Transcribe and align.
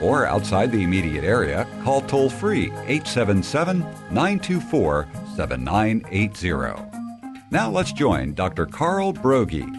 or 0.00 0.26
outside 0.26 0.72
the 0.72 0.82
immediate 0.82 1.24
area, 1.24 1.66
call 1.82 2.00
toll 2.02 2.30
free 2.30 2.66
877 2.86 3.80
924 4.10 5.08
7980. 5.36 6.90
Now 7.50 7.70
let's 7.70 7.92
join 7.92 8.34
Dr. 8.34 8.66
Carl 8.66 9.12
Broggi. 9.12 9.76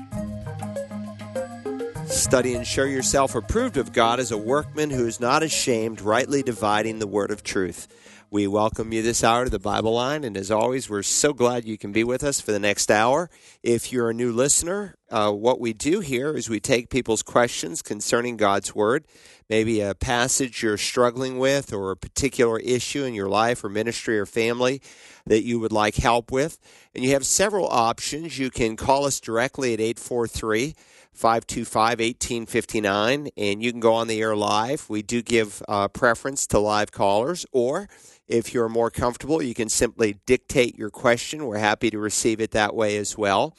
Study 2.08 2.56
and 2.56 2.68
show 2.68 2.84
yourself 2.84 3.36
approved 3.36 3.78
of 3.78 3.94
God 3.94 4.20
as 4.20 4.32
a 4.32 4.38
workman 4.38 4.90
who 4.90 5.08
is 5.08 5.22
not 5.22 5.44
ashamed, 5.44 6.02
rightly 6.02 6.44
dividing 6.44 7.00
the 7.00 7.08
word 7.08 7.32
of 7.32 7.42
truth. 7.42 7.88
We 8.34 8.48
welcome 8.48 8.94
you 8.94 9.02
this 9.02 9.26
hour 9.26 9.44
to 9.44 9.50
the 9.50 9.60
Bible 9.60 9.96
Line, 9.96 10.24
and 10.24 10.38
as 10.38 10.50
always, 10.50 10.90
we're 10.90 11.04
so 11.04 11.34
glad 11.34 11.66
you 11.66 11.78
can 11.78 11.92
be 11.92 12.06
with 12.06 12.24
us 12.24 12.40
for 12.40 12.54
the 12.54 12.60
next 12.60 12.90
hour. 12.90 13.30
If 13.62 13.92
you're 13.92 14.12
a 14.12 14.14
new 14.14 14.32
listener, 14.32 14.96
uh, 15.10 15.34
what 15.34 15.60
we 15.60 15.74
do 15.74 16.00
here 16.00 16.34
is 16.38 16.50
we 16.50 16.62
take 16.62 16.90
people's 16.90 17.24
questions 17.24 17.82
concerning 17.82 18.38
God's 18.38 18.74
Word, 18.74 19.04
maybe 19.50 19.82
a 19.82 19.94
passage 19.94 20.64
you're 20.64 20.78
struggling 20.78 21.40
with, 21.40 21.74
or 21.74 21.92
a 21.92 21.98
particular 21.98 22.58
issue 22.60 23.04
in 23.04 23.14
your 23.14 23.28
life 23.28 23.66
or 23.66 23.70
ministry 23.70 24.18
or 24.18 24.26
family 24.26 24.82
that 25.26 25.44
you 25.44 25.60
would 25.60 25.74
like 25.74 25.96
help 25.96 26.32
with. 26.32 26.58
And 26.96 27.04
you 27.04 27.12
have 27.12 27.26
several 27.26 27.68
options. 27.68 28.40
You 28.40 28.50
can 28.50 28.78
call 28.78 29.04
us 29.04 29.20
directly 29.20 29.74
at 29.74 29.82
843 29.82 30.74
525 31.14 32.00
1859, 32.00 33.28
and 33.36 33.62
you 33.62 33.72
can 33.72 33.82
go 33.82 33.94
on 33.94 34.08
the 34.08 34.22
air 34.22 34.38
live. 34.38 34.90
We 34.90 35.02
do 35.02 35.22
give 35.22 35.62
uh, 35.68 35.90
preference 35.90 36.48
to 36.48 36.60
live 36.60 36.94
callers, 36.94 37.46
or 37.52 37.90
if 38.32 38.54
you're 38.54 38.70
more 38.70 38.90
comfortable, 38.90 39.44
you 39.44 39.54
can 39.54 39.70
simply 39.70 40.18
dictate 40.26 40.78
your 40.78 40.90
question. 40.90 41.46
We're 41.46 41.58
happy 41.58 41.90
to 41.90 42.00
receive 42.00 42.40
it 42.40 42.52
that 42.52 42.74
way 42.74 42.98
as 42.98 43.18
well. 43.18 43.56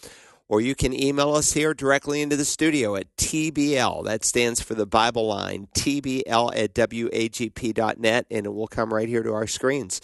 Or 0.49 0.61
you 0.61 0.75
can 0.75 0.93
email 0.93 1.35
us 1.35 1.53
here 1.53 1.73
directly 1.73 2.21
into 2.21 2.37
the 2.37 2.45
studio 2.45 2.97
at 2.97 3.15
TBL. 3.17 4.05
That 4.05 4.25
stands 4.25 4.61
for 4.61 4.75
the 4.75 4.87
Bible 4.87 5.27
line, 5.27 5.69
TBL 5.75 6.57
at 6.57 6.75
WAGP.net, 6.75 8.27
and 8.31 8.47
it 8.47 8.55
will 8.55 8.67
come 8.67 8.93
right 8.93 9.09
here 9.09 9.23
to 9.23 9.33
our 9.33 9.47
screens. 9.47 10.01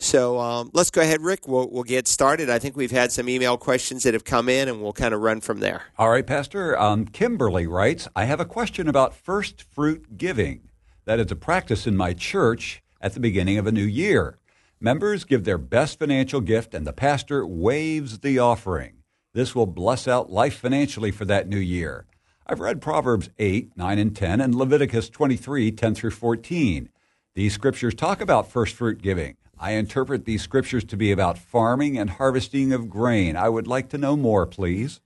So 0.00 0.38
um, 0.38 0.70
let's 0.74 0.90
go 0.90 1.00
ahead, 1.00 1.22
Rick. 1.22 1.48
We'll, 1.48 1.68
we'll 1.70 1.84
get 1.84 2.06
started. 2.06 2.50
I 2.50 2.58
think 2.58 2.76
we've 2.76 2.90
had 2.90 3.12
some 3.12 3.28
email 3.28 3.56
questions 3.56 4.04
that 4.04 4.14
have 4.14 4.24
come 4.24 4.48
in, 4.48 4.68
and 4.68 4.82
we'll 4.82 4.92
kind 4.92 5.12
of 5.12 5.20
run 5.20 5.40
from 5.40 5.60
there. 5.60 5.82
All 5.98 6.10
right, 6.10 6.26
Pastor. 6.26 6.78
Um, 6.78 7.06
Kimberly 7.06 7.66
writes 7.66 8.08
I 8.14 8.24
have 8.24 8.40
a 8.40 8.44
question 8.44 8.88
about 8.88 9.14
first 9.14 9.62
fruit 9.62 10.16
giving. 10.16 10.68
That 11.04 11.18
is 11.18 11.32
a 11.32 11.36
practice 11.36 11.86
in 11.86 11.96
my 11.96 12.12
church 12.12 12.82
at 13.00 13.14
the 13.14 13.20
beginning 13.20 13.58
of 13.58 13.66
a 13.66 13.72
new 13.72 13.84
year. 13.84 14.38
Members 14.80 15.24
give 15.24 15.44
their 15.44 15.58
best 15.58 15.98
financial 15.98 16.40
gift, 16.40 16.74
and 16.74 16.86
the 16.86 16.92
pastor 16.92 17.46
waves 17.46 18.20
the 18.20 18.38
offering. 18.38 19.02
This 19.34 19.54
will 19.54 19.66
bless 19.66 20.06
out 20.06 20.30
life 20.30 20.56
financially 20.56 21.10
for 21.10 21.24
that 21.24 21.48
new 21.48 21.58
year. 21.58 22.06
I've 22.46 22.60
read 22.60 22.80
Proverbs 22.80 23.28
8, 23.38 23.76
9, 23.76 23.98
and 23.98 24.16
10, 24.16 24.40
and 24.40 24.54
Leviticus 24.54 25.10
23, 25.10 25.72
10 25.72 25.94
through 25.94 26.12
14. 26.12 26.88
These 27.34 27.54
scriptures 27.54 27.94
talk 27.94 28.20
about 28.20 28.50
first 28.50 28.74
fruit 28.74 29.02
giving. 29.02 29.36
I 29.58 29.72
interpret 29.72 30.24
these 30.24 30.42
scriptures 30.42 30.84
to 30.84 30.96
be 30.96 31.12
about 31.12 31.38
farming 31.38 31.98
and 31.98 32.10
harvesting 32.10 32.72
of 32.72 32.88
grain. 32.88 33.36
I 33.36 33.48
would 33.48 33.66
like 33.66 33.88
to 33.90 33.98
know 33.98 34.16
more, 34.16 34.46
please. 34.46 35.00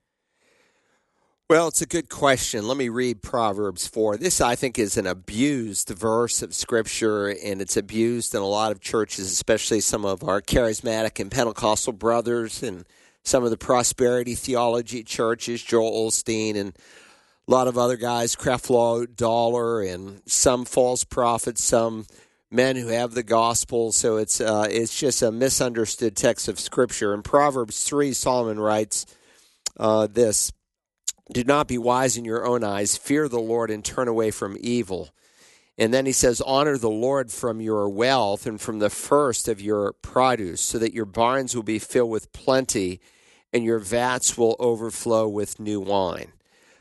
Well, 1.53 1.69
it's 1.69 1.83
a 1.83 1.87
good 1.87 2.09
question. 2.09 2.67
Let 2.67 2.79
me 2.79 2.89
read 2.89 3.21
Proverbs 3.21 3.87
4. 3.87 4.17
This, 4.17 4.41
I 4.41 4.55
think, 4.55 4.79
is 4.79 4.97
an 4.97 5.07
abused 5.07 5.91
verse 5.91 6.41
of 6.41 6.55
Scripture, 6.55 7.29
and 7.29 7.61
it's 7.61 7.77
abused 7.77 8.35
in 8.35 8.41
a 8.41 8.47
lot 8.47 8.73
of 8.73 8.81
churches, 8.81 9.31
especially 9.31 9.81
some 9.81 10.07
of 10.07 10.25
our 10.25 10.41
charismatic 10.41 11.21
and 11.21 11.31
Pentecostal 11.31 11.93
brothers 11.93 12.63
and 12.63 12.87
some 13.23 13.45
of 13.45 13.51
the 13.51 13.59
prosperity 13.59 14.35
theology 14.35 15.05
churches, 15.05 15.63
Joel 15.63 16.09
Osteen 16.09 16.57
and 16.57 16.75
a 17.47 17.51
lot 17.51 17.69
of 17.69 17.77
other 17.77 17.99
guys, 17.99 18.35
Creflo 18.35 19.05
Dollar, 19.15 19.83
and 19.83 20.23
some 20.25 20.65
false 20.65 21.05
prophets, 21.05 21.63
some 21.63 22.07
men 22.51 22.77
who 22.77 22.89
have 22.89 23.13
the 23.13 23.23
gospel. 23.23 23.93
So 23.93 24.17
it's 24.17 24.41
uh, 24.41 24.69
it's 24.71 24.99
just 24.99 25.21
a 25.21 25.31
misunderstood 25.31 26.17
text 26.17 26.49
of 26.49 26.59
Scripture. 26.59 27.13
In 27.13 27.23
Proverbs 27.23 27.85
3, 27.85 28.15
Solomon 28.15 28.59
writes 28.59 29.05
uh, 29.79 30.07
this 30.07 30.51
do 31.33 31.45
not 31.45 31.69
be 31.69 31.79
wise 31.79 32.17
in 32.17 32.25
your 32.25 32.47
own 32.47 32.65
eyes. 32.65 32.97
Fear 32.97 33.29
the 33.29 33.41
Lord 33.41 33.71
and 33.71 33.85
turn 33.85 34.09
away 34.09 34.31
from 34.31 34.57
evil. 34.61 35.11
And 35.79 35.93
then 35.93 36.07
he 36.07 36.13
says, 36.13 36.41
Honor 36.43 36.77
the 36.77 36.91
Lord 36.91 37.31
from 37.31 37.61
your 37.61 37.89
wealth 37.89 38.47
and 38.47 38.61
from 38.61 38.79
the 38.79 38.91
first 38.91 39.49
of 39.49 39.61
your 39.61 39.93
produce, 39.95 40.61
so 40.61 40.79
that 40.79 40.95
your 40.95 41.07
barns 41.07 41.57
will 41.57 41.63
be 41.63 41.79
filled 41.79 42.11
with 42.11 42.33
plenty 42.33 43.01
and 43.53 43.65
your 43.65 43.79
vats 43.79 44.37
will 44.37 44.57
overflow 44.59 45.29
with 45.29 45.61
new 45.61 45.81
wine. 45.81 46.33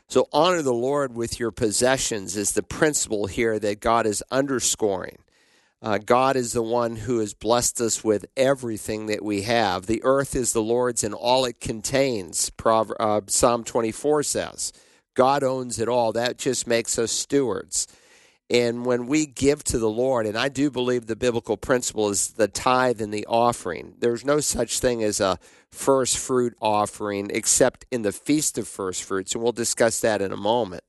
So, 0.08 0.28
honor 0.32 0.62
the 0.62 0.74
Lord 0.74 1.14
with 1.14 1.40
your 1.40 1.50
possessions 1.50 2.36
is 2.36 2.52
the 2.52 2.62
principle 2.62 3.26
here 3.26 3.58
that 3.58 3.80
God 3.80 4.06
is 4.06 4.22
underscoring. 4.30 5.18
Uh, 5.82 5.98
God 5.98 6.36
is 6.36 6.52
the 6.52 6.62
one 6.62 6.94
who 6.94 7.18
has 7.18 7.34
blessed 7.34 7.80
us 7.80 8.04
with 8.04 8.24
everything 8.36 9.06
that 9.06 9.24
we 9.24 9.42
have. 9.42 9.86
The 9.86 10.00
earth 10.04 10.36
is 10.36 10.52
the 10.52 10.62
Lord's 10.62 11.02
and 11.02 11.12
all 11.12 11.44
it 11.44 11.58
contains, 11.60 12.50
Proverbs, 12.50 13.00
uh, 13.00 13.20
Psalm 13.26 13.64
24 13.64 14.22
says. 14.22 14.72
God 15.14 15.42
owns 15.42 15.80
it 15.80 15.88
all. 15.88 16.12
That 16.12 16.38
just 16.38 16.68
makes 16.68 17.00
us 17.00 17.10
stewards. 17.10 17.88
And 18.48 18.86
when 18.86 19.06
we 19.06 19.26
give 19.26 19.64
to 19.64 19.78
the 19.78 19.90
Lord, 19.90 20.24
and 20.24 20.38
I 20.38 20.48
do 20.48 20.70
believe 20.70 21.06
the 21.06 21.16
biblical 21.16 21.56
principle 21.56 22.10
is 22.10 22.28
the 22.28 22.48
tithe 22.48 23.00
and 23.00 23.12
the 23.12 23.26
offering, 23.26 23.94
there's 23.98 24.24
no 24.24 24.38
such 24.38 24.78
thing 24.78 25.02
as 25.02 25.20
a 25.20 25.38
first 25.70 26.16
fruit 26.16 26.54
offering 26.60 27.30
except 27.32 27.86
in 27.90 28.02
the 28.02 28.12
Feast 28.12 28.56
of 28.56 28.68
First 28.68 29.02
Fruits. 29.02 29.34
And 29.34 29.42
we'll 29.42 29.52
discuss 29.52 30.00
that 30.02 30.22
in 30.22 30.32
a 30.32 30.36
moment. 30.36 30.84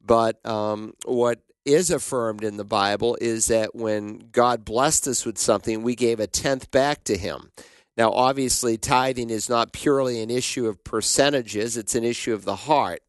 But 0.00 0.44
um, 0.46 0.94
what 1.04 1.40
is 1.64 1.90
affirmed 1.90 2.44
in 2.44 2.56
the 2.56 2.64
Bible 2.64 3.16
is 3.20 3.46
that 3.46 3.74
when 3.74 4.28
God 4.32 4.64
blessed 4.64 5.08
us 5.08 5.24
with 5.24 5.38
something, 5.38 5.82
we 5.82 5.94
gave 5.94 6.20
a 6.20 6.26
tenth 6.26 6.70
back 6.70 7.04
to 7.04 7.16
Him. 7.16 7.50
Now, 7.96 8.12
obviously, 8.12 8.76
tithing 8.76 9.30
is 9.30 9.48
not 9.48 9.72
purely 9.72 10.20
an 10.20 10.30
issue 10.30 10.66
of 10.66 10.82
percentages, 10.84 11.76
it's 11.76 11.94
an 11.94 12.04
issue 12.04 12.34
of 12.34 12.44
the 12.44 12.56
heart. 12.56 13.00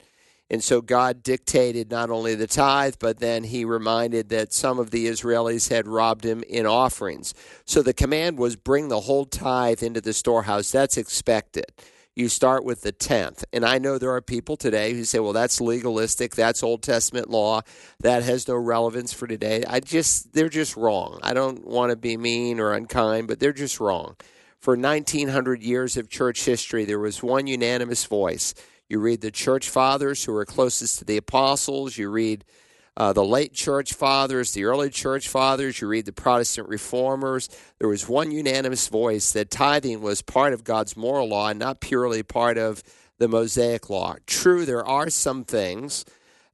And 0.48 0.64
so 0.64 0.80
God 0.80 1.24
dictated 1.24 1.90
not 1.90 2.12
only 2.12 2.36
the 2.36 2.46
tithe, 2.46 2.96
but 3.00 3.18
then 3.20 3.46
he 3.46 3.66
reminded 3.66 4.30
that 4.30 4.54
some 4.54 4.78
of 4.78 4.92
the 4.92 5.08
Israelis 5.08 5.70
had 5.70 5.88
robbed 5.88 6.24
him 6.24 6.44
in 6.48 6.68
offerings. 6.68 7.34
So 7.66 7.82
the 7.82 7.96
command 7.96 8.38
was 8.38 8.56
bring 8.56 8.90
the 8.90 9.02
whole 9.02 9.26
tithe 9.26 9.82
into 9.82 10.02
the 10.02 10.14
storehouse. 10.14 10.72
That's 10.72 10.98
expected 10.98 11.66
you 12.16 12.30
start 12.30 12.64
with 12.64 12.82
the 12.82 12.94
10th. 12.94 13.44
And 13.52 13.66
I 13.66 13.78
know 13.78 13.98
there 13.98 14.14
are 14.14 14.22
people 14.22 14.56
today 14.56 14.94
who 14.94 15.04
say, 15.04 15.20
well, 15.20 15.34
that's 15.34 15.60
legalistic, 15.60 16.34
that's 16.34 16.64
Old 16.64 16.82
Testament 16.82 17.30
law, 17.30 17.62
that 18.00 18.24
has 18.24 18.48
no 18.48 18.56
relevance 18.56 19.12
for 19.12 19.28
today. 19.28 19.64
I 19.68 19.82
just, 19.82 20.34
they're 20.34 20.50
just 20.50 20.78
wrong. 20.78 21.20
I 21.22 21.34
don't 21.34 21.66
want 21.66 21.90
to 21.90 21.98
be 21.98 22.16
mean 22.16 22.60
or 22.60 22.74
unkind, 22.74 23.28
but 23.28 23.40
they're 23.40 23.54
just 23.54 23.80
wrong. 23.80 24.16
For 24.60 24.78
1900 24.78 25.62
years 25.62 25.98
of 25.98 26.10
church 26.10 26.46
history, 26.46 26.86
there 26.86 27.00
was 27.00 27.22
one 27.22 27.48
unanimous 27.48 28.06
voice. 28.06 28.56
You 28.88 29.00
read 29.00 29.22
the 29.22 29.32
church 29.32 29.70
fathers 29.70 30.24
who 30.24 30.32
were 30.32 30.46
closest 30.46 31.00
to 31.00 31.06
the 31.06 31.18
apostles, 31.18 31.98
you 31.98 32.10
read 32.10 32.46
uh, 32.98 33.14
the 33.14 33.24
late 33.24 33.54
church 33.54 33.94
fathers, 33.94 34.54
the 34.54 34.64
early 34.66 34.90
church 34.90 35.28
fathers, 35.28 35.82
you 35.82 35.88
read 35.88 36.06
the 36.06 36.14
Protestant 36.14 36.70
reformers, 36.70 37.50
there 37.80 37.90
was 37.90 38.08
one 38.08 38.32
unanimous 38.32 38.88
voice 38.88 39.32
that 39.32 39.52
tithing 39.52 40.02
was 40.02 40.22
part 40.22 40.54
of 40.54 40.64
God's 40.64 40.96
moral 40.96 41.28
law 41.28 41.50
and 41.50 41.60
not 41.60 41.82
purely 41.82 42.24
part 42.24 42.58
of 42.58 42.82
the 43.18 43.28
Mosaic 43.28 43.90
law. 43.90 44.16
True, 44.26 44.66
there 44.66 44.86
are 44.86 45.10
some 45.10 45.44
things 45.44 46.06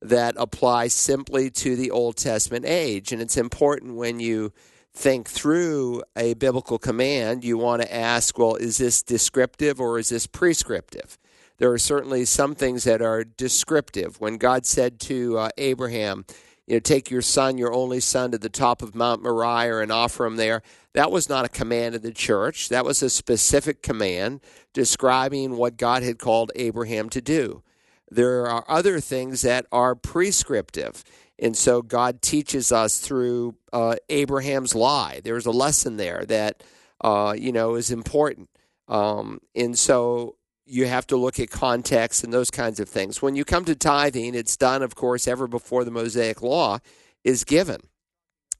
that 0.01 0.33
apply 0.37 0.87
simply 0.87 1.51
to 1.51 1.75
the 1.75 1.91
Old 1.91 2.17
Testament 2.17 2.65
age, 2.65 3.11
and 3.11 3.21
it's 3.21 3.37
important 3.37 3.95
when 3.95 4.19
you 4.19 4.51
think 4.93 5.29
through 5.29 6.03
a 6.17 6.33
biblical 6.33 6.77
command, 6.77 7.43
you 7.43 7.57
want 7.57 7.81
to 7.81 7.93
ask, 7.93 8.37
well, 8.37 8.55
is 8.55 8.77
this 8.77 9.03
descriptive 9.03 9.79
or 9.79 9.99
is 9.99 10.09
this 10.09 10.27
prescriptive? 10.27 11.17
There 11.61 11.71
are 11.71 11.77
certainly 11.77 12.25
some 12.25 12.55
things 12.55 12.85
that 12.85 13.03
are 13.03 13.23
descriptive. 13.23 14.19
When 14.19 14.37
God 14.37 14.65
said 14.65 14.99
to 15.01 15.37
uh, 15.37 15.49
Abraham, 15.59 16.25
you 16.65 16.77
know, 16.77 16.79
take 16.79 17.11
your 17.11 17.21
son, 17.21 17.59
your 17.59 17.71
only 17.71 17.99
son, 17.99 18.31
to 18.31 18.39
the 18.39 18.49
top 18.49 18.81
of 18.81 18.95
Mount 18.95 19.21
Moriah 19.21 19.77
and 19.77 19.91
offer 19.91 20.25
him 20.25 20.37
there. 20.37 20.63
That 20.95 21.11
was 21.11 21.29
not 21.29 21.45
a 21.45 21.49
command 21.49 21.93
of 21.93 22.01
the 22.01 22.13
church. 22.13 22.69
That 22.69 22.83
was 22.83 23.03
a 23.03 23.11
specific 23.11 23.83
command 23.83 24.41
describing 24.73 25.55
what 25.55 25.77
God 25.77 26.01
had 26.01 26.17
called 26.17 26.51
Abraham 26.55 27.09
to 27.09 27.21
do. 27.21 27.61
There 28.09 28.47
are 28.47 28.65
other 28.67 28.99
things 28.99 29.43
that 29.43 29.67
are 29.71 29.93
prescriptive. 29.93 31.03
And 31.37 31.55
so 31.55 31.83
God 31.83 32.23
teaches 32.23 32.71
us 32.71 32.97
through 32.97 33.53
uh, 33.71 33.97
Abraham's 34.09 34.73
lie. 34.73 35.21
There's 35.23 35.45
a 35.45 35.51
lesson 35.51 35.97
there 35.97 36.25
that, 36.25 36.63
uh, 37.01 37.35
you 37.37 37.51
know, 37.51 37.75
is 37.75 37.91
important. 37.91 38.49
Um, 38.87 39.41
and 39.55 39.77
so 39.77 40.37
you 40.71 40.87
have 40.87 41.05
to 41.05 41.17
look 41.17 41.37
at 41.37 41.49
context 41.49 42.23
and 42.23 42.31
those 42.31 42.49
kinds 42.49 42.79
of 42.79 42.87
things. 42.87 43.21
When 43.21 43.35
you 43.35 43.43
come 43.43 43.65
to 43.65 43.75
tithing, 43.75 44.35
it's 44.35 44.55
done, 44.55 44.81
of 44.81 44.95
course, 44.95 45.27
ever 45.27 45.45
before 45.45 45.83
the 45.83 45.91
Mosaic 45.91 46.41
law 46.41 46.79
is 47.25 47.43
given. 47.43 47.81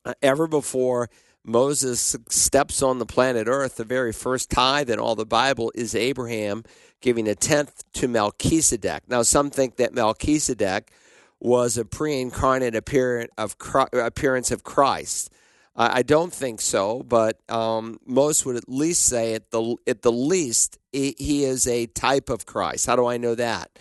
Uh, 0.04 0.14
ever 0.22 0.46
before 0.46 1.10
Moses 1.46 2.18
steps 2.28 2.84
on 2.84 3.00
the 3.00 3.06
planet 3.06 3.48
Earth, 3.48 3.78
the 3.78 3.86
very 3.86 4.12
first 4.12 4.50
tithe 4.50 4.90
in 4.90 5.00
all 5.00 5.16
the 5.16 5.26
Bible 5.26 5.72
is 5.74 5.96
Abraham 5.96 6.64
giving 7.00 7.30
a 7.30 7.36
tenth 7.36 7.82
to 7.94 8.10
Melchizedek. 8.10 9.04
Now, 9.08 9.22
some 9.22 9.50
think 9.50 9.78
that 9.78 9.94
Melchizedek 9.94 10.92
was 11.40 11.78
a 11.78 11.86
pre-incarnate 11.86 12.76
appearance 12.76 13.32
of 14.52 14.64
Christ. 14.64 15.32
I 15.74 16.02
don't 16.02 16.34
think 16.34 16.60
so, 16.60 17.02
but 17.02 17.40
um, 17.50 17.98
most 18.06 18.46
would 18.46 18.58
at 18.58 18.68
least 18.68 19.06
say 19.06 19.36
at 19.36 19.52
the 19.52 19.78
at 19.88 20.02
the 20.02 20.12
least 20.12 20.78
he 20.92 21.46
is 21.46 21.66
a 21.66 21.86
type 21.88 22.30
of 22.30 22.46
Christ. 22.46 22.88
How 22.88 22.98
do 22.98 23.06
I 23.06 23.18
know 23.18 23.36
that? 23.36 23.72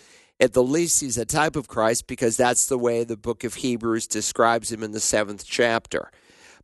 At 0.40 0.54
the 0.54 0.62
least, 0.62 1.02
he's 1.02 1.18
a 1.18 1.26
type 1.26 1.54
of 1.54 1.68
Christ 1.68 2.06
because 2.06 2.38
that's 2.38 2.66
the 2.66 2.78
way 2.78 3.04
the 3.04 3.16
book 3.16 3.44
of 3.44 3.56
Hebrews 3.56 4.06
describes 4.06 4.72
him 4.72 4.82
in 4.82 4.92
the 4.92 5.00
seventh 5.00 5.44
chapter. 5.46 6.10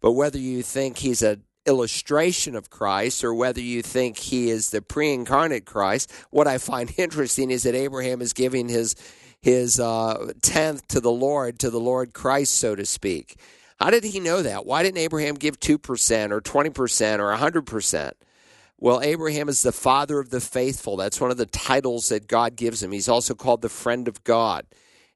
But 0.01 0.13
whether 0.13 0.39
you 0.39 0.63
think 0.63 0.97
he's 0.97 1.21
an 1.21 1.43
illustration 1.67 2.57
of 2.57 2.71
Christ 2.71 3.23
or 3.23 3.35
whether 3.35 3.61
you 3.61 3.83
think 3.83 4.17
he 4.17 4.49
is 4.49 4.71
the 4.71 4.81
pre 4.81 5.13
incarnate 5.13 5.67
Christ, 5.67 6.11
what 6.31 6.47
I 6.47 6.57
find 6.57 6.91
interesting 6.97 7.51
is 7.51 7.65
that 7.65 7.75
Abraham 7.75 8.23
is 8.23 8.33
giving 8.33 8.69
his 8.69 8.95
his 9.43 9.79
uh, 9.79 10.33
tenth 10.43 10.89
to 10.89 11.01
the 11.01 11.11
Lord, 11.11 11.59
to 11.59 11.69
the 11.69 11.79
Lord 11.79 12.15
Christ, 12.15 12.55
so 12.55 12.75
to 12.75 12.87
speak. 12.87 13.37
How 13.79 13.91
did 13.91 14.05
he 14.05 14.21
know 14.21 14.43
that? 14.43 14.65
Why 14.65 14.83
didn't 14.83 14.99
Abraham 14.99 15.35
give 15.35 15.61
2% 15.61 16.31
or 16.31 16.41
20% 16.41 17.19
or 17.19 17.37
100%? 17.37 18.13
Well, 18.79 19.01
Abraham 19.01 19.49
is 19.49 19.63
the 19.63 19.73
father 19.73 20.19
of 20.19 20.31
the 20.31 20.41
faithful. 20.41 20.97
That's 20.97 21.21
one 21.21 21.31
of 21.31 21.37
the 21.39 21.47
titles 21.47 22.09
that 22.11 22.27
God 22.27 22.57
gives 22.57 22.83
him. 22.83 22.93
He's 22.93 23.09
also 23.09 23.35
called 23.35 23.63
the 23.63 23.69
friend 23.69 24.07
of 24.09 24.23
God. 24.25 24.67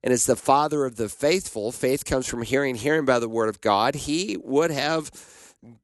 And 0.02 0.14
as 0.14 0.24
the 0.24 0.36
father 0.36 0.86
of 0.86 0.96
the 0.96 1.10
faithful, 1.10 1.72
faith 1.72 2.04
comes 2.06 2.26
from 2.26 2.42
hearing, 2.42 2.74
hearing 2.74 3.04
by 3.04 3.18
the 3.18 3.28
word 3.28 3.50
of 3.50 3.60
God. 3.60 3.94
He 3.94 4.38
would 4.42 4.70
have 4.70 5.10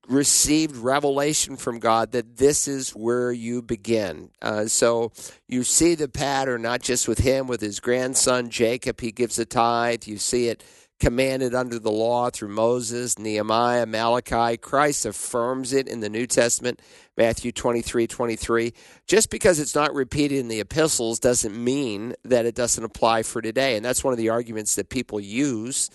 received 0.09 0.77
revelation 0.77 1.57
from 1.57 1.79
God 1.79 2.13
that 2.13 2.39
this 2.39 2.67
is 2.67 2.91
where 2.91 3.31
you 3.31 3.61
begin. 3.61 4.31
Uh, 4.41 4.67
so 4.67 5.13
you 5.49 5.65
see 5.65 5.95
the 5.95 6.09
pattern 6.09 6.63
not 6.63 6.81
just 6.81 7.07
with 7.07 7.19
him, 7.19 7.47
with 7.47 7.61
his 7.61 7.79
grandson 7.81 8.49
Jacob, 8.49 9.01
he 9.01 9.13
gives 9.13 9.39
a 9.39 9.45
tithe. 9.45 10.07
You 10.07 10.17
see 10.17 10.49
it 10.49 10.65
commanded 10.99 11.55
under 11.55 11.79
the 11.79 11.91
law 11.91 12.31
through 12.31 12.49
Moses, 12.49 13.19
Nehemiah, 13.19 13.87
Malachi. 13.87 14.57
Christ 14.57 15.07
affirms 15.07 15.73
it 15.73 15.89
in 15.89 16.01
the 16.01 16.09
New 16.09 16.27
Testament, 16.27 16.81
Matthew 17.17 17.53
23 17.53 18.07
23. 18.07 18.73
Just 19.07 19.31
because 19.31 19.59
it's 19.59 19.75
not 19.75 19.95
repeated 19.95 20.39
in 20.39 20.49
the 20.49 20.61
epistles 20.61 21.19
doesn't 21.19 21.57
mean 21.57 22.15
that 22.25 22.47
it 22.47 22.55
doesn't 22.55 22.85
apply 22.85 23.23
for 23.23 23.43
today. 23.43 23.77
And 23.77 23.85
that's 23.85 24.05
one 24.05 24.13
of 24.13 24.19
the 24.19 24.31
arguments 24.31 24.75
that 24.77 24.89
people 24.89 25.21
use 25.21 25.91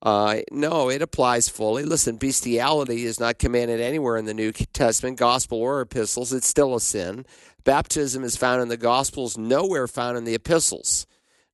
uh, 0.00 0.36
no, 0.52 0.90
it 0.90 1.02
applies 1.02 1.48
fully. 1.48 1.84
Listen, 1.84 2.16
bestiality 2.16 3.04
is 3.04 3.18
not 3.18 3.38
commanded 3.38 3.80
anywhere 3.80 4.16
in 4.16 4.26
the 4.26 4.34
New 4.34 4.52
Testament, 4.52 5.18
gospel 5.18 5.58
or 5.58 5.80
epistles. 5.80 6.32
It's 6.32 6.46
still 6.46 6.76
a 6.76 6.80
sin. 6.80 7.26
Baptism 7.64 8.22
is 8.22 8.36
found 8.36 8.62
in 8.62 8.68
the 8.68 8.76
gospels, 8.76 9.36
nowhere 9.36 9.88
found 9.88 10.16
in 10.16 10.24
the 10.24 10.34
epistles. 10.34 11.06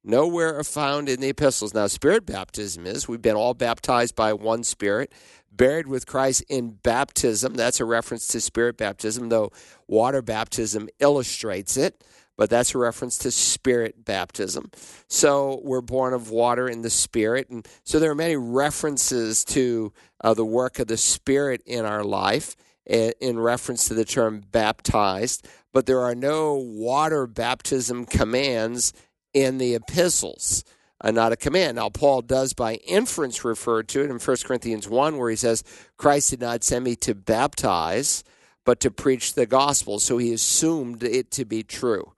Nowhere 0.05 0.59
are 0.59 0.65
found 0.65 1.09
in 1.09 1.21
the 1.21 1.31
epistles. 1.31 1.73
Now, 1.73 1.87
spirit 1.87 2.27
baptism 2.27 2.87
is. 2.87 3.09
We've 3.09 3.23
been 3.23 3.37
all 3.37 3.55
baptized 3.55 4.15
by 4.15 4.35
one 4.35 4.63
spirit, 4.63 5.13
buried 5.51 5.87
with 5.87 6.07
Christ 6.07 6.45
in 6.49 6.73
baptism. 6.83 7.55
That's 7.55 7.81
a 7.81 7.87
reference 7.87 8.27
to 8.29 8.41
spirit 8.41 8.77
baptism, 8.77 9.31
though 9.31 9.51
water 9.89 10.21
baptism 10.21 10.89
illustrates 11.01 11.77
it 11.77 12.05
but 12.37 12.51
that's 12.51 12.75
a 12.75 12.79
reference 12.79 13.17
to 13.19 13.31
spirit 13.31 14.05
baptism. 14.05 14.71
So 15.09 15.61
we're 15.63 15.81
born 15.81 16.15
of 16.15 16.31
water 16.31 16.69
in 16.69 16.83
the 16.83 16.91
spirit. 16.91 17.49
And 17.49 17.67
so 17.85 17.99
there 17.99 18.11
are 18.11 18.17
many 18.17 18.37
references 18.37 19.45
to 19.47 19.93
uh, 20.21 20.35
the 20.35 20.45
work 20.45 20.79
of 20.79 20.89
the 20.89 20.97
spirit 20.97 21.63
in 21.65 21.85
our 21.85 22.03
life 22.03 22.57
in 22.87 23.39
reference 23.39 23.89
to 23.89 23.95
the 23.95 24.05
term 24.05 24.43
baptized, 24.53 25.49
but 25.73 25.87
there 25.87 26.01
are 26.01 26.15
no 26.15 26.55
water 26.55 27.27
baptism 27.27 28.05
commands 28.05 28.93
in 29.35 29.59
the 29.59 29.75
epistles. 29.75 30.65
Uh, 31.01 31.11
not 31.11 31.33
a 31.33 31.37
command. 31.37 31.77
Now, 31.77 31.91
Paul 31.91 32.23
does 32.23 32.55
by 32.55 32.77
inference 32.87 33.45
refer 33.45 33.83
to 33.83 34.05
it 34.05 34.11
in 34.11 34.19
1 34.19 34.37
Corinthians 34.45 34.89
1, 34.89 35.19
where 35.19 35.29
he 35.29 35.37
says, 35.37 35.63
Christ 35.99 36.31
did 36.31 36.41
not 36.41 36.65
send 36.65 36.85
me 36.85 36.97
to 36.97 37.15
baptize, 37.15 38.25
but 38.65 38.81
to 38.81 38.91
preach 38.91 39.35
the 39.35 39.45
gospel. 39.45 39.99
So 39.99 40.17
he 40.17 40.33
assumed 40.33 41.03
it 41.03 41.31
to 41.33 41.45
be 41.45 41.63
true. 41.63 42.13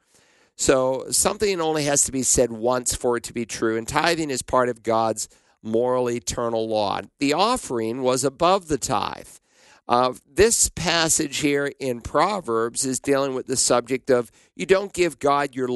So 0.54 1.06
something 1.10 1.60
only 1.60 1.84
has 1.84 2.04
to 2.04 2.12
be 2.12 2.22
said 2.22 2.52
once 2.52 2.94
for 2.94 3.16
it 3.16 3.24
to 3.24 3.34
be 3.34 3.44
true, 3.44 3.76
and 3.76 3.86
tithing 3.86 4.30
is 4.30 4.42
part 4.42 4.69
of 4.69 4.82
God's 4.82 5.28
moral 5.62 6.08
eternal 6.08 6.69
law. 6.69 7.00
The 7.19 7.34
offering 7.34 8.02
was 8.02 8.24
above 8.24 8.69
the 8.69 8.78
tithe. 8.78 9.28
Uh, 9.88 10.14
this 10.32 10.69
passage 10.70 11.38
here 11.38 11.72
in 11.78 12.00
Proverbs 12.00 12.84
is 12.84 12.98
dealing 12.98 13.34
with 13.34 13.46
the 13.46 13.56
subject 13.56 14.10
of 14.10 14.32
you 14.56 14.66
don't 14.66 14.92
give 14.92 15.19
God 15.19 15.54
your 15.54 15.69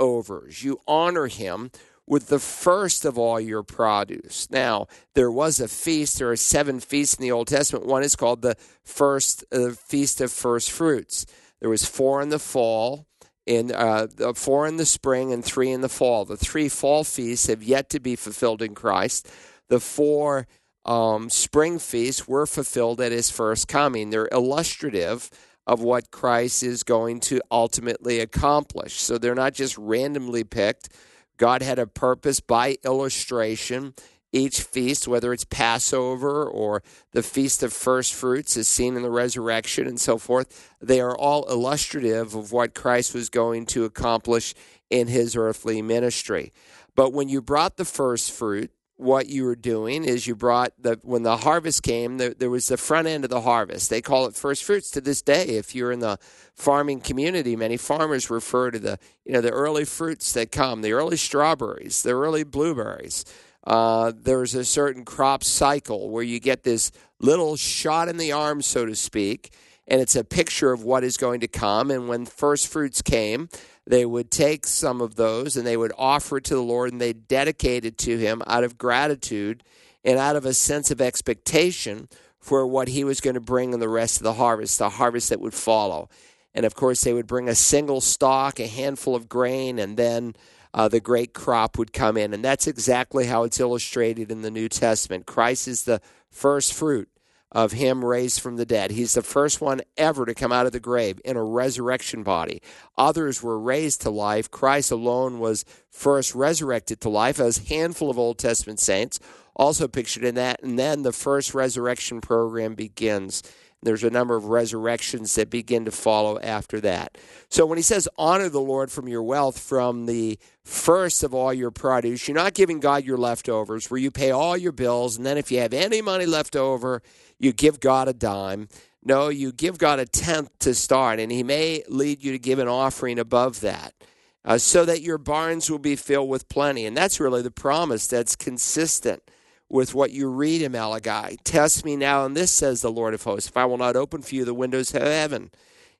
leftovers, 0.00 0.62
you 0.64 0.80
honor 0.86 1.26
Him 1.26 1.70
with 2.06 2.28
the 2.28 2.38
first 2.38 3.04
of 3.04 3.18
all 3.18 3.38
your 3.38 3.62
produce. 3.62 4.48
Now, 4.50 4.86
there 5.14 5.30
was 5.30 5.60
a 5.60 5.68
feast, 5.68 6.18
there 6.18 6.30
are 6.30 6.36
seven 6.36 6.80
feasts 6.80 7.14
in 7.14 7.22
the 7.22 7.30
Old 7.30 7.46
Testament. 7.46 7.86
One 7.86 8.02
is 8.02 8.16
called 8.16 8.42
the 8.42 8.56
first 8.82 9.44
uh, 9.52 9.70
feast 9.70 10.20
of 10.20 10.32
first 10.32 10.70
fruits. 10.70 11.24
There 11.60 11.70
was 11.70 11.84
four 11.84 12.20
in 12.20 12.30
the 12.30 12.38
fall, 12.38 13.06
in 13.46 13.72
uh, 13.72 14.08
four 14.34 14.66
in 14.66 14.76
the 14.76 14.86
spring 14.86 15.32
and 15.32 15.44
three 15.44 15.70
in 15.70 15.82
the 15.82 15.88
fall. 15.88 16.24
The 16.24 16.36
three 16.36 16.68
fall 16.68 17.04
feasts 17.04 17.46
have 17.46 17.62
yet 17.62 17.90
to 17.90 18.00
be 18.00 18.16
fulfilled 18.16 18.62
in 18.62 18.74
Christ. 18.74 19.30
The 19.68 19.80
four 19.80 20.48
um, 20.84 21.30
spring 21.30 21.78
feasts 21.78 22.26
were 22.26 22.46
fulfilled 22.46 23.00
at 23.00 23.12
his 23.12 23.30
first 23.30 23.68
coming. 23.68 24.10
They're 24.10 24.28
illustrative 24.32 25.30
of 25.66 25.82
what 25.82 26.10
Christ 26.10 26.62
is 26.62 26.82
going 26.82 27.20
to 27.20 27.40
ultimately 27.50 28.20
accomplish. 28.20 28.94
So 28.94 29.18
they're 29.18 29.34
not 29.34 29.54
just 29.54 29.76
randomly 29.78 30.44
picked. 30.44 30.88
God 31.36 31.62
had 31.62 31.78
a 31.78 31.86
purpose 31.86 32.40
by 32.40 32.76
illustration 32.84 33.94
each 34.32 34.60
feast, 34.60 35.08
whether 35.08 35.32
it's 35.32 35.44
Passover 35.44 36.44
or 36.44 36.82
the 37.12 37.22
Feast 37.22 37.62
of 37.62 37.72
First 37.72 38.14
Fruits, 38.14 38.56
is 38.56 38.68
seen 38.68 38.96
in 38.96 39.02
the 39.02 39.10
resurrection 39.10 39.86
and 39.86 40.00
so 40.00 40.18
forth. 40.18 40.72
They 40.80 41.00
are 41.00 41.16
all 41.16 41.44
illustrative 41.50 42.34
of 42.34 42.52
what 42.52 42.74
Christ 42.74 43.14
was 43.14 43.28
going 43.28 43.66
to 43.66 43.84
accomplish 43.84 44.54
in 44.88 45.08
his 45.08 45.36
earthly 45.36 45.82
ministry. 45.82 46.52
But 46.94 47.12
when 47.12 47.28
you 47.28 47.42
brought 47.42 47.76
the 47.76 47.84
first 47.84 48.30
fruit, 48.30 48.70
what 49.00 49.28
you 49.28 49.44
were 49.44 49.56
doing 49.56 50.04
is 50.04 50.26
you 50.26 50.36
brought 50.36 50.72
the 50.78 50.98
when 51.02 51.22
the 51.22 51.38
harvest 51.38 51.82
came 51.82 52.18
there, 52.18 52.34
there 52.34 52.50
was 52.50 52.68
the 52.68 52.76
front 52.76 53.08
end 53.08 53.24
of 53.24 53.30
the 53.30 53.40
harvest. 53.40 53.90
They 53.90 54.02
call 54.02 54.26
it 54.26 54.34
first 54.34 54.62
fruits 54.64 54.90
to 54.92 55.00
this 55.00 55.22
day. 55.22 55.44
If 55.44 55.74
you're 55.74 55.92
in 55.92 56.00
the 56.00 56.18
farming 56.54 57.00
community 57.00 57.56
many 57.56 57.78
farmers 57.78 58.28
refer 58.28 58.70
to 58.70 58.78
the 58.78 58.98
you 59.24 59.32
know 59.32 59.40
the 59.40 59.50
early 59.50 59.84
fruits 59.84 60.34
that 60.34 60.52
come 60.52 60.82
the 60.82 60.92
early 60.92 61.16
strawberries 61.16 62.02
the 62.02 62.10
early 62.10 62.44
blueberries. 62.44 63.24
Uh, 63.64 64.12
there's 64.14 64.54
a 64.54 64.64
certain 64.64 65.04
crop 65.04 65.44
cycle 65.44 66.10
where 66.10 66.22
you 66.22 66.40
get 66.40 66.62
this 66.62 66.90
little 67.20 67.56
shot 67.56 68.08
in 68.08 68.16
the 68.16 68.32
arm, 68.32 68.62
so 68.62 68.86
to 68.86 68.96
speak, 68.96 69.52
and 69.86 70.00
it's 70.00 70.16
a 70.16 70.24
picture 70.24 70.72
of 70.72 70.82
what 70.82 71.04
is 71.04 71.16
going 71.16 71.40
to 71.40 71.48
come. 71.48 71.90
And 71.90 72.08
when 72.08 72.24
first 72.24 72.68
fruits 72.68 73.02
came, 73.02 73.48
they 73.90 74.06
would 74.06 74.30
take 74.30 74.66
some 74.66 75.00
of 75.00 75.16
those 75.16 75.56
and 75.56 75.66
they 75.66 75.76
would 75.76 75.92
offer 75.98 76.36
it 76.36 76.44
to 76.44 76.54
the 76.54 76.62
Lord 76.62 76.92
and 76.92 77.00
they 77.00 77.12
dedicate 77.12 77.84
it 77.84 77.98
to 77.98 78.16
Him 78.18 78.40
out 78.46 78.62
of 78.62 78.78
gratitude 78.78 79.64
and 80.04 80.18
out 80.18 80.36
of 80.36 80.46
a 80.46 80.54
sense 80.54 80.90
of 80.90 81.00
expectation 81.00 82.08
for 82.38 82.66
what 82.66 82.88
He 82.88 83.02
was 83.02 83.20
going 83.20 83.34
to 83.34 83.40
bring 83.40 83.72
in 83.72 83.80
the 83.80 83.88
rest 83.88 84.18
of 84.18 84.22
the 84.22 84.34
harvest, 84.34 84.78
the 84.78 84.90
harvest 84.90 85.30
that 85.30 85.40
would 85.40 85.54
follow. 85.54 86.08
And 86.54 86.64
of 86.64 86.74
course, 86.74 87.02
they 87.02 87.12
would 87.12 87.26
bring 87.26 87.48
a 87.48 87.54
single 87.54 88.00
stalk, 88.00 88.60
a 88.60 88.66
handful 88.66 89.16
of 89.16 89.28
grain, 89.28 89.78
and 89.78 89.96
then 89.96 90.34
uh, 90.72 90.88
the 90.88 91.00
great 91.00 91.34
crop 91.34 91.76
would 91.76 91.92
come 91.92 92.16
in. 92.16 92.32
And 92.32 92.44
that's 92.44 92.68
exactly 92.68 93.26
how 93.26 93.42
it's 93.42 93.58
illustrated 93.58 94.30
in 94.30 94.42
the 94.42 94.50
New 94.50 94.68
Testament. 94.68 95.26
Christ 95.26 95.66
is 95.66 95.82
the 95.82 96.00
first 96.30 96.72
fruit 96.74 97.08
of 97.52 97.72
him 97.72 98.04
raised 98.04 98.40
from 98.40 98.56
the 98.56 98.66
dead. 98.66 98.92
He's 98.92 99.14
the 99.14 99.22
first 99.22 99.60
one 99.60 99.80
ever 99.96 100.24
to 100.24 100.34
come 100.34 100.52
out 100.52 100.66
of 100.66 100.72
the 100.72 100.80
grave 100.80 101.20
in 101.24 101.36
a 101.36 101.42
resurrection 101.42 102.22
body. 102.22 102.62
Others 102.96 103.42
were 103.42 103.58
raised 103.58 104.02
to 104.02 104.10
life. 104.10 104.50
Christ 104.50 104.90
alone 104.90 105.38
was 105.38 105.64
first 105.90 106.34
resurrected 106.34 107.00
to 107.00 107.08
life. 107.08 107.40
As 107.40 107.58
a 107.58 107.68
handful 107.68 108.10
of 108.10 108.18
Old 108.18 108.38
Testament 108.38 108.78
saints 108.78 109.18
also 109.56 109.88
pictured 109.88 110.24
in 110.24 110.36
that. 110.36 110.62
And 110.62 110.78
then 110.78 111.02
the 111.02 111.12
first 111.12 111.54
resurrection 111.54 112.20
program 112.20 112.74
begins. 112.74 113.42
There's 113.82 114.04
a 114.04 114.10
number 114.10 114.36
of 114.36 114.46
resurrections 114.46 115.34
that 115.36 115.48
begin 115.48 115.86
to 115.86 115.90
follow 115.90 116.38
after 116.38 116.80
that. 116.80 117.16
So 117.48 117.64
when 117.64 117.78
he 117.78 117.82
says 117.82 118.08
honor 118.18 118.50
the 118.50 118.60
Lord 118.60 118.92
from 118.92 119.08
your 119.08 119.22
wealth, 119.22 119.58
from 119.58 120.04
the 120.04 120.38
first 120.64 121.22
of 121.22 121.32
all 121.32 121.52
your 121.54 121.70
produce, 121.70 122.28
you're 122.28 122.34
not 122.34 122.52
giving 122.52 122.80
God 122.80 123.04
your 123.04 123.16
leftovers 123.16 123.90
where 123.90 124.00
you 124.00 124.10
pay 124.10 124.30
all 124.30 124.56
your 124.56 124.72
bills, 124.72 125.16
and 125.16 125.24
then 125.24 125.38
if 125.38 125.50
you 125.50 125.60
have 125.60 125.72
any 125.72 126.02
money 126.02 126.26
left 126.26 126.56
over, 126.56 127.02
you 127.38 127.52
give 127.52 127.80
God 127.80 128.06
a 128.06 128.12
dime. 128.12 128.68
No, 129.02 129.30
you 129.30 129.50
give 129.50 129.78
God 129.78 129.98
a 129.98 130.04
tenth 130.04 130.50
to 130.58 130.74
start, 130.74 131.18
and 131.18 131.32
He 131.32 131.42
may 131.42 131.82
lead 131.88 132.22
you 132.22 132.32
to 132.32 132.38
give 132.38 132.58
an 132.58 132.68
offering 132.68 133.18
above 133.18 133.60
that. 133.60 133.94
Uh, 134.42 134.56
so 134.56 134.86
that 134.86 135.02
your 135.02 135.18
barns 135.18 135.70
will 135.70 135.78
be 135.78 135.96
filled 135.96 136.28
with 136.28 136.48
plenty. 136.48 136.86
And 136.86 136.96
that's 136.96 137.20
really 137.20 137.42
the 137.42 137.50
promise 137.50 138.06
that's 138.06 138.36
consistent 138.36 139.22
with 139.70 139.94
what 139.94 140.10
you 140.10 140.28
read 140.28 140.60
in 140.60 140.72
Malachi. 140.72 141.38
Test 141.44 141.84
me 141.84 141.96
now 141.96 142.26
in 142.26 142.34
this, 142.34 142.50
says 142.50 142.82
the 142.82 142.90
Lord 142.90 143.14
of 143.14 143.22
hosts, 143.22 143.48
if 143.48 143.56
I 143.56 143.64
will 143.64 143.78
not 143.78 143.96
open 143.96 144.20
for 144.20 144.34
you 144.34 144.44
the 144.44 144.52
windows 144.52 144.92
of 144.94 145.02
heaven. 145.02 145.50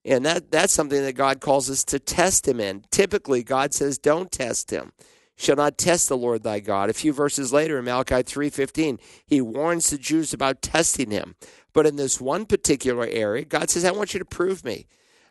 And 0.05 0.27
that, 0.27 0.51
that's 0.51 0.73
something 0.73 1.03
that 1.03 1.13
God 1.13 1.41
calls 1.41 1.71
us 1.71 1.85
to 1.85 1.99
test 1.99 2.49
him 2.49 2.59
in. 2.59 2.85
Typically, 2.91 3.43
God 3.43 3.73
says, 3.73 3.97
don't 3.97 4.33
test 4.33 4.71
him. 4.71 4.93
Shall 5.37 5.57
not 5.57 5.79
test 5.79 6.09
the 6.09 6.17
Lord 6.17 6.43
thy 6.43 6.61
God. 6.61 6.91
A 6.91 6.95
few 6.95 7.13
verses 7.13 7.53
later 7.53 7.79
in 7.79 7.85
Malachi 7.85 8.17
3.15, 8.17 8.99
he 9.25 9.41
warns 9.41 9.89
the 9.89 9.99
Jews 9.99 10.35
about 10.35 10.61
testing 10.61 11.11
him. 11.11 11.35
But 11.73 11.87
in 11.87 11.97
this 11.97 12.21
one 12.21 12.47
particular 12.47 13.07
area, 13.07 13.45
God 13.45 13.71
says, 13.71 13.85
I 13.85 13.93
want 13.93 14.13
you 14.13 14.19
to 14.19 14.25
prove 14.25 14.65
me. 14.65 14.87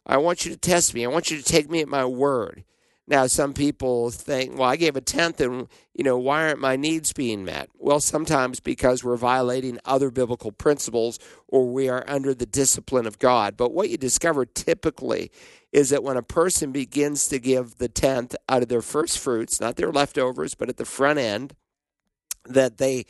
I 0.06 0.18
want 0.18 0.46
you 0.46 0.52
to 0.52 0.58
test 0.58 0.94
me. 0.94 1.04
I 1.04 1.10
want 1.10 1.30
you 1.30 1.38
to 1.38 1.44
take 1.44 1.70
me 1.70 1.82
at 1.82 1.88
my 1.88 2.06
word. 2.06 2.64
Now, 3.10 3.26
some 3.26 3.56
people 3.56 4.12
think, 4.12 4.56
well, 4.56 4.70
I 4.70 4.76
gave 4.76 4.96
a 4.96 5.02
tenth, 5.02 5.42
and 5.42 5.68
you 5.96 6.04
know, 6.04 6.20
why 6.20 6.44
aren't 6.44 6.60
my 6.60 6.76
needs 6.76 7.12
being 7.12 7.44
met? 7.44 7.68
Well, 7.76 8.00
sometimes 8.00 8.60
because 8.60 9.04
we're 9.04 9.18
violating 9.18 9.80
other 9.84 10.12
biblical 10.12 10.52
principles 10.52 11.18
or 11.48 11.74
we 11.74 11.90
are 11.90 12.06
under 12.08 12.36
the 12.36 12.46
discipline 12.46 13.08
of 13.08 13.18
God. 13.18 13.58
But 13.58 13.74
what 13.74 13.90
you 13.90 13.98
discover 13.98 14.46
typically 14.46 15.32
is 15.72 15.90
that 15.90 16.04
when 16.04 16.18
a 16.18 16.22
person 16.22 16.72
begins 16.72 17.28
to 17.30 17.40
give 17.40 17.80
the 17.80 17.90
tenth 17.90 18.36
out 18.48 18.62
of 18.62 18.70
their 18.70 18.84
first 18.84 19.18
fruits, 19.18 19.60
not 19.60 19.76
their 19.76 19.92
leftovers, 19.92 20.54
but 20.54 20.70
at 20.70 20.78
the 20.78 20.86
front 20.86 21.18
end, 21.18 21.56
that 22.46 22.78
they 22.78 23.08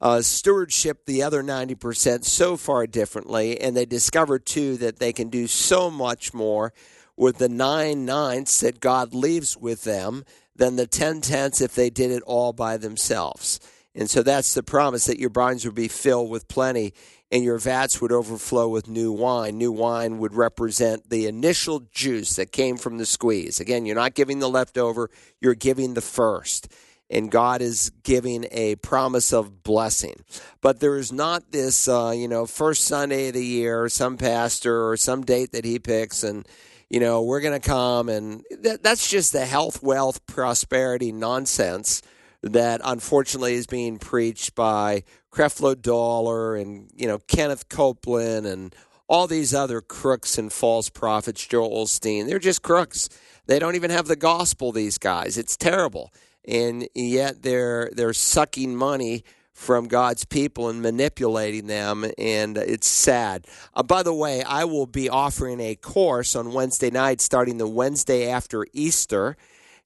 uh, 0.00 0.22
stewardship 0.22 1.04
the 1.04 1.22
other 1.22 1.42
90% 1.42 2.24
so 2.24 2.56
far 2.56 2.86
differently, 2.86 3.60
and 3.60 3.76
they 3.76 3.84
discover 3.84 4.38
too 4.38 4.78
that 4.78 4.98
they 4.98 5.12
can 5.12 5.28
do 5.28 5.46
so 5.46 5.90
much 5.90 6.32
more 6.32 6.72
with 7.16 7.38
the 7.38 7.48
nine 7.48 8.04
ninths 8.04 8.60
that 8.60 8.80
God 8.80 9.14
leaves 9.14 9.56
with 9.56 9.84
them 9.84 10.24
than 10.54 10.76
the 10.76 10.86
ten 10.86 11.20
tenths 11.20 11.60
if 11.60 11.74
they 11.74 11.90
did 11.90 12.10
it 12.10 12.22
all 12.24 12.52
by 12.52 12.76
themselves. 12.76 13.60
And 13.94 14.08
so 14.08 14.22
that's 14.22 14.54
the 14.54 14.62
promise 14.62 15.04
that 15.04 15.18
your 15.18 15.30
barns 15.30 15.64
would 15.64 15.74
be 15.74 15.88
filled 15.88 16.30
with 16.30 16.48
plenty 16.48 16.94
and 17.30 17.42
your 17.42 17.58
vats 17.58 18.00
would 18.00 18.12
overflow 18.12 18.68
with 18.68 18.88
new 18.88 19.10
wine. 19.10 19.56
New 19.56 19.72
wine 19.72 20.18
would 20.18 20.34
represent 20.34 21.08
the 21.08 21.26
initial 21.26 21.80
juice 21.90 22.36
that 22.36 22.52
came 22.52 22.76
from 22.76 22.98
the 22.98 23.06
squeeze. 23.06 23.58
Again, 23.58 23.86
you're 23.86 23.96
not 23.96 24.14
giving 24.14 24.38
the 24.38 24.50
leftover, 24.50 25.10
you're 25.40 25.54
giving 25.54 25.94
the 25.94 26.02
first. 26.02 26.68
And 27.08 27.30
God 27.30 27.60
is 27.60 27.90
giving 28.02 28.46
a 28.50 28.76
promise 28.76 29.32
of 29.32 29.62
blessing. 29.62 30.24
But 30.62 30.80
there 30.80 30.96
is 30.96 31.12
not 31.12 31.52
this, 31.52 31.86
uh, 31.86 32.12
you 32.14 32.28
know, 32.28 32.46
first 32.46 32.84
Sunday 32.84 33.28
of 33.28 33.34
the 33.34 33.44
year, 33.44 33.88
some 33.90 34.16
pastor 34.16 34.88
or 34.88 34.96
some 34.96 35.22
date 35.22 35.52
that 35.52 35.66
he 35.66 35.78
picks, 35.78 36.22
and 36.22 36.46
you 36.92 37.00
know, 37.00 37.22
we're 37.22 37.40
going 37.40 37.58
to 37.58 37.66
come 37.66 38.10
and 38.10 38.44
that, 38.60 38.82
that's 38.82 39.08
just 39.08 39.32
the 39.32 39.46
health, 39.46 39.82
wealth, 39.82 40.26
prosperity 40.26 41.10
nonsense 41.10 42.02
that 42.42 42.82
unfortunately 42.84 43.54
is 43.54 43.66
being 43.66 43.98
preached 43.98 44.54
by 44.54 45.02
Creflo 45.32 45.80
Dollar 45.80 46.54
and, 46.54 46.90
you 46.94 47.08
know, 47.08 47.18
Kenneth 47.18 47.70
Copeland 47.70 48.44
and 48.44 48.74
all 49.08 49.26
these 49.26 49.54
other 49.54 49.80
crooks 49.80 50.36
and 50.36 50.52
false 50.52 50.90
prophets, 50.90 51.46
Joel 51.46 51.86
Osteen. 51.86 52.26
They're 52.26 52.38
just 52.38 52.60
crooks. 52.60 53.08
They 53.46 53.58
don't 53.58 53.74
even 53.74 53.90
have 53.90 54.06
the 54.06 54.14
gospel, 54.14 54.70
these 54.70 54.98
guys. 54.98 55.38
It's 55.38 55.56
terrible. 55.56 56.12
And 56.46 56.86
yet 56.94 57.42
they're 57.42 57.90
they're 57.94 58.12
sucking 58.12 58.76
money 58.76 59.24
from 59.62 59.86
God's 59.86 60.24
people 60.24 60.68
and 60.68 60.82
manipulating 60.82 61.68
them, 61.68 62.04
and 62.18 62.58
it's 62.58 62.88
sad. 62.88 63.46
Uh, 63.74 63.84
by 63.84 64.02
the 64.02 64.12
way, 64.12 64.42
I 64.42 64.64
will 64.64 64.86
be 64.86 65.08
offering 65.08 65.60
a 65.60 65.76
course 65.76 66.34
on 66.34 66.52
Wednesday 66.52 66.90
night 66.90 67.20
starting 67.20 67.58
the 67.58 67.68
Wednesday 67.68 68.28
after 68.28 68.66
Easter, 68.72 69.36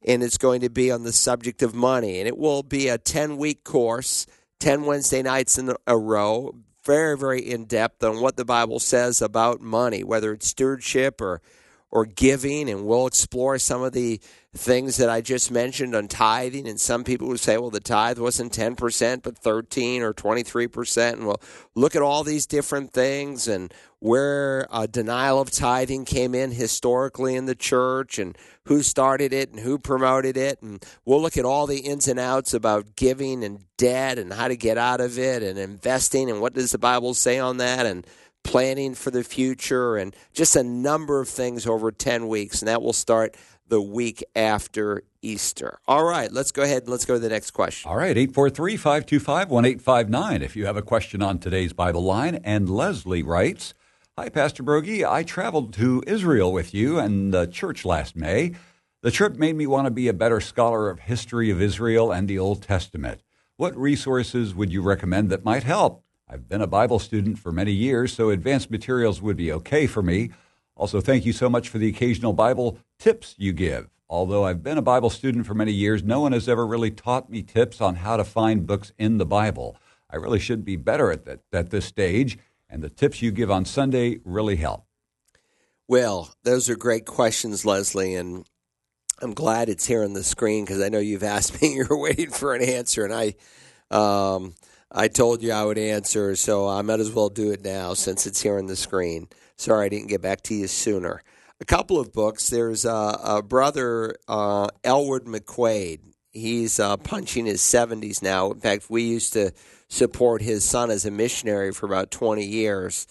and 0.02 0.22
it's 0.22 0.38
going 0.38 0.62
to 0.62 0.70
be 0.70 0.90
on 0.90 1.02
the 1.02 1.12
subject 1.12 1.62
of 1.62 1.74
money. 1.74 2.18
And 2.18 2.26
it 2.26 2.38
will 2.38 2.62
be 2.62 2.88
a 2.88 2.96
10 2.96 3.36
week 3.36 3.64
course, 3.64 4.26
10 4.60 4.86
Wednesday 4.86 5.22
nights 5.22 5.58
in 5.58 5.70
a 5.86 5.98
row, 5.98 6.54
very, 6.82 7.18
very 7.18 7.40
in 7.40 7.66
depth 7.66 8.02
on 8.02 8.22
what 8.22 8.36
the 8.36 8.46
Bible 8.46 8.80
says 8.80 9.20
about 9.20 9.60
money, 9.60 10.02
whether 10.02 10.32
it's 10.32 10.48
stewardship 10.48 11.20
or 11.20 11.42
or 11.90 12.04
giving, 12.04 12.68
and 12.68 12.84
we'll 12.84 13.06
explore 13.06 13.58
some 13.58 13.82
of 13.82 13.92
the 13.92 14.20
things 14.54 14.96
that 14.96 15.08
I 15.08 15.20
just 15.20 15.50
mentioned 15.50 15.94
on 15.94 16.08
tithing. 16.08 16.66
And 16.66 16.80
some 16.80 17.04
people 17.04 17.28
would 17.28 17.40
say, 17.40 17.58
well, 17.58 17.70
the 17.70 17.80
tithe 17.80 18.18
wasn't 18.18 18.52
10%, 18.52 19.22
but 19.22 19.38
13 19.38 20.02
or 20.02 20.12
23%. 20.12 21.12
And 21.12 21.26
we'll 21.26 21.40
look 21.74 21.94
at 21.94 22.02
all 22.02 22.24
these 22.24 22.46
different 22.46 22.92
things 22.92 23.46
and 23.46 23.72
where 23.98 24.66
a 24.72 24.86
denial 24.86 25.40
of 25.40 25.50
tithing 25.50 26.04
came 26.04 26.34
in 26.34 26.52
historically 26.52 27.34
in 27.34 27.46
the 27.46 27.54
church 27.54 28.18
and 28.18 28.36
who 28.64 28.82
started 28.82 29.32
it 29.32 29.50
and 29.50 29.60
who 29.60 29.78
promoted 29.78 30.36
it. 30.36 30.60
And 30.62 30.84
we'll 31.04 31.22
look 31.22 31.36
at 31.36 31.44
all 31.44 31.66
the 31.66 31.78
ins 31.78 32.08
and 32.08 32.18
outs 32.18 32.52
about 32.52 32.96
giving 32.96 33.44
and 33.44 33.64
debt 33.76 34.18
and 34.18 34.32
how 34.32 34.48
to 34.48 34.56
get 34.56 34.78
out 34.78 35.00
of 35.00 35.18
it 35.18 35.42
and 35.42 35.58
investing 35.58 36.30
and 36.30 36.40
what 36.40 36.54
does 36.54 36.72
the 36.72 36.78
Bible 36.78 37.14
say 37.14 37.38
on 37.38 37.58
that. 37.58 37.86
And 37.86 38.06
planning 38.46 38.94
for 38.94 39.10
the 39.10 39.24
future, 39.24 39.96
and 39.96 40.14
just 40.32 40.56
a 40.56 40.62
number 40.62 41.20
of 41.20 41.28
things 41.28 41.66
over 41.66 41.90
10 41.90 42.28
weeks. 42.28 42.60
And 42.62 42.68
that 42.68 42.80
will 42.80 42.92
start 42.92 43.36
the 43.68 43.82
week 43.82 44.24
after 44.34 45.02
Easter. 45.20 45.80
All 45.88 46.04
right, 46.04 46.32
let's 46.32 46.52
go 46.52 46.62
ahead 46.62 46.82
and 46.82 46.90
let's 46.90 47.04
go 47.04 47.14
to 47.14 47.20
the 47.20 47.28
next 47.28 47.50
question. 47.50 47.90
All 47.90 47.96
right, 47.96 48.16
843 48.16 48.76
525 48.76 49.50
1859 49.50 50.42
if 50.42 50.54
you 50.54 50.66
have 50.66 50.76
a 50.76 50.82
question 50.82 51.22
on 51.22 51.38
today's 51.38 51.72
Bible 51.72 52.02
line. 52.02 52.36
And 52.44 52.70
Leslie 52.70 53.24
writes 53.24 53.74
Hi, 54.16 54.28
Pastor 54.28 54.62
Broggi. 54.62 55.04
I 55.04 55.24
traveled 55.24 55.74
to 55.74 56.02
Israel 56.06 56.52
with 56.52 56.72
you 56.72 56.98
and 56.98 57.34
the 57.34 57.46
church 57.46 57.84
last 57.84 58.16
May. 58.16 58.52
The 59.02 59.10
trip 59.10 59.36
made 59.36 59.56
me 59.56 59.66
want 59.66 59.86
to 59.86 59.90
be 59.90 60.08
a 60.08 60.14
better 60.14 60.40
scholar 60.40 60.88
of 60.88 61.00
history 61.00 61.50
of 61.50 61.60
Israel 61.60 62.12
and 62.12 62.28
the 62.28 62.38
Old 62.38 62.62
Testament. 62.62 63.20
What 63.56 63.76
resources 63.76 64.54
would 64.54 64.72
you 64.72 64.82
recommend 64.82 65.30
that 65.30 65.44
might 65.44 65.64
help? 65.64 66.05
I've 66.28 66.48
been 66.48 66.60
a 66.60 66.66
Bible 66.66 66.98
student 66.98 67.38
for 67.38 67.52
many 67.52 67.72
years, 67.72 68.12
so 68.12 68.30
advanced 68.30 68.70
materials 68.70 69.22
would 69.22 69.36
be 69.36 69.52
okay 69.52 69.86
for 69.86 70.02
me. 70.02 70.30
Also, 70.74 71.00
thank 71.00 71.24
you 71.24 71.32
so 71.32 71.48
much 71.48 71.68
for 71.68 71.78
the 71.78 71.88
occasional 71.88 72.32
Bible 72.32 72.78
tips 72.98 73.34
you 73.38 73.52
give. 73.52 73.88
Although 74.08 74.44
I've 74.44 74.62
been 74.62 74.78
a 74.78 74.82
Bible 74.82 75.10
student 75.10 75.46
for 75.46 75.54
many 75.54 75.72
years, 75.72 76.02
no 76.02 76.20
one 76.20 76.32
has 76.32 76.48
ever 76.48 76.66
really 76.66 76.90
taught 76.90 77.30
me 77.30 77.42
tips 77.42 77.80
on 77.80 77.96
how 77.96 78.16
to 78.16 78.24
find 78.24 78.66
books 78.66 78.92
in 78.98 79.18
the 79.18 79.26
Bible. 79.26 79.76
I 80.10 80.16
really 80.16 80.38
should 80.38 80.64
be 80.64 80.76
better 80.76 81.10
at 81.10 81.24
that 81.24 81.40
at 81.52 81.70
this 81.70 81.86
stage, 81.86 82.38
and 82.68 82.82
the 82.82 82.90
tips 82.90 83.22
you 83.22 83.30
give 83.30 83.50
on 83.50 83.64
Sunday 83.64 84.20
really 84.24 84.56
help. 84.56 84.84
Well, 85.88 86.34
those 86.42 86.68
are 86.68 86.76
great 86.76 87.06
questions, 87.06 87.64
Leslie, 87.64 88.14
and 88.14 88.44
I'm 89.22 89.34
glad 89.34 89.68
it's 89.68 89.86
here 89.86 90.02
on 90.02 90.12
the 90.12 90.24
screen 90.24 90.64
because 90.64 90.82
I 90.82 90.88
know 90.88 90.98
you've 90.98 91.22
asked 91.22 91.52
me. 91.62 91.68
And 91.68 91.76
you're 91.76 91.98
waiting 91.98 92.30
for 92.30 92.54
an 92.54 92.62
answer, 92.62 93.04
and 93.04 93.14
I, 93.14 93.34
um, 93.90 94.54
I 94.90 95.08
told 95.08 95.42
you 95.42 95.52
I 95.52 95.64
would 95.64 95.78
answer, 95.78 96.36
so 96.36 96.68
I 96.68 96.82
might 96.82 97.00
as 97.00 97.10
well 97.10 97.28
do 97.28 97.50
it 97.50 97.64
now 97.64 97.94
since 97.94 98.26
it's 98.26 98.42
here 98.42 98.58
on 98.58 98.66
the 98.66 98.76
screen. 98.76 99.28
Sorry 99.56 99.86
I 99.86 99.88
didn't 99.88 100.08
get 100.08 100.22
back 100.22 100.42
to 100.42 100.54
you 100.54 100.68
sooner. 100.68 101.22
A 101.60 101.64
couple 101.64 101.98
of 101.98 102.12
books. 102.12 102.50
There's 102.50 102.84
a, 102.84 103.18
a 103.24 103.42
brother, 103.42 104.14
uh, 104.28 104.68
Elwood 104.84 105.24
McQuaid. 105.24 106.00
He's 106.30 106.78
uh, 106.78 106.98
punching 106.98 107.46
his 107.46 107.62
70s 107.62 108.22
now. 108.22 108.52
In 108.52 108.60
fact, 108.60 108.90
we 108.90 109.02
used 109.02 109.32
to 109.32 109.52
support 109.88 110.42
his 110.42 110.64
son 110.64 110.90
as 110.90 111.06
a 111.06 111.10
missionary 111.10 111.72
for 111.72 111.86
about 111.86 112.10
20 112.10 112.44
years. 112.44 113.06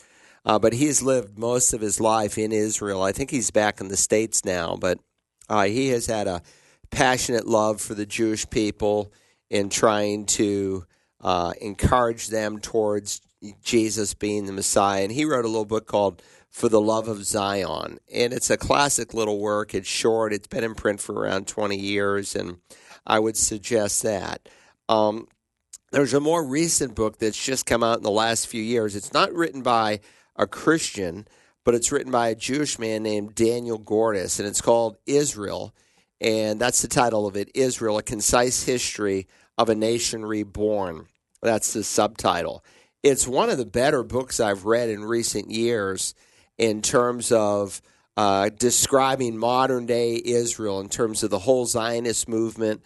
Uh, 0.45 0.59
but 0.59 0.73
he's 0.73 1.01
lived 1.01 1.39
most 1.39 1.73
of 1.73 1.81
his 1.81 1.99
life 1.99 2.37
in 2.37 2.51
Israel. 2.51 3.01
I 3.01 3.11
think 3.11 3.31
he's 3.31 3.49
back 3.49 3.81
in 3.81 3.87
the 3.87 3.97
States 3.97 4.45
now, 4.45 4.77
but 4.79 4.99
uh, 5.49 5.63
he 5.63 5.89
has 5.89 6.05
had 6.05 6.27
a 6.27 6.43
passionate 6.91 7.47
love 7.47 7.81
for 7.81 7.95
the 7.95 8.05
Jewish 8.05 8.47
people 8.49 9.11
in 9.49 9.69
trying 9.69 10.27
to 10.27 10.85
uh, 11.25 11.53
encourage 11.59 12.27
them 12.27 12.59
towards 12.59 13.19
Jesus 13.63 14.13
being 14.13 14.45
the 14.45 14.53
Messiah. 14.53 15.01
And 15.01 15.11
he 15.11 15.25
wrote 15.25 15.43
a 15.43 15.47
little 15.47 15.65
book 15.65 15.87
called 15.87 16.21
For 16.51 16.69
the 16.69 16.79
Love 16.79 17.07
of 17.07 17.25
Zion. 17.25 17.97
And 18.13 18.31
it's 18.31 18.51
a 18.51 18.57
classic 18.57 19.11
little 19.15 19.39
work. 19.39 19.73
It's 19.73 19.87
short, 19.87 20.33
it's 20.33 20.45
been 20.45 20.63
in 20.63 20.75
print 20.75 21.01
for 21.01 21.15
around 21.15 21.47
20 21.47 21.75
years, 21.75 22.35
and 22.35 22.57
I 23.07 23.17
would 23.17 23.37
suggest 23.37 24.03
that. 24.03 24.47
Um, 24.87 25.27
there's 25.91 26.13
a 26.13 26.19
more 26.19 26.45
recent 26.45 26.93
book 26.93 27.17
that's 27.17 27.43
just 27.43 27.65
come 27.65 27.83
out 27.83 27.97
in 27.97 28.03
the 28.03 28.11
last 28.11 28.45
few 28.47 28.61
years. 28.61 28.95
It's 28.95 29.13
not 29.13 29.33
written 29.33 29.63
by 29.63 30.01
a 30.35 30.45
Christian, 30.45 31.27
but 31.63 31.73
it's 31.73 31.91
written 31.91 32.11
by 32.11 32.27
a 32.27 32.35
Jewish 32.35 32.77
man 32.77 33.01
named 33.01 33.33
Daniel 33.33 33.79
Gordis, 33.79 34.37
and 34.37 34.47
it's 34.47 34.61
called 34.61 34.97
Israel. 35.07 35.73
And 36.21 36.61
that's 36.61 36.83
the 36.83 36.87
title 36.87 37.25
of 37.25 37.35
it 37.35 37.49
Israel, 37.55 37.97
a 37.97 38.03
concise 38.03 38.61
history 38.61 39.27
of 39.57 39.69
a 39.69 39.75
nation 39.75 40.23
reborn. 40.23 41.07
That's 41.45 41.73
the 41.73 41.83
subtitle. 41.83 42.63
it's 43.03 43.27
one 43.27 43.49
of 43.49 43.57
the 43.57 43.65
better 43.65 44.03
books 44.03 44.39
I've 44.39 44.65
read 44.65 44.89
in 44.89 45.03
recent 45.03 45.51
years 45.51 46.15
in 46.57 46.81
terms 46.81 47.31
of 47.31 47.81
uh, 48.17 48.49
describing 48.49 49.37
modern 49.37 49.85
day 49.85 50.21
Israel, 50.23 50.79
in 50.79 50.89
terms 50.89 51.23
of 51.23 51.29
the 51.29 51.39
whole 51.39 51.65
Zionist 51.65 52.27
movement, 52.29 52.83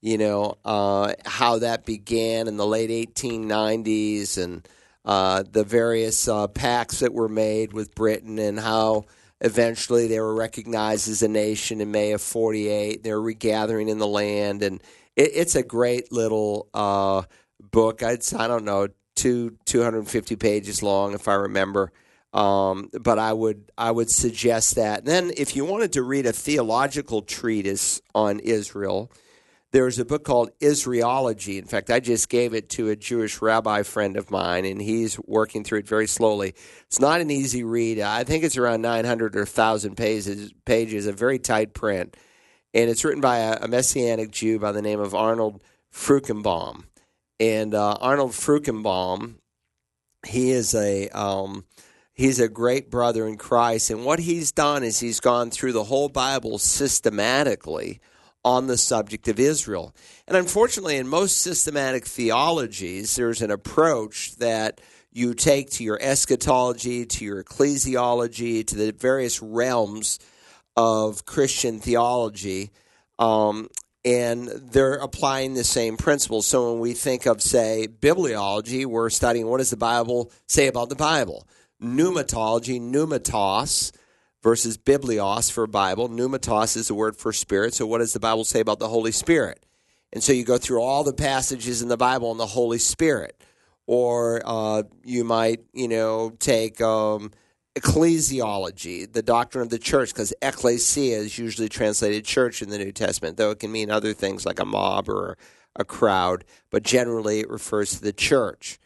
you 0.00 0.18
know, 0.18 0.58
uh, 0.64 1.14
how 1.24 1.60
that 1.60 1.86
began 1.86 2.48
in 2.48 2.56
the 2.56 2.66
late 2.66 2.90
1890s 2.90 4.42
and 4.42 4.68
uh, 5.04 5.44
the 5.50 5.64
various 5.64 6.28
uh, 6.28 6.48
pacts 6.48 7.00
that 7.00 7.12
were 7.12 7.28
made 7.28 7.72
with 7.72 7.94
Britain 7.94 8.38
and 8.38 8.58
how 8.58 9.04
eventually 9.40 10.06
they 10.06 10.20
were 10.20 10.34
recognized 10.34 11.08
as 11.08 11.22
a 11.22 11.28
nation 11.28 11.80
in 11.80 11.90
May 11.90 12.12
of 12.12 12.20
48. 12.20 13.02
They're 13.02 13.20
regathering 13.20 13.88
in 13.88 13.98
the 13.98 14.06
land. 14.06 14.62
And 14.62 14.82
it, 15.16 15.30
it's 15.34 15.54
a 15.54 15.62
great 15.62 16.12
little 16.12 16.68
uh, 16.74 17.22
book. 17.70 18.02
I'd, 18.02 18.20
I 18.34 18.48
don't 18.48 18.64
know, 18.64 18.88
two, 19.14 19.56
250 19.66 20.36
pages 20.36 20.82
long, 20.82 21.14
if 21.14 21.28
I 21.28 21.34
remember. 21.34 21.92
Um, 22.32 22.88
but 22.98 23.18
I 23.18 23.32
would 23.32 23.70
I 23.76 23.90
would 23.90 24.10
suggest 24.10 24.76
that. 24.76 25.00
And 25.00 25.06
then, 25.06 25.32
if 25.36 25.54
you 25.54 25.66
wanted 25.66 25.92
to 25.92 26.02
read 26.02 26.24
a 26.24 26.32
theological 26.32 27.20
treatise 27.20 28.00
on 28.14 28.38
Israel, 28.38 29.12
there's 29.72 29.98
a 29.98 30.04
book 30.04 30.24
called 30.24 30.50
Israelology. 30.60 31.58
In 31.58 31.66
fact, 31.66 31.90
I 31.90 31.98
just 31.98 32.28
gave 32.28 32.54
it 32.54 32.68
to 32.70 32.88
a 32.88 32.96
Jewish 32.96 33.42
rabbi 33.42 33.82
friend 33.82 34.16
of 34.16 34.30
mine, 34.30 34.64
and 34.64 34.80
he's 34.80 35.18
working 35.20 35.64
through 35.64 35.80
it 35.80 35.88
very 35.88 36.06
slowly. 36.06 36.54
It's 36.86 37.00
not 37.00 37.20
an 37.20 37.30
easy 37.30 37.64
read. 37.64 37.98
I 37.98 38.24
think 38.24 38.44
it's 38.44 38.58
around 38.58 38.82
900 38.82 39.34
or 39.34 39.40
1,000 39.40 39.96
pages, 39.96 40.52
pages, 40.66 41.06
a 41.06 41.12
very 41.12 41.38
tight 41.38 41.72
print. 41.72 42.16
And 42.74 42.90
it's 42.90 43.04
written 43.04 43.22
by 43.22 43.38
a, 43.38 43.60
a 43.62 43.68
Messianic 43.68 44.30
Jew 44.30 44.58
by 44.58 44.72
the 44.72 44.82
name 44.82 45.00
of 45.00 45.14
Arnold 45.14 45.62
Fruchtenbaum. 45.92 46.84
And 47.42 47.74
uh, 47.74 47.96
Arnold 48.00 48.30
Fruchtenbaum, 48.30 49.34
he 50.24 50.52
is 50.52 50.76
a. 50.76 51.08
Um, 51.08 51.64
he's 52.14 52.38
a 52.38 52.48
great 52.48 52.88
brother 52.88 53.26
in 53.26 53.36
Christ. 53.36 53.90
And 53.90 54.04
what 54.04 54.20
he's 54.20 54.52
done 54.52 54.84
is 54.84 55.00
he's 55.00 55.18
gone 55.18 55.50
through 55.50 55.72
the 55.72 55.82
whole 55.82 56.08
Bible 56.08 56.58
systematically 56.58 58.00
on 58.44 58.68
the 58.68 58.76
subject 58.76 59.26
of 59.26 59.40
Israel. 59.40 59.92
And 60.28 60.36
unfortunately, 60.36 60.98
in 60.98 61.08
most 61.08 61.38
systematic 61.38 62.06
theologies, 62.06 63.16
there's 63.16 63.42
an 63.42 63.50
approach 63.50 64.36
that 64.36 64.80
you 65.10 65.34
take 65.34 65.70
to 65.70 65.84
your 65.84 65.98
eschatology, 66.00 67.06
to 67.06 67.24
your 67.24 67.42
ecclesiology, 67.42 68.64
to 68.68 68.76
the 68.76 68.92
various 68.92 69.42
realms 69.42 70.20
of 70.76 71.26
Christian 71.26 71.80
theology. 71.80 72.70
Um, 73.18 73.68
and 74.04 74.48
they're 74.48 74.94
applying 74.94 75.54
the 75.54 75.64
same 75.64 75.96
principles. 75.96 76.46
So 76.46 76.72
when 76.72 76.80
we 76.80 76.92
think 76.92 77.26
of, 77.26 77.40
say, 77.40 77.88
bibliology, 77.88 78.84
we're 78.84 79.10
studying 79.10 79.46
what 79.46 79.58
does 79.58 79.70
the 79.70 79.76
Bible 79.76 80.32
say 80.46 80.66
about 80.66 80.88
the 80.88 80.96
Bible? 80.96 81.46
Pneumatology, 81.80 82.80
pneumatos, 82.80 83.92
versus 84.42 84.76
biblios 84.76 85.50
for 85.50 85.66
Bible. 85.66 86.08
Pneumatos 86.08 86.76
is 86.76 86.88
the 86.88 86.94
word 86.94 87.16
for 87.16 87.32
spirit. 87.32 87.74
So, 87.74 87.86
what 87.86 87.98
does 87.98 88.12
the 88.12 88.20
Bible 88.20 88.44
say 88.44 88.60
about 88.60 88.78
the 88.78 88.88
Holy 88.88 89.12
Spirit? 89.12 89.64
And 90.12 90.22
so 90.22 90.32
you 90.32 90.44
go 90.44 90.58
through 90.58 90.82
all 90.82 91.04
the 91.04 91.12
passages 91.12 91.80
in 91.80 91.88
the 91.88 91.96
Bible 91.96 92.30
on 92.30 92.36
the 92.36 92.46
Holy 92.46 92.78
Spirit. 92.78 93.42
Or 93.86 94.42
uh, 94.44 94.82
you 95.04 95.24
might, 95.24 95.60
you 95.72 95.88
know, 95.88 96.30
take 96.38 96.80
um, 96.80 97.32
ecclesiology, 97.74 99.10
the 99.10 99.22
doctrine 99.22 99.62
of 99.62 99.70
the 99.70 99.78
church, 99.78 100.10
because 100.10 100.34
ecclesia 100.42 101.16
is 101.16 101.38
usually 101.38 101.68
translated 101.68 102.24
church 102.24 102.62
in 102.62 102.68
the 102.68 102.78
New 102.78 102.92
Testament, 102.92 103.36
though 103.36 103.50
it 103.50 103.60
can 103.60 103.72
mean 103.72 103.90
other 103.90 104.12
things 104.12 104.44
like 104.44 104.60
a 104.60 104.64
mob 104.64 105.08
or 105.08 105.38
a 105.76 105.84
crowd, 105.84 106.44
but 106.70 106.82
generally 106.82 107.40
it 107.40 107.48
refers 107.48 107.92
to 107.92 108.02
the 108.02 108.12
church. 108.12 108.78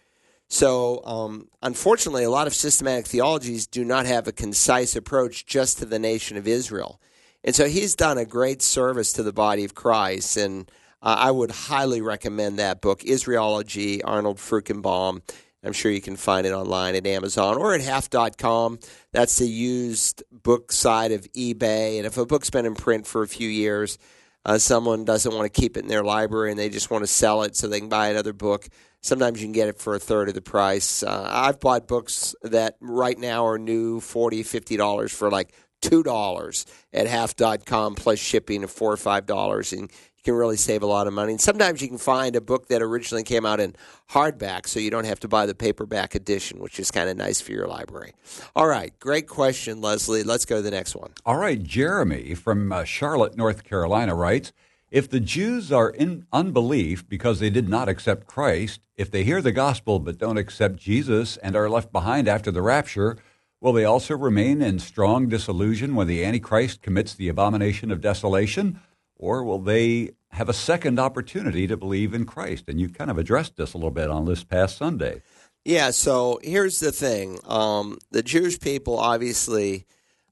So, 0.48 1.04
um, 1.04 1.48
unfortunately, 1.62 2.22
a 2.22 2.30
lot 2.30 2.46
of 2.46 2.54
systematic 2.54 3.06
theologies 3.06 3.66
do 3.66 3.84
not 3.84 4.06
have 4.06 4.28
a 4.28 4.32
concise 4.32 4.94
approach 4.94 5.44
just 5.44 5.78
to 5.78 5.84
the 5.84 5.98
nation 5.98 6.36
of 6.36 6.46
Israel. 6.46 7.00
And 7.42 7.54
so 7.54 7.66
he's 7.66 7.96
done 7.96 8.18
a 8.18 8.24
great 8.24 8.62
service 8.62 9.12
to 9.14 9.24
the 9.24 9.32
body 9.32 9.64
of 9.64 9.74
Christ. 9.74 10.36
And 10.36 10.70
uh, 11.02 11.16
I 11.18 11.30
would 11.32 11.50
highly 11.50 12.00
recommend 12.00 12.58
that 12.58 12.80
book, 12.80 13.00
Israelology, 13.00 14.00
Arnold 14.04 14.38
Fruchtenbaum. 14.38 15.22
I'm 15.66 15.72
sure 15.72 15.90
you 15.90 16.00
can 16.00 16.16
find 16.16 16.46
it 16.46 16.52
online 16.52 16.94
at 16.94 17.06
Amazon 17.06 17.56
or 17.56 17.74
at 17.74 17.80
half.com. 17.80 18.78
That's 19.12 19.38
the 19.38 19.48
used 19.48 20.22
book 20.30 20.70
side 20.70 21.10
of 21.10 21.30
eBay. 21.32 21.96
And 21.96 22.06
if 22.06 22.16
a 22.16 22.24
book's 22.24 22.50
been 22.50 22.66
in 22.66 22.76
print 22.76 23.06
for 23.06 23.22
a 23.22 23.28
few 23.28 23.48
years, 23.48 23.98
uh, 24.44 24.58
someone 24.58 25.04
doesn't 25.04 25.34
want 25.34 25.52
to 25.52 25.60
keep 25.60 25.76
it 25.76 25.80
in 25.80 25.88
their 25.88 26.04
library 26.04 26.50
and 26.52 26.58
they 26.58 26.68
just 26.68 26.88
want 26.88 27.02
to 27.02 27.08
sell 27.08 27.42
it 27.42 27.56
so 27.56 27.66
they 27.66 27.80
can 27.80 27.88
buy 27.88 28.08
another 28.08 28.32
book. 28.32 28.68
Sometimes 29.00 29.40
you 29.40 29.46
can 29.46 29.52
get 29.52 29.66
it 29.68 29.78
for 29.78 29.96
a 29.96 29.98
third 29.98 30.28
of 30.28 30.34
the 30.34 30.40
price. 30.40 31.02
Uh, 31.02 31.28
I've 31.28 31.58
bought 31.58 31.88
books 31.88 32.36
that 32.42 32.76
right 32.80 33.18
now 33.18 33.46
are 33.46 33.58
new 33.58 34.00
$40, 34.00 34.40
$50 34.40 35.10
for 35.10 35.30
like 35.30 35.52
$2 35.90 36.66
at 36.92 37.06
half.com 37.06 37.94
plus 37.94 38.18
shipping 38.18 38.64
of 38.64 38.70
4 38.70 38.92
or 38.92 38.96
$5. 38.96 39.72
And 39.72 39.82
you 39.82 40.22
can 40.24 40.34
really 40.34 40.56
save 40.56 40.82
a 40.82 40.86
lot 40.86 41.06
of 41.06 41.12
money. 41.12 41.32
And 41.32 41.40
sometimes 41.40 41.80
you 41.80 41.88
can 41.88 41.98
find 41.98 42.34
a 42.36 42.40
book 42.40 42.68
that 42.68 42.82
originally 42.82 43.22
came 43.22 43.46
out 43.46 43.60
in 43.60 43.74
hardback 44.10 44.66
so 44.66 44.80
you 44.80 44.90
don't 44.90 45.06
have 45.06 45.20
to 45.20 45.28
buy 45.28 45.46
the 45.46 45.54
paperback 45.54 46.14
edition, 46.14 46.58
which 46.58 46.80
is 46.80 46.90
kind 46.90 47.08
of 47.08 47.16
nice 47.16 47.40
for 47.40 47.52
your 47.52 47.66
library. 47.66 48.12
All 48.54 48.66
right. 48.66 48.98
Great 48.98 49.28
question, 49.28 49.80
Leslie. 49.80 50.22
Let's 50.22 50.44
go 50.44 50.56
to 50.56 50.62
the 50.62 50.70
next 50.70 50.96
one. 50.96 51.12
All 51.24 51.36
right. 51.36 51.62
Jeremy 51.62 52.34
from 52.34 52.72
uh, 52.72 52.84
Charlotte, 52.84 53.36
North 53.36 53.64
Carolina 53.64 54.14
writes 54.14 54.52
if 54.90 55.10
the 55.10 55.20
Jews 55.20 55.72
are 55.72 55.90
in 55.90 56.26
unbelief 56.32 57.08
because 57.08 57.40
they 57.40 57.50
did 57.50 57.68
not 57.68 57.88
accept 57.88 58.26
Christ, 58.26 58.80
if 58.96 59.10
they 59.10 59.24
hear 59.24 59.42
the 59.42 59.52
gospel 59.52 59.98
but 59.98 60.18
don't 60.18 60.38
accept 60.38 60.76
Jesus 60.76 61.36
and 61.38 61.56
are 61.56 61.68
left 61.68 61.92
behind 61.92 62.28
after 62.28 62.50
the 62.50 62.62
rapture, 62.62 63.18
will 63.60 63.72
they 63.72 63.84
also 63.84 64.16
remain 64.16 64.62
in 64.62 64.78
strong 64.78 65.28
disillusion 65.28 65.94
when 65.94 66.06
the 66.06 66.24
Antichrist 66.24 66.82
commits 66.82 67.14
the 67.14 67.28
abomination 67.28 67.90
of 67.90 68.00
desolation? 68.00 68.80
Or 69.18 69.42
will 69.42 69.60
they 69.60 70.10
have 70.32 70.48
a 70.48 70.54
second 70.54 70.98
opportunity 70.98 71.66
to 71.66 71.76
believe 71.76 72.12
in 72.12 72.26
Christ? 72.26 72.64
And 72.68 72.78
you 72.80 72.88
kind 72.88 73.10
of 73.10 73.18
addressed 73.18 73.56
this 73.56 73.72
a 73.72 73.78
little 73.78 73.90
bit 73.90 74.10
on 74.10 74.26
this 74.26 74.44
past 74.44 74.76
Sunday. 74.76 75.22
Yeah, 75.64 75.90
so 75.90 76.38
here's 76.44 76.78
the 76.78 76.92
thing 76.92 77.40
um, 77.44 77.98
the 78.10 78.22
Jewish 78.22 78.60
people 78.60 78.98
obviously 78.98 79.86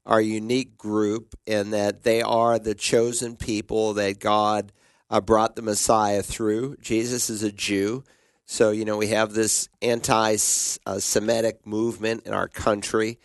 are 0.05 0.19
a 0.19 0.23
unique 0.23 0.77
group 0.77 1.35
in 1.45 1.71
that 1.71 2.03
they 2.03 2.21
are 2.21 2.59
the 2.59 2.75
chosen 2.75 3.35
people 3.35 3.93
that 3.95 4.19
God 4.19 4.71
uh, 5.09 5.19
brought 5.19 5.55
the 5.55 5.61
Messiah 5.61 6.21
through. 6.21 6.77
Jesus 6.77 7.29
is 7.29 7.43
a 7.43 7.51
Jew. 7.51 8.03
So, 8.45 8.69
you 8.69 8.85
know, 8.85 8.97
we 8.97 9.07
have 9.07 9.33
this 9.33 9.69
anti 9.81 10.35
Semitic 10.35 11.65
movement 11.65 12.27
in 12.27 12.33
our 12.33 12.47
country, 12.47 13.19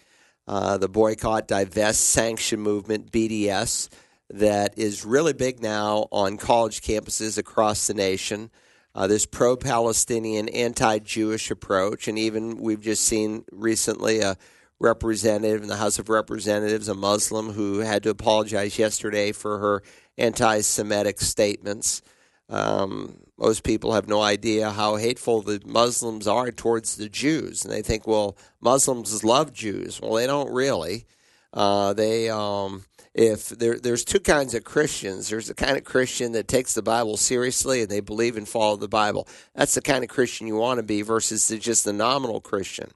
uh, 0.49 0.79
the 0.79 0.89
boycott, 0.89 1.47
divest, 1.47 2.01
sanction 2.01 2.61
movement, 2.61 3.13
BDS, 3.13 3.91
that 4.31 4.79
is 4.79 5.05
really 5.05 5.35
big 5.35 5.61
now 5.61 6.07
on 6.11 6.39
college 6.39 6.81
campuses 6.81 7.37
across 7.37 7.87
the 7.87 7.95
nation. 7.95 8.51
Uh, 8.95 9.07
this 9.07 9.27
pro 9.27 9.57
Palestinian, 9.57 10.49
anti 10.49 10.99
Jewish 11.01 11.51
approach. 11.51 12.09
And 12.09 12.19
even 12.19 12.57
we've 12.57 12.81
just 12.81 13.05
seen 13.05 13.45
recently 13.53 14.21
a 14.21 14.37
representative 14.81 15.63
in 15.63 15.69
the 15.69 15.77
House 15.77 15.99
of 15.99 16.09
Representatives, 16.09 16.89
a 16.89 16.95
Muslim 16.95 17.53
who 17.53 17.81
had 17.81 18.03
to 18.05 18.11
apologize 18.11 18.79
yesterday 18.79 19.33
for 19.33 19.59
her 19.59 19.83
anti 20.17 20.63
Semitic 20.63 21.21
statements. 21.21 22.01
Um, 22.49 23.19
most 23.41 23.65
people 23.65 23.95
have 23.95 24.07
no 24.07 24.21
idea 24.21 24.71
how 24.71 24.97
hateful 24.97 25.41
the 25.41 25.63
Muslims 25.65 26.27
are 26.29 26.53
towards 26.53 26.97
the 26.97 27.09
Jews. 27.09 27.65
And 27.65 27.73
they 27.73 27.81
think, 27.81 28.07
well, 28.07 28.37
Muslims 28.61 29.25
love 29.25 29.55
Jews. 29.55 29.99
Well, 30.01 30.13
they 30.13 30.27
don't 30.27 30.53
really. 30.53 31.07
Uh, 31.55 31.95
they, 31.95 32.29
um, 32.29 32.85
if 33.15 33.49
there, 33.49 33.79
there's 33.79 34.05
two 34.05 34.21
kinds 34.21 34.55
of 34.55 34.65
Christians. 34.65 35.31
There's 35.31 35.49
the 35.49 35.55
kind 35.55 35.79
of 35.79 35.85
Christian 35.85 36.33
that 36.33 36.49
takes 36.49 36.75
the 36.75 36.83
Bible 36.83 37.17
seriously 37.17 37.81
and 37.81 37.91
they 37.91 38.01
believe 38.01 38.37
and 38.37 38.47
follow 38.47 38.77
the 38.77 38.89
Bible. 38.89 39.27
That's 39.55 39.75
the 39.75 39.81
kind 39.81 40.05
of 40.05 40.11
Christian 40.11 40.47
you 40.47 40.57
want 40.57 40.77
to 40.77 40.85
be 40.85 41.01
versus 41.01 41.49
just 41.49 41.87
the 41.87 41.95
nominal 41.95 42.43
Christian. 42.43 42.91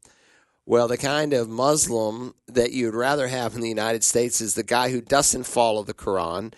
Well, 0.66 0.88
the 0.88 0.98
kind 0.98 1.32
of 1.32 1.48
Muslim 1.48 2.34
that 2.48 2.72
you'd 2.72 2.94
rather 2.94 3.28
have 3.28 3.54
in 3.54 3.62
the 3.62 3.68
United 3.68 4.04
States 4.04 4.42
is 4.42 4.54
the 4.54 4.62
guy 4.62 4.90
who 4.90 5.00
doesn't 5.00 5.44
follow 5.44 5.82
the 5.82 5.94
Quran, 5.94 6.52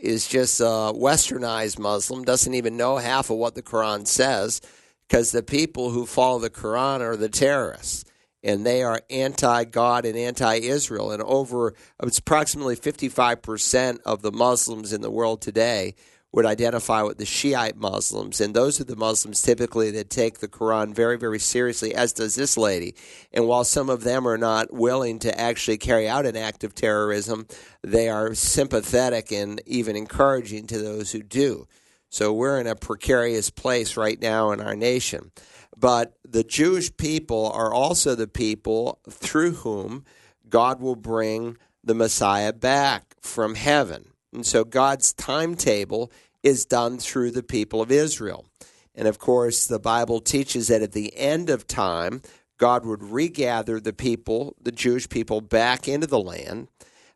is 0.00 0.28
just 0.28 0.60
a 0.60 0.92
westernized 0.94 1.78
Muslim, 1.78 2.24
doesn't 2.24 2.54
even 2.54 2.76
know 2.76 2.96
half 2.96 3.30
of 3.30 3.36
what 3.36 3.54
the 3.54 3.62
Quran 3.62 4.06
says, 4.06 4.60
because 5.08 5.32
the 5.32 5.42
people 5.42 5.90
who 5.90 6.06
follow 6.06 6.38
the 6.38 6.50
Quran 6.50 7.00
are 7.00 7.16
the 7.16 7.28
terrorists. 7.28 8.04
And 8.44 8.64
they 8.64 8.84
are 8.84 9.02
anti 9.10 9.64
God 9.64 10.04
and 10.04 10.16
anti 10.16 10.56
Israel. 10.56 11.10
And 11.10 11.20
over, 11.22 11.74
it's 12.00 12.18
approximately 12.18 12.76
55% 12.76 13.98
of 14.04 14.22
the 14.22 14.30
Muslims 14.30 14.92
in 14.92 15.00
the 15.00 15.10
world 15.10 15.42
today 15.42 15.96
would 16.32 16.44
identify 16.44 17.02
with 17.02 17.18
the 17.18 17.24
Shiite 17.24 17.76
Muslims. 17.76 18.40
And 18.40 18.54
those 18.54 18.80
are 18.80 18.84
the 18.84 18.96
Muslims 18.96 19.40
typically 19.40 19.90
that 19.92 20.10
take 20.10 20.38
the 20.38 20.48
Quran 20.48 20.94
very, 20.94 21.16
very 21.16 21.38
seriously, 21.38 21.94
as 21.94 22.12
does 22.12 22.34
this 22.34 22.56
lady. 22.56 22.94
And 23.32 23.46
while 23.46 23.64
some 23.64 23.88
of 23.88 24.04
them 24.04 24.26
are 24.28 24.36
not 24.36 24.72
willing 24.72 25.18
to 25.20 25.40
actually 25.40 25.78
carry 25.78 26.06
out 26.06 26.26
an 26.26 26.36
act 26.36 26.64
of 26.64 26.74
terrorism, 26.74 27.46
they 27.82 28.08
are 28.08 28.34
sympathetic 28.34 29.32
and 29.32 29.62
even 29.64 29.96
encouraging 29.96 30.66
to 30.66 30.78
those 30.78 31.12
who 31.12 31.22
do. 31.22 31.66
So 32.10 32.32
we're 32.32 32.60
in 32.60 32.66
a 32.66 32.74
precarious 32.74 33.50
place 33.50 33.96
right 33.96 34.20
now 34.20 34.50
in 34.52 34.60
our 34.60 34.76
nation. 34.76 35.30
But 35.76 36.14
the 36.26 36.44
Jewish 36.44 36.94
people 36.96 37.50
are 37.52 37.72
also 37.72 38.14
the 38.14 38.28
people 38.28 39.00
through 39.08 39.52
whom 39.52 40.04
God 40.48 40.80
will 40.80 40.96
bring 40.96 41.56
the 41.84 41.94
Messiah 41.94 42.52
back 42.52 43.14
from 43.20 43.54
heaven. 43.54 44.10
And 44.32 44.46
so 44.46 44.64
God's 44.64 45.12
timetable 45.12 46.12
is 46.42 46.64
done 46.64 46.98
through 46.98 47.32
the 47.32 47.42
people 47.42 47.80
of 47.82 47.90
Israel. 47.90 48.46
And 48.94 49.08
of 49.08 49.18
course, 49.18 49.66
the 49.66 49.78
Bible 49.78 50.20
teaches 50.20 50.68
that 50.68 50.82
at 50.82 50.92
the 50.92 51.16
end 51.16 51.50
of 51.50 51.66
time, 51.66 52.22
God 52.58 52.84
would 52.84 53.02
regather 53.02 53.80
the 53.80 53.92
people, 53.92 54.56
the 54.60 54.72
Jewish 54.72 55.08
people, 55.08 55.40
back 55.40 55.86
into 55.86 56.06
the 56.06 56.20
land. 56.20 56.68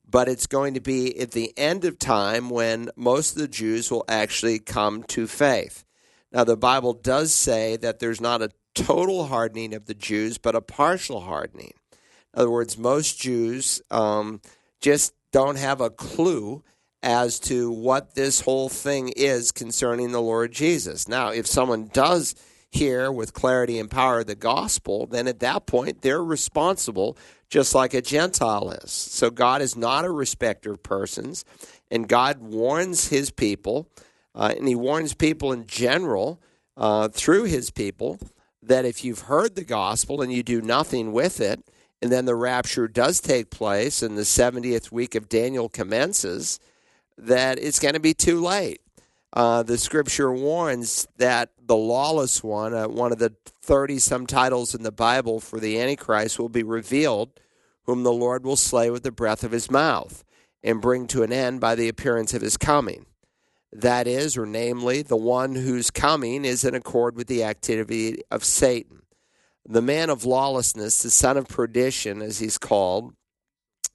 But 0.08 0.28
it's 0.28 0.46
going 0.46 0.74
to 0.74 0.80
be 0.80 1.18
at 1.18 1.32
the 1.32 1.52
end 1.56 1.84
of 1.84 1.98
time 1.98 2.50
when 2.50 2.90
most 2.96 3.32
of 3.32 3.38
the 3.38 3.48
Jews 3.48 3.90
will 3.90 4.04
actually 4.08 4.58
come 4.58 5.02
to 5.04 5.26
faith. 5.26 5.84
Now, 6.32 6.44
the 6.44 6.56
Bible 6.56 6.92
does 6.92 7.34
say 7.34 7.76
that 7.78 7.98
there's 7.98 8.20
not 8.20 8.42
a 8.42 8.50
total 8.74 9.26
hardening 9.26 9.74
of 9.74 9.86
the 9.86 9.94
Jews, 9.94 10.38
but 10.38 10.54
a 10.54 10.60
partial 10.60 11.22
hardening. 11.22 11.72
In 12.34 12.40
other 12.40 12.50
words, 12.50 12.78
most 12.78 13.20
Jews 13.20 13.82
um, 13.90 14.40
just 14.80 15.14
don't 15.32 15.58
have 15.58 15.80
a 15.80 15.90
clue 15.90 16.62
as 17.02 17.40
to 17.40 17.70
what 17.70 18.14
this 18.14 18.40
whole 18.40 18.68
thing 18.68 19.08
is 19.16 19.52
concerning 19.52 20.12
the 20.12 20.20
Lord 20.20 20.52
Jesus. 20.52 21.08
Now, 21.08 21.30
if 21.30 21.46
someone 21.46 21.90
does 21.92 22.34
hear 22.70 23.10
with 23.12 23.34
clarity 23.34 23.78
and 23.78 23.90
power 23.90 24.24
the 24.24 24.34
gospel, 24.34 25.06
then 25.06 25.26
at 25.28 25.40
that 25.40 25.66
point 25.66 26.02
they're 26.02 26.22
responsible 26.22 27.16
just 27.48 27.74
like 27.74 27.92
a 27.92 28.00
Gentile 28.00 28.70
is. 28.70 28.90
So 28.90 29.30
God 29.30 29.60
is 29.60 29.76
not 29.76 30.04
a 30.04 30.10
respecter 30.10 30.72
of 30.72 30.82
persons, 30.82 31.44
and 31.90 32.08
God 32.08 32.38
warns 32.38 33.08
his 33.08 33.30
people 33.30 33.88
uh, 34.34 34.54
and 34.56 34.66
he 34.66 34.74
warns 34.74 35.14
people 35.14 35.52
in 35.52 35.66
general 35.66 36.40
uh, 36.76 37.08
through 37.08 37.44
his 37.44 37.70
people 37.70 38.18
that 38.62 38.84
if 38.84 39.04
you've 39.04 39.20
heard 39.20 39.54
the 39.54 39.64
gospel 39.64 40.22
and 40.22 40.32
you 40.32 40.42
do 40.42 40.60
nothing 40.60 41.12
with 41.12 41.40
it, 41.40 41.60
and 42.00 42.10
then 42.10 42.24
the 42.24 42.34
rapture 42.34 42.88
does 42.88 43.20
take 43.20 43.50
place 43.50 44.02
and 44.02 44.16
the 44.16 44.22
70th 44.22 44.90
week 44.90 45.14
of 45.14 45.28
Daniel 45.28 45.68
commences, 45.68 46.58
that 47.18 47.58
it's 47.58 47.78
going 47.78 47.94
to 47.94 48.00
be 48.00 48.14
too 48.14 48.40
late. 48.40 48.80
Uh, 49.32 49.62
the 49.62 49.78
scripture 49.78 50.32
warns 50.32 51.06
that 51.16 51.50
the 51.64 51.76
lawless 51.76 52.42
one, 52.42 52.74
uh, 52.74 52.86
one 52.86 53.12
of 53.12 53.18
the 53.18 53.34
30 53.62 53.98
some 53.98 54.26
titles 54.26 54.74
in 54.74 54.82
the 54.82 54.92
Bible 54.92 55.40
for 55.40 55.58
the 55.58 55.80
Antichrist, 55.80 56.38
will 56.38 56.50
be 56.50 56.62
revealed, 56.62 57.30
whom 57.84 58.02
the 58.02 58.12
Lord 58.12 58.44
will 58.44 58.56
slay 58.56 58.90
with 58.90 59.02
the 59.02 59.12
breath 59.12 59.42
of 59.42 59.52
his 59.52 59.70
mouth 59.70 60.22
and 60.62 60.82
bring 60.82 61.06
to 61.08 61.22
an 61.22 61.32
end 61.32 61.60
by 61.60 61.74
the 61.74 61.88
appearance 61.88 62.34
of 62.34 62.42
his 62.42 62.56
coming 62.56 63.06
that 63.72 64.06
is, 64.06 64.36
or 64.36 64.44
namely, 64.44 65.02
the 65.02 65.16
one 65.16 65.54
whose 65.54 65.90
coming 65.90 66.44
is 66.44 66.64
in 66.64 66.74
accord 66.74 67.16
with 67.16 67.26
the 67.26 67.42
activity 67.42 68.18
of 68.30 68.44
Satan. 68.44 69.02
The 69.66 69.80
man 69.80 70.10
of 70.10 70.24
lawlessness, 70.24 71.02
the 71.02 71.10
son 71.10 71.36
of 71.36 71.48
perdition, 71.48 72.20
as 72.20 72.38
he's 72.38 72.58
called, 72.58 73.14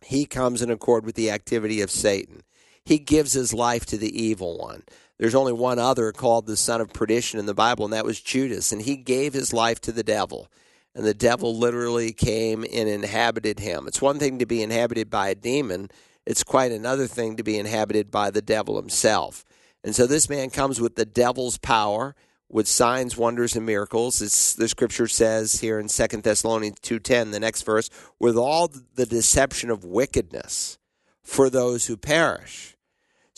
he 0.01 0.25
comes 0.25 0.61
in 0.61 0.71
accord 0.71 1.05
with 1.05 1.15
the 1.15 1.29
activity 1.29 1.81
of 1.81 1.91
Satan. 1.91 2.41
He 2.87 2.99
gives 2.99 3.33
his 3.33 3.53
life 3.53 3.85
to 3.87 3.97
the 3.97 4.17
evil 4.17 4.57
one. 4.57 4.83
There's 5.17 5.35
only 5.35 5.51
one 5.51 5.77
other 5.77 6.13
called 6.13 6.45
the 6.45 6.55
son 6.55 6.79
of 6.79 6.93
perdition 6.93 7.37
in 7.37 7.45
the 7.45 7.53
Bible, 7.53 7.83
and 7.83 7.93
that 7.93 8.05
was 8.05 8.21
Judas, 8.21 8.71
and 8.71 8.81
he 8.81 8.95
gave 8.95 9.33
his 9.33 9.51
life 9.51 9.81
to 9.81 9.91
the 9.91 10.05
devil. 10.05 10.49
And 10.95 11.03
the 11.03 11.13
devil 11.13 11.53
literally 11.53 12.13
came 12.13 12.63
and 12.63 12.87
inhabited 12.87 13.59
him. 13.59 13.87
It's 13.87 14.01
one 14.01 14.19
thing 14.19 14.39
to 14.39 14.45
be 14.45 14.63
inhabited 14.63 15.09
by 15.09 15.27
a 15.27 15.35
demon, 15.35 15.91
it's 16.25 16.45
quite 16.45 16.71
another 16.71 17.07
thing 17.07 17.35
to 17.35 17.43
be 17.43 17.57
inhabited 17.57 18.09
by 18.09 18.31
the 18.31 18.41
devil 18.41 18.77
himself. 18.77 19.43
And 19.83 19.93
so 19.93 20.07
this 20.07 20.29
man 20.29 20.49
comes 20.49 20.79
with 20.79 20.95
the 20.95 21.05
devil's 21.05 21.57
power, 21.57 22.15
with 22.47 22.69
signs, 22.69 23.17
wonders, 23.17 23.57
and 23.57 23.65
miracles. 23.65 24.21
It's, 24.21 24.53
the 24.53 24.69
scripture 24.69 25.09
says 25.09 25.59
here 25.59 25.77
in 25.77 25.89
Second 25.89 26.23
Thessalonians 26.23 26.79
2.10, 26.79 27.33
the 27.33 27.41
next 27.41 27.63
verse, 27.63 27.89
with 28.17 28.37
all 28.37 28.71
the 28.95 29.05
deception 29.05 29.69
of 29.69 29.83
wickedness 29.83 30.77
for 31.21 31.49
those 31.49 31.87
who 31.87 31.97
perish. 31.97 32.76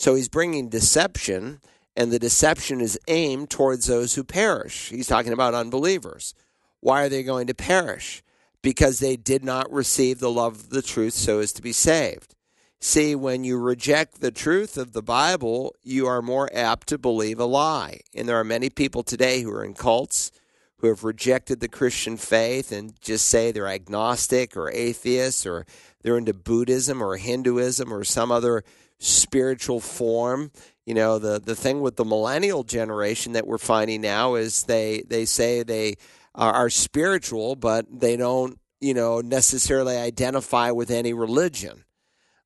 So 0.00 0.14
he's 0.14 0.30
bringing 0.30 0.70
deception, 0.70 1.60
and 1.94 2.10
the 2.10 2.18
deception 2.18 2.80
is 2.80 2.98
aimed 3.06 3.50
towards 3.50 3.84
those 3.84 4.14
who 4.14 4.24
perish. 4.24 4.88
He's 4.88 5.08
talking 5.08 5.34
about 5.34 5.52
unbelievers. 5.52 6.32
Why 6.80 7.02
are 7.02 7.10
they 7.10 7.22
going 7.22 7.48
to 7.48 7.54
perish? 7.54 8.22
Because 8.62 9.00
they 9.00 9.16
did 9.16 9.44
not 9.44 9.70
receive 9.70 10.18
the 10.18 10.30
love 10.30 10.54
of 10.54 10.70
the 10.70 10.80
truth 10.80 11.12
so 11.12 11.40
as 11.40 11.52
to 11.52 11.60
be 11.60 11.72
saved. 11.72 12.34
See, 12.80 13.14
when 13.14 13.44
you 13.44 13.58
reject 13.58 14.22
the 14.22 14.30
truth 14.30 14.78
of 14.78 14.94
the 14.94 15.02
Bible, 15.02 15.74
you 15.82 16.06
are 16.06 16.22
more 16.22 16.48
apt 16.54 16.86
to 16.86 16.96
believe 16.96 17.38
a 17.38 17.44
lie. 17.44 18.00
And 18.14 18.26
there 18.26 18.40
are 18.40 18.44
many 18.44 18.70
people 18.70 19.02
today 19.02 19.42
who 19.42 19.50
are 19.50 19.62
in 19.62 19.74
cults 19.74 20.32
who 20.78 20.88
have 20.88 21.04
rejected 21.04 21.60
the 21.60 21.68
Christian 21.68 22.16
faith 22.16 22.72
and 22.72 22.98
just 23.02 23.28
say 23.28 23.52
they're 23.52 23.68
agnostic 23.68 24.56
or 24.56 24.70
atheists 24.70 25.44
or 25.44 25.66
they're 26.00 26.16
into 26.16 26.32
Buddhism 26.32 27.02
or 27.02 27.18
Hinduism 27.18 27.92
or 27.92 28.02
some 28.02 28.32
other 28.32 28.64
spiritual 29.00 29.80
form. 29.80 30.52
You 30.86 30.94
know, 30.94 31.18
the, 31.18 31.40
the 31.40 31.56
thing 31.56 31.80
with 31.80 31.96
the 31.96 32.04
millennial 32.04 32.62
generation 32.62 33.32
that 33.32 33.46
we're 33.46 33.58
finding 33.58 34.00
now 34.00 34.36
is 34.36 34.64
they, 34.64 35.02
they 35.08 35.24
say 35.24 35.62
they 35.62 35.96
are, 36.34 36.52
are 36.52 36.70
spiritual, 36.70 37.56
but 37.56 37.86
they 37.90 38.16
don't, 38.16 38.58
you 38.80 38.94
know, 38.94 39.20
necessarily 39.20 39.96
identify 39.96 40.70
with 40.70 40.90
any 40.90 41.12
religion. 41.12 41.84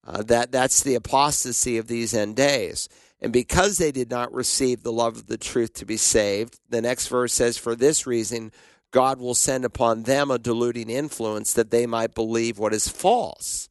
Uh, 0.07 0.23
that 0.23 0.53
that's 0.53 0.83
the 0.83 0.95
apostasy 0.95 1.79
of 1.79 1.87
these 1.87 2.12
end 2.14 2.37
days. 2.37 2.88
And 3.21 3.33
because 3.33 3.79
they 3.79 3.90
did 3.90 4.11
not 4.11 4.35
receive 4.35 4.83
the 4.83 4.93
love 4.93 5.17
of 5.17 5.27
the 5.27 5.38
truth 5.38 5.73
to 5.75 5.87
be 5.87 5.97
saved, 5.97 6.61
the 6.69 6.83
next 6.83 7.09
verse 7.09 7.33
says, 7.33 7.57
For 7.57 7.75
this 7.75 8.07
reason, 8.07 8.53
God 8.90 9.19
will 9.19 9.35
send 9.35 9.64
upon 9.64 10.03
them 10.03 10.31
a 10.31 10.38
deluding 10.38 10.90
influence 10.90 11.55
that 11.55 11.71
they 11.71 11.87
might 11.87 12.14
believe 12.14 12.59
what 12.59 12.75
is 12.75 12.87
false. 12.87 13.71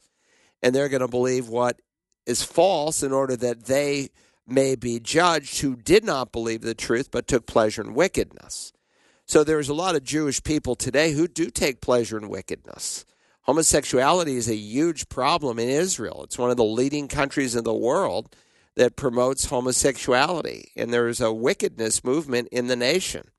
And 0.63 0.73
they're 0.73 0.89
going 0.89 1.01
to 1.01 1.07
believe 1.07 1.49
what 1.49 1.79
is 2.25 2.43
false 2.43 3.03
in 3.03 3.11
order 3.11 3.35
that 3.35 3.65
they 3.65 4.09
may 4.45 4.75
be 4.75 4.99
judged 4.99 5.61
who 5.61 5.75
did 5.75 6.03
not 6.03 6.31
believe 6.31 6.61
the 6.61 6.73
truth 6.73 7.09
but 7.11 7.27
took 7.27 7.45
pleasure 7.45 7.81
in 7.81 7.93
wickedness. 7.93 8.73
So 9.25 9.43
there's 9.43 9.69
a 9.69 9.73
lot 9.73 9.95
of 9.95 10.03
Jewish 10.03 10.43
people 10.43 10.75
today 10.75 11.13
who 11.13 11.27
do 11.27 11.49
take 11.49 11.81
pleasure 11.81 12.17
in 12.17 12.29
wickedness 12.29 13.05
homosexuality 13.43 14.35
is 14.35 14.49
a 14.49 14.55
huge 14.55 15.09
problem 15.09 15.59
in 15.59 15.69
Israel. 15.69 16.23
It's 16.23 16.37
one 16.37 16.49
of 16.49 16.57
the 16.57 16.63
leading 16.63 17.07
countries 17.07 17.55
in 17.55 17.63
the 17.63 17.73
world 17.73 18.35
that 18.75 18.95
promotes 18.95 19.45
homosexuality, 19.45 20.71
and 20.75 20.91
there 20.91 21.07
is 21.07 21.21
a 21.21 21.31
wickedness 21.31 22.03
movement 22.03 22.47
in 22.51 22.67
the 22.67 22.75
nation. 22.75 23.29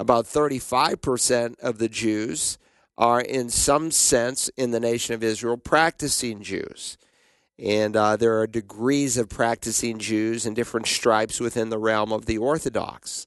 About 0.00 0.24
35% 0.24 1.60
of 1.60 1.78
the 1.78 1.88
Jews 1.88 2.56
are, 2.96 3.20
in 3.20 3.50
some 3.50 3.90
sense, 3.90 4.48
in 4.56 4.70
the 4.70 4.80
nation 4.80 5.14
of 5.14 5.22
Israel, 5.22 5.58
practicing 5.58 6.42
Jews. 6.42 6.96
And 7.58 7.96
uh, 7.96 8.16
there 8.16 8.40
are 8.40 8.46
degrees 8.46 9.16
of 9.16 9.28
practicing 9.28 9.98
Jews 9.98 10.46
and 10.46 10.56
different 10.56 10.86
stripes 10.86 11.38
within 11.38 11.70
the 11.70 11.78
realm 11.78 12.12
of 12.12 12.26
the 12.26 12.38
Orthodox. 12.38 13.26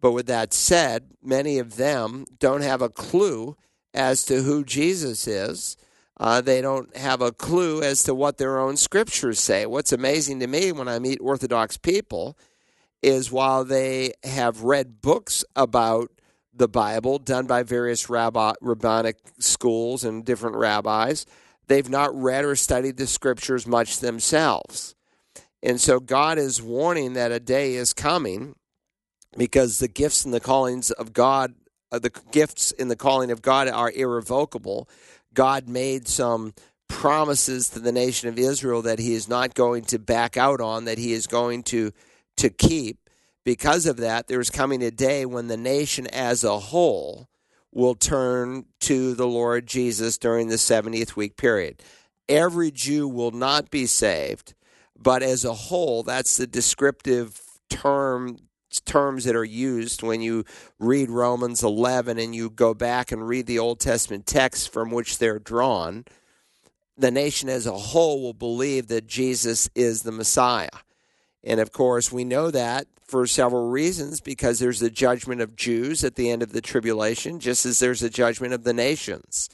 But 0.00 0.12
with 0.12 0.26
that 0.26 0.52
said, 0.52 1.10
many 1.22 1.58
of 1.58 1.76
them 1.76 2.24
don't 2.38 2.62
have 2.62 2.82
a 2.82 2.88
clue 2.88 3.56
as 3.94 4.24
to 4.26 4.42
who 4.42 4.64
Jesus 4.64 5.26
is. 5.26 5.76
Uh, 6.20 6.40
they 6.40 6.60
don't 6.60 6.94
have 6.96 7.20
a 7.20 7.32
clue 7.32 7.82
as 7.82 8.02
to 8.04 8.14
what 8.14 8.38
their 8.38 8.58
own 8.58 8.76
scriptures 8.76 9.38
say. 9.38 9.66
What's 9.66 9.92
amazing 9.92 10.40
to 10.40 10.46
me 10.46 10.72
when 10.72 10.88
I 10.88 10.98
meet 10.98 11.18
Orthodox 11.20 11.76
people 11.76 12.36
is 13.02 13.30
while 13.30 13.64
they 13.64 14.12
have 14.24 14.64
read 14.64 15.00
books 15.00 15.44
about 15.54 16.10
the 16.52 16.68
Bible 16.68 17.18
done 17.18 17.46
by 17.46 17.62
various 17.62 18.10
rabbi, 18.10 18.52
rabbinic 18.60 19.16
schools 19.38 20.02
and 20.02 20.24
different 20.24 20.56
rabbis, 20.56 21.24
they've 21.68 21.88
not 21.88 22.14
read 22.14 22.44
or 22.44 22.56
studied 22.56 22.96
the 22.96 23.06
scriptures 23.06 23.66
much 23.66 24.00
themselves. 24.00 24.94
And 25.62 25.80
so 25.80 26.00
God 26.00 26.38
is 26.38 26.62
warning 26.62 27.14
that 27.14 27.32
a 27.32 27.40
day 27.40 27.74
is 27.74 27.92
coming 27.92 28.54
because 29.36 29.78
the 29.78 29.88
gifts 29.88 30.24
and 30.24 30.32
the 30.32 30.40
callings 30.40 30.90
of 30.90 31.12
God 31.12 31.54
uh, 31.90 31.98
the 31.98 32.12
gifts 32.30 32.70
in 32.72 32.88
the 32.88 32.96
calling 32.96 33.30
of 33.30 33.42
God 33.42 33.68
are 33.68 33.90
irrevocable. 33.90 34.88
God 35.32 35.68
made 35.68 36.08
some 36.08 36.54
promises 36.88 37.70
to 37.70 37.80
the 37.80 37.92
nation 37.92 38.28
of 38.28 38.38
Israel 38.38 38.82
that 38.82 38.98
he 38.98 39.14
is 39.14 39.28
not 39.28 39.54
going 39.54 39.84
to 39.84 39.98
back 39.98 40.36
out 40.36 40.60
on, 40.60 40.84
that 40.84 40.98
he 40.98 41.12
is 41.12 41.26
going 41.26 41.62
to 41.64 41.92
to 42.36 42.50
keep. 42.50 42.98
Because 43.44 43.86
of 43.86 43.96
that, 43.98 44.26
there's 44.28 44.50
coming 44.50 44.82
a 44.82 44.90
day 44.90 45.24
when 45.24 45.48
the 45.48 45.56
nation 45.56 46.06
as 46.08 46.44
a 46.44 46.58
whole 46.58 47.28
will 47.72 47.94
turn 47.94 48.64
to 48.80 49.14
the 49.14 49.26
Lord 49.26 49.66
Jesus 49.66 50.18
during 50.18 50.48
the 50.48 50.56
70th 50.56 51.16
week 51.16 51.36
period. 51.36 51.82
Every 52.28 52.70
Jew 52.70 53.08
will 53.08 53.30
not 53.30 53.70
be 53.70 53.86
saved, 53.86 54.54
but 54.96 55.22
as 55.22 55.44
a 55.44 55.54
whole, 55.54 56.02
that's 56.02 56.36
the 56.36 56.46
descriptive 56.46 57.40
term 57.70 58.38
terms 58.84 59.24
that 59.24 59.34
are 59.34 59.44
used 59.44 60.02
when 60.02 60.20
you 60.20 60.44
read 60.78 61.10
Romans 61.10 61.62
11 61.62 62.18
and 62.18 62.34
you 62.34 62.50
go 62.50 62.74
back 62.74 63.10
and 63.10 63.26
read 63.26 63.46
the 63.46 63.58
Old 63.58 63.80
Testament 63.80 64.26
texts 64.26 64.66
from 64.66 64.90
which 64.90 65.18
they're 65.18 65.38
drawn, 65.38 66.04
the 66.96 67.10
nation 67.10 67.48
as 67.48 67.66
a 67.66 67.72
whole 67.72 68.20
will 68.20 68.34
believe 68.34 68.88
that 68.88 69.06
Jesus 69.06 69.70
is 69.74 70.02
the 70.02 70.12
Messiah. 70.12 70.68
And 71.42 71.60
of 71.60 71.72
course, 71.72 72.12
we 72.12 72.24
know 72.24 72.50
that 72.50 72.86
for 73.08 73.26
several 73.26 73.70
reasons 73.70 74.20
because 74.20 74.58
there's 74.58 74.80
the 74.80 74.90
judgment 74.90 75.40
of 75.40 75.56
Jews 75.56 76.04
at 76.04 76.14
the 76.14 76.30
end 76.30 76.42
of 76.42 76.52
the 76.52 76.60
tribulation, 76.60 77.40
just 77.40 77.64
as 77.64 77.78
there's 77.78 78.02
a 78.02 78.10
judgment 78.10 78.52
of 78.52 78.64
the 78.64 78.74
nations, 78.74 79.48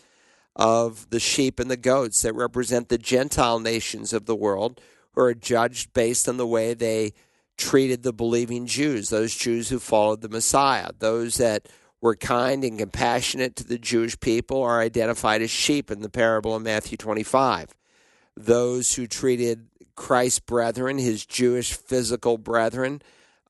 of 0.57 1.09
the 1.11 1.21
sheep 1.21 1.61
and 1.61 1.71
the 1.71 1.77
goats 1.77 2.23
that 2.23 2.35
represent 2.35 2.89
the 2.89 2.99
Gentile 2.99 3.61
nations 3.61 4.13
of 4.13 4.27
the 4.27 4.35
world 4.35 4.81
who 5.13 5.23
are 5.23 5.35
judged 5.35 5.93
based 5.95 6.29
on 6.29 6.37
the 6.37 6.47
way 6.47 6.75
they 6.75 7.13
treated 7.57 8.03
the 8.03 8.13
believing 8.13 8.67
Jews, 8.67 9.11
those 9.11 9.35
Jews 9.37 9.69
who 9.69 9.79
followed 9.79 10.21
the 10.21 10.29
Messiah. 10.29 10.91
Those 10.99 11.37
that 11.37 11.69
were 12.01 12.17
kind 12.17 12.65
and 12.65 12.77
compassionate 12.77 13.55
to 13.57 13.65
the 13.65 13.79
Jewish 13.79 14.19
people 14.19 14.63
are 14.63 14.81
identified 14.81 15.43
as 15.43 15.51
sheep 15.51 15.93
in 15.93 16.03
the 16.03 16.11
parable 16.11 16.57
of 16.57 16.63
Matthew 16.63 16.99
25. 16.99 17.73
Those 18.37 18.95
who 18.95 19.07
treated 19.07 19.69
Christ's 19.95 20.41
brethren, 20.41 20.99
his 20.99 21.25
Jewish 21.25 21.73
physical 21.73 22.37
brethren, 22.37 23.01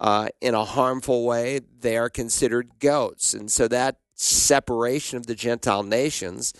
uh, 0.01 0.29
in 0.41 0.55
a 0.55 0.65
harmful 0.65 1.25
way, 1.25 1.61
they 1.81 1.97
are 1.97 2.11
considered 2.11 2.79
goats. 2.79 3.35
And 3.35 3.51
so 3.51 3.69
that 3.69 3.97
separation 4.15 5.19
of 5.19 5.27
the 5.27 5.35
Gentile 5.35 5.83
nations 5.83 6.53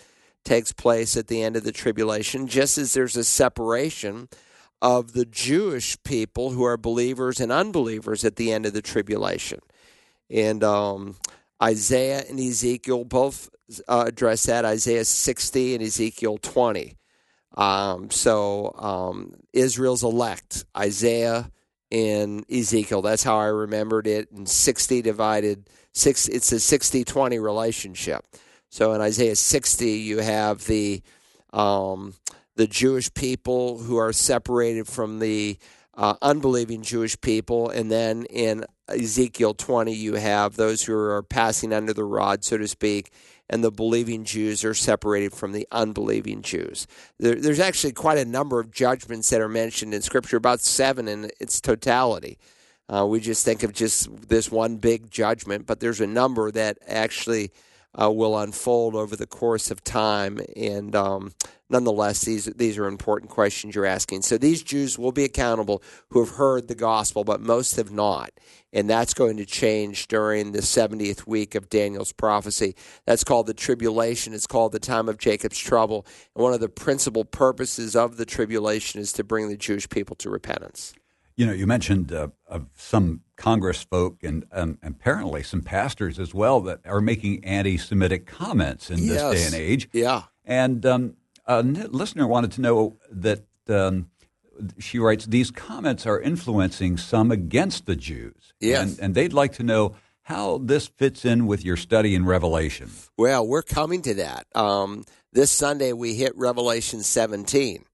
takes 0.43 0.71
place 0.71 1.17
at 1.17 1.27
the 1.27 1.41
end 1.41 1.55
of 1.55 1.63
the 1.63 1.71
tribulation, 1.71 2.47
just 2.47 2.77
as 2.77 2.93
there's 2.93 3.17
a 3.17 3.23
separation 3.23 4.29
of 4.81 5.13
the 5.13 5.25
Jewish 5.25 5.97
people 6.03 6.51
who 6.51 6.63
are 6.63 6.77
believers 6.77 7.39
and 7.39 7.51
unbelievers 7.51 8.23
at 8.23 8.35
the 8.35 8.51
end 8.51 8.65
of 8.65 8.73
the 8.73 8.81
tribulation. 8.81 9.59
And 10.29 10.63
um, 10.63 11.15
Isaiah 11.61 12.23
and 12.29 12.39
Ezekiel 12.39 13.05
both 13.05 13.49
uh, 13.87 14.05
address 14.07 14.43
that 14.43 14.65
Isaiah 14.65 15.05
60 15.05 15.75
and 15.75 15.83
Ezekiel 15.83 16.37
20. 16.37 16.97
Um, 17.55 18.11
so 18.11 18.75
um, 18.77 19.33
Israel's 19.53 20.03
elect, 20.03 20.65
Isaiah 20.77 21.51
and 21.91 22.45
Ezekiel. 22.51 23.01
That's 23.01 23.23
how 23.23 23.37
I 23.37 23.47
remembered 23.47 24.07
it. 24.07 24.31
And 24.31 24.47
60 24.47 25.01
divided, 25.01 25.69
six, 25.93 26.27
it's 26.27 26.51
a 26.51 26.59
60 26.59 27.03
20 27.03 27.39
relationship. 27.39 28.25
So 28.69 28.93
in 28.93 29.01
Isaiah 29.01 29.35
60, 29.35 29.89
you 29.89 30.19
have 30.19 30.65
the 30.65 31.01
um, 31.53 32.13
the 32.55 32.67
Jewish 32.67 33.13
people 33.13 33.77
who 33.77 33.97
are 33.97 34.13
separated 34.13 34.87
from 34.87 35.19
the 35.19 35.57
uh, 35.95 36.15
unbelieving 36.21 36.81
Jewish 36.81 37.19
people. 37.19 37.69
And 37.69 37.89
then 37.89 38.25
in 38.25 38.65
Ezekiel 38.89 39.53
20, 39.53 39.93
you 39.93 40.15
have 40.15 40.55
those 40.55 40.83
who 40.83 40.93
are 40.93 41.23
passing 41.23 41.73
under 41.73 41.93
the 41.93 42.03
rod, 42.03 42.43
so 42.43 42.57
to 42.57 42.67
speak, 42.67 43.11
and 43.49 43.63
the 43.63 43.71
believing 43.71 44.23
Jews 44.23 44.63
are 44.63 44.73
separated 44.73 45.33
from 45.33 45.51
the 45.51 45.67
unbelieving 45.71 46.41
Jews. 46.41 46.87
There, 47.19 47.35
there's 47.35 47.59
actually 47.59 47.93
quite 47.93 48.17
a 48.17 48.25
number 48.25 48.59
of 48.59 48.71
judgments 48.71 49.29
that 49.29 49.41
are 49.41 49.49
mentioned 49.49 49.93
in 49.93 50.01
Scripture, 50.01 50.37
about 50.37 50.61
seven 50.61 51.07
in 51.07 51.29
its 51.39 51.61
totality. 51.61 52.37
Uh, 52.87 53.05
we 53.05 53.19
just 53.19 53.45
think 53.45 53.63
of 53.63 53.73
just 53.73 54.29
this 54.29 54.51
one 54.51 54.77
big 54.77 55.09
judgment, 55.09 55.65
but 55.65 55.79
there's 55.79 56.01
a 56.01 56.07
number 56.07 56.51
that 56.51 56.77
actually 56.87 57.51
uh, 57.99 58.11
will 58.11 58.37
unfold 58.37 58.95
over 58.95 59.15
the 59.15 59.27
course 59.27 59.71
of 59.71 59.83
time. 59.83 60.39
And 60.55 60.95
um, 60.95 61.33
nonetheless, 61.69 62.21
these 62.21 62.45
these 62.45 62.77
are 62.77 62.87
important 62.87 63.31
questions 63.31 63.75
you're 63.75 63.85
asking. 63.85 64.23
So 64.23 64.37
these 64.37 64.63
Jews 64.63 64.97
will 64.99 65.11
be 65.11 65.23
accountable 65.23 65.81
who 66.09 66.23
have 66.23 66.35
heard 66.35 66.67
the 66.67 66.75
gospel, 66.75 67.23
but 67.23 67.41
most 67.41 67.75
have 67.77 67.91
not, 67.91 68.31
and 68.73 68.89
that's 68.89 69.13
going 69.13 69.37
to 69.37 69.45
change 69.45 70.07
during 70.07 70.51
the 70.51 70.59
70th 70.59 71.25
week 71.25 71.55
of 71.55 71.69
Daniel's 71.69 72.11
prophecy. 72.11 72.75
That's 73.05 73.23
called 73.23 73.47
the 73.47 73.53
tribulation. 73.53 74.33
It's 74.33 74.47
called 74.47 74.71
the 74.71 74.79
time 74.79 75.09
of 75.09 75.17
Jacob's 75.17 75.59
trouble. 75.59 76.05
And 76.35 76.43
one 76.43 76.53
of 76.53 76.59
the 76.59 76.69
principal 76.69 77.25
purposes 77.25 77.95
of 77.95 78.17
the 78.17 78.25
tribulation 78.25 78.99
is 78.99 79.13
to 79.13 79.23
bring 79.23 79.49
the 79.49 79.57
Jewish 79.57 79.89
people 79.89 80.15
to 80.17 80.29
repentance. 80.29 80.93
You 81.35 81.45
know, 81.45 81.53
you 81.53 81.67
mentioned 81.67 82.13
uh, 82.13 82.29
some 82.75 83.21
Congress 83.35 83.83
folk 83.83 84.23
and 84.23 84.45
um, 84.51 84.77
apparently 84.81 85.43
some 85.43 85.61
pastors 85.61 86.17
as 86.19 86.33
well 86.33 86.61
that 86.61 86.79
are 86.85 87.01
making 87.01 87.43
anti-Semitic 87.43 88.25
comments 88.25 88.89
in 88.89 89.05
this 89.07 89.21
day 89.21 89.45
and 89.45 89.53
age. 89.53 89.89
Yeah. 89.91 90.23
And 90.45 90.85
um, 90.85 91.17
a 91.45 91.61
listener 91.61 92.27
wanted 92.27 92.53
to 92.53 92.61
know 92.61 92.97
that 93.11 93.43
um, 93.67 94.09
she 94.79 94.99
writes 94.99 95.25
these 95.25 95.51
comments 95.51 96.05
are 96.05 96.19
influencing 96.19 96.97
some 96.97 97.31
against 97.31 97.85
the 97.85 97.95
Jews. 97.95 98.53
Yes. 98.59 98.91
And, 98.91 98.99
and 98.99 99.15
they'd 99.15 99.33
like 99.33 99.53
to 99.53 99.63
know 99.63 99.95
how 100.23 100.59
this 100.59 100.87
fits 100.87 101.23
in 101.23 101.45
with 101.45 101.63
your 101.63 101.77
study 101.77 102.15
in 102.15 102.25
Revelation. 102.25 102.89
Well, 103.17 103.45
we're 103.47 103.61
coming 103.61 104.01
to 104.03 104.15
that. 104.15 104.47
Um, 104.55 105.03
this 105.31 105.51
Sunday 105.51 105.93
we 105.93 106.15
hit 106.15 106.35
Revelation 106.35 107.03
17. 107.03 107.85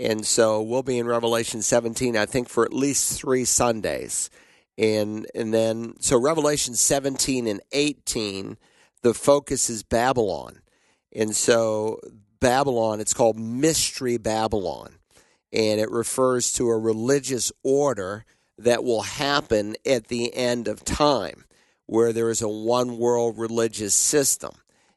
And 0.00 0.24
so 0.24 0.62
we'll 0.62 0.82
be 0.82 0.98
in 0.98 1.06
Revelation 1.06 1.60
17, 1.60 2.16
I 2.16 2.24
think, 2.24 2.48
for 2.48 2.64
at 2.64 2.72
least 2.72 3.20
three 3.20 3.44
Sundays. 3.44 4.30
And, 4.78 5.26
and 5.34 5.52
then, 5.52 5.96
so 6.00 6.18
Revelation 6.18 6.74
17 6.74 7.46
and 7.46 7.60
18, 7.72 8.56
the 9.02 9.12
focus 9.12 9.68
is 9.68 9.82
Babylon. 9.82 10.60
And 11.14 11.36
so 11.36 12.00
Babylon, 12.40 13.00
it's 13.00 13.12
called 13.12 13.38
Mystery 13.38 14.16
Babylon. 14.16 14.94
And 15.52 15.78
it 15.78 15.90
refers 15.90 16.50
to 16.52 16.70
a 16.70 16.78
religious 16.78 17.52
order 17.62 18.24
that 18.56 18.82
will 18.82 19.02
happen 19.02 19.76
at 19.84 20.06
the 20.08 20.34
end 20.34 20.66
of 20.66 20.82
time, 20.82 21.44
where 21.84 22.14
there 22.14 22.30
is 22.30 22.40
a 22.40 22.48
one 22.48 22.96
world 22.96 23.36
religious 23.36 23.94
system. 23.94 24.52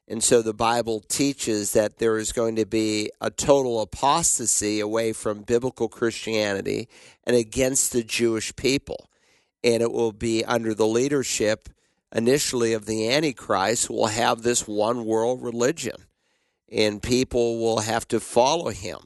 And 0.06 0.22
so 0.22 0.42
the 0.42 0.52
Bible 0.52 1.00
teaches 1.00 1.72
that 1.72 1.98
there 1.98 2.18
is 2.18 2.32
going 2.32 2.56
to 2.56 2.66
be 2.66 3.10
a 3.20 3.30
total 3.30 3.80
apostasy 3.80 4.80
away 4.80 5.14
from 5.14 5.42
biblical 5.42 5.88
Christianity 5.88 6.88
and 7.24 7.34
against 7.34 7.92
the 7.92 8.04
Jewish 8.04 8.54
people. 8.54 9.08
And 9.62 9.82
it 9.82 9.92
will 9.92 10.12
be 10.12 10.44
under 10.44 10.74
the 10.74 10.86
leadership 10.86 11.70
initially 12.14 12.74
of 12.74 12.84
the 12.84 13.10
Antichrist, 13.10 13.86
who 13.86 13.94
will 13.94 14.08
have 14.08 14.42
this 14.42 14.68
one 14.68 15.06
world 15.06 15.42
religion. 15.42 15.96
And 16.70 17.02
people 17.02 17.58
will 17.58 17.80
have 17.80 18.06
to 18.08 18.20
follow 18.20 18.68
him. 18.70 18.98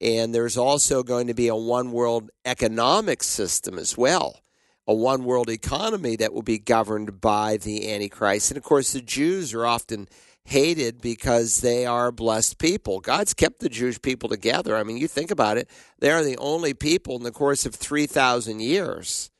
And 0.00 0.34
there's 0.34 0.56
also 0.56 1.04
going 1.04 1.28
to 1.28 1.34
be 1.34 1.46
a 1.46 1.54
one 1.54 1.92
world 1.92 2.30
economic 2.44 3.22
system 3.22 3.78
as 3.78 3.96
well 3.96 4.42
a 4.86 4.94
one 4.94 5.24
world 5.24 5.48
economy 5.48 6.16
that 6.16 6.32
will 6.32 6.42
be 6.42 6.58
governed 6.58 7.20
by 7.20 7.56
the 7.56 7.92
Antichrist. 7.92 8.50
And 8.50 8.58
of 8.58 8.64
course, 8.64 8.92
the 8.92 9.00
Jews 9.00 9.54
are 9.54 9.64
often 9.64 10.08
hated 10.44 11.00
because 11.00 11.60
they 11.60 11.86
are 11.86 12.12
blessed 12.12 12.58
people. 12.58 13.00
God's 13.00 13.34
kept 13.34 13.60
the 13.60 13.68
Jewish 13.68 14.00
people 14.00 14.28
together. 14.28 14.76
I 14.76 14.82
mean, 14.82 14.96
you 14.96 15.08
think 15.08 15.30
about 15.30 15.56
it, 15.56 15.68
they 15.98 16.10
are 16.10 16.24
the 16.24 16.38
only 16.38 16.74
people 16.74 17.16
in 17.16 17.22
the 17.22 17.30
course 17.30 17.64
of 17.64 17.74
3,000 17.74 18.60
years 18.60 19.30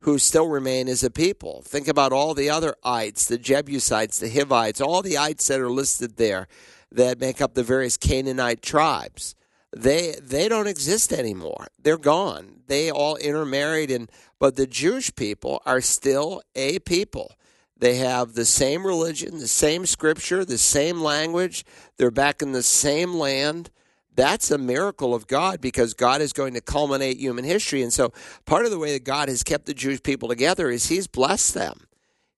who 0.00 0.18
still 0.18 0.48
remain 0.48 0.88
as 0.88 1.02
a 1.02 1.10
people. 1.10 1.62
Think 1.62 1.88
about 1.88 2.12
all 2.12 2.34
the 2.34 2.50
other 2.50 2.76
ites, 2.84 3.26
the 3.26 3.38
Jebusites, 3.38 4.18
the 4.18 4.30
Hivites, 4.30 4.80
all 4.80 5.02
the 5.02 5.18
ites 5.18 5.48
that 5.48 5.60
are 5.60 5.70
listed 5.70 6.16
there 6.16 6.46
that 6.92 7.18
make 7.18 7.40
up 7.40 7.54
the 7.54 7.64
various 7.64 7.96
Canaanite 7.96 8.62
tribes. 8.62 9.34
They 9.76 10.14
they 10.22 10.48
don't 10.48 10.68
exist 10.68 11.12
anymore. 11.12 11.66
They're 11.82 11.98
gone. 11.98 12.60
They 12.66 12.90
all 12.90 13.16
intermarried 13.16 13.90
and 13.90 14.10
but 14.38 14.56
the 14.56 14.66
Jewish 14.66 15.14
people 15.14 15.60
are 15.66 15.80
still 15.80 16.42
a 16.54 16.78
people. 16.80 17.32
They 17.78 17.96
have 17.96 18.32
the 18.32 18.46
same 18.46 18.86
religion, 18.86 19.38
the 19.38 19.48
same 19.48 19.84
scripture, 19.84 20.44
the 20.44 20.58
same 20.58 21.00
language. 21.00 21.64
They're 21.98 22.10
back 22.10 22.40
in 22.40 22.52
the 22.52 22.62
same 22.62 23.14
land. 23.14 23.70
That's 24.14 24.50
a 24.50 24.56
miracle 24.56 25.14
of 25.14 25.26
God 25.26 25.60
because 25.60 25.92
God 25.92 26.22
is 26.22 26.32
going 26.32 26.54
to 26.54 26.62
culminate 26.62 27.18
human 27.18 27.44
history. 27.44 27.82
And 27.82 27.92
so, 27.92 28.14
part 28.46 28.64
of 28.64 28.70
the 28.70 28.78
way 28.78 28.92
that 28.92 29.04
God 29.04 29.28
has 29.28 29.42
kept 29.42 29.66
the 29.66 29.74
Jewish 29.74 30.02
people 30.02 30.30
together 30.30 30.70
is 30.70 30.88
He's 30.88 31.06
blessed 31.06 31.52
them. 31.52 31.86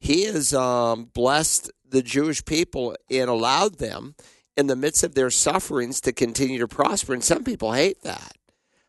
He 0.00 0.24
has 0.24 0.52
um, 0.52 1.10
blessed 1.14 1.70
the 1.88 2.02
Jewish 2.02 2.44
people 2.44 2.96
and 3.10 3.30
allowed 3.30 3.78
them, 3.78 4.14
in 4.56 4.66
the 4.66 4.76
midst 4.76 5.04
of 5.04 5.14
their 5.14 5.30
sufferings, 5.30 6.00
to 6.00 6.12
continue 6.12 6.58
to 6.58 6.66
prosper. 6.66 7.14
And 7.14 7.22
some 7.22 7.44
people 7.44 7.72
hate 7.72 8.02
that. 8.02 8.32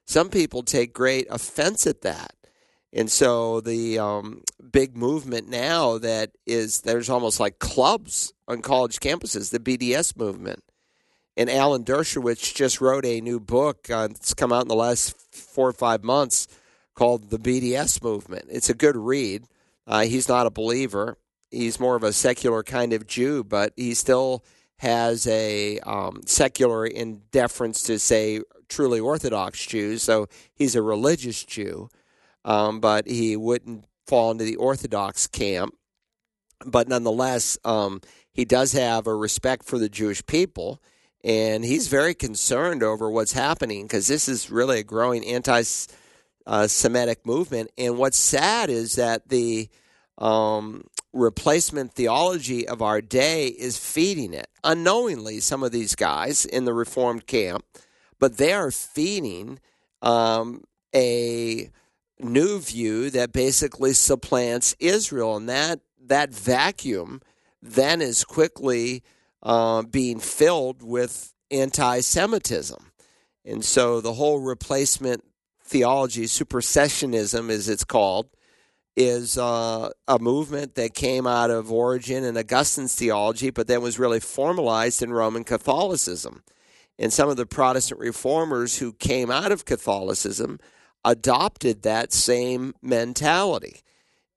Some 0.06 0.30
people 0.30 0.64
take 0.64 0.94
great 0.94 1.28
offense 1.30 1.86
at 1.86 2.02
that. 2.02 2.34
And 2.92 3.12
so 3.12 3.62
the 3.62 4.00
um, 4.00 4.42
big 4.72 4.98
movement 4.98 5.48
now 5.48 5.98
that 6.00 6.32
is 6.46 6.82
there's 6.82 7.10
almost 7.10 7.40
like 7.40 7.60
clubs 7.60 8.34
on 8.48 8.62
college 8.62 9.00
campuses, 9.00 9.52
the 9.52 9.60
BDS 9.60 10.18
movement. 10.18 10.64
And 11.38 11.50
Alan 11.50 11.84
Dershowitz 11.84 12.54
just 12.54 12.82
wrote 12.82 13.06
a 13.06 13.22
new 13.22 13.40
book. 13.40 13.90
Uh, 13.90 14.10
it's 14.12 14.34
come 14.34 14.52
out 14.52 14.64
in 14.64 14.68
the 14.68 14.76
last 14.76 15.16
four 15.32 15.70
or 15.70 15.74
five 15.74 16.04
months 16.04 16.48
called 16.96 17.30
The 17.30 17.40
BDS 17.40 18.04
Movement. 18.04 18.46
It's 18.50 18.70
a 18.70 18.74
good 18.74 18.98
read. 18.98 19.46
Uh, 19.88 20.02
he's 20.02 20.28
not 20.28 20.48
a 20.48 20.52
believer. 20.52 21.18
He's 21.50 21.80
more 21.80 21.96
of 21.96 22.04
a 22.04 22.12
secular 22.12 22.62
kind 22.62 22.92
of 22.92 23.08
Jew, 23.08 23.44
but 23.44 23.72
he 23.78 23.94
still 23.94 24.44
has 24.80 25.28
a 25.28 25.80
um, 25.80 26.22
secular 26.26 26.86
in 26.86 27.22
deference 27.32 27.84
to, 27.84 28.00
say, 28.00 28.42
truly 28.68 29.00
Orthodox 29.00 29.66
Jews. 29.66 30.04
So 30.04 30.28
he's 30.54 30.76
a 30.76 30.82
religious 30.82 31.44
Jew 31.46 31.90
um, 32.46 32.80
but 32.80 33.08
he 33.08 33.36
wouldn't 33.36 33.86
fall 34.08 34.32
into 34.32 34.44
the 34.44 34.56
Orthodox 34.56 35.28
camp. 35.28 35.76
But 36.66 36.88
nonetheless, 36.88 37.58
um, 37.64 38.02
he 38.34 38.46
does 38.46 38.74
have 38.74 39.08
a 39.08 39.16
respect 39.16 39.66
for 39.66 39.78
the 39.78 39.90
Jewish 39.90 40.26
people, 40.26 40.82
and 41.24 41.64
he's 41.64 41.88
very 41.88 42.14
concerned 42.14 42.84
over 42.84 43.10
what's 43.10 43.34
happening 43.34 43.84
because 43.84 44.08
this 44.08 44.28
is 44.28 44.50
really 44.50 44.80
a 44.80 44.84
growing 44.84 45.26
anti 45.26 45.64
uh, 46.46 46.68
Semitic 46.68 47.26
movement. 47.26 47.70
And 47.78 47.98
what's 47.98 48.18
sad 48.18 48.70
is 48.70 48.96
that 48.96 49.30
the 49.30 49.70
um, 50.18 50.84
replacement 51.14 51.94
theology 51.94 52.68
of 52.68 52.82
our 52.82 53.02
day 53.02 53.48
is 53.48 53.78
feeding 53.78 54.34
it 54.34 54.48
unknowingly. 54.64 55.40
Some 55.40 55.64
of 55.64 55.72
these 55.72 55.96
guys 55.96 56.46
in 56.46 56.66
the 56.66 56.74
Reformed 56.74 57.26
camp, 57.28 57.66
but 58.20 58.38
they 58.38 58.54
are 58.54 58.72
feeding 58.72 59.60
um, 60.02 60.64
a 60.94 61.70
new 62.20 62.60
view 62.60 63.10
that 63.10 63.32
basically 63.32 63.94
supplants 63.94 64.76
Israel, 64.80 65.38
and 65.38 65.50
that 65.50 65.80
that 66.02 66.34
vacuum 66.34 67.22
then 67.62 68.02
is 68.02 68.24
quickly 68.24 69.04
uh, 69.44 69.84
being 69.84 70.20
filled 70.20 70.82
with 70.82 71.34
anti-Semitism, 71.52 72.92
and 73.46 73.64
so 73.64 74.02
the 74.02 74.14
whole 74.14 74.40
replacement 74.40 75.24
theology, 75.64 76.26
supersessionism, 76.26 77.50
as 77.50 77.70
it's 77.70 77.84
called, 77.84 78.28
is 78.96 79.38
uh, 79.38 79.90
a 80.08 80.20
movement 80.20 80.76
that 80.76 80.94
came 80.94 81.26
out 81.26 81.50
of 81.50 81.72
Origen 81.72 82.24
and 82.24 82.38
Augustine's 82.38 82.96
theology, 82.96 83.50
but 83.50 83.68
then 83.68 83.82
was 83.82 84.00
really 84.00 84.20
formalized 84.20 85.02
in 85.02 85.14
Roman 85.14 85.44
Catholicism. 85.44 86.44
And 86.98 87.14
some 87.14 87.30
of 87.30 87.38
the 87.38 87.46
Protestant 87.46 88.00
reformers 88.00 88.80
who 88.80 88.92
came 88.92 89.32
out 89.32 89.52
of 89.52 89.64
Catholicism 89.64 90.60
adopted 91.04 91.84
that 91.84 92.14
same 92.14 92.74
mentality. 92.82 93.82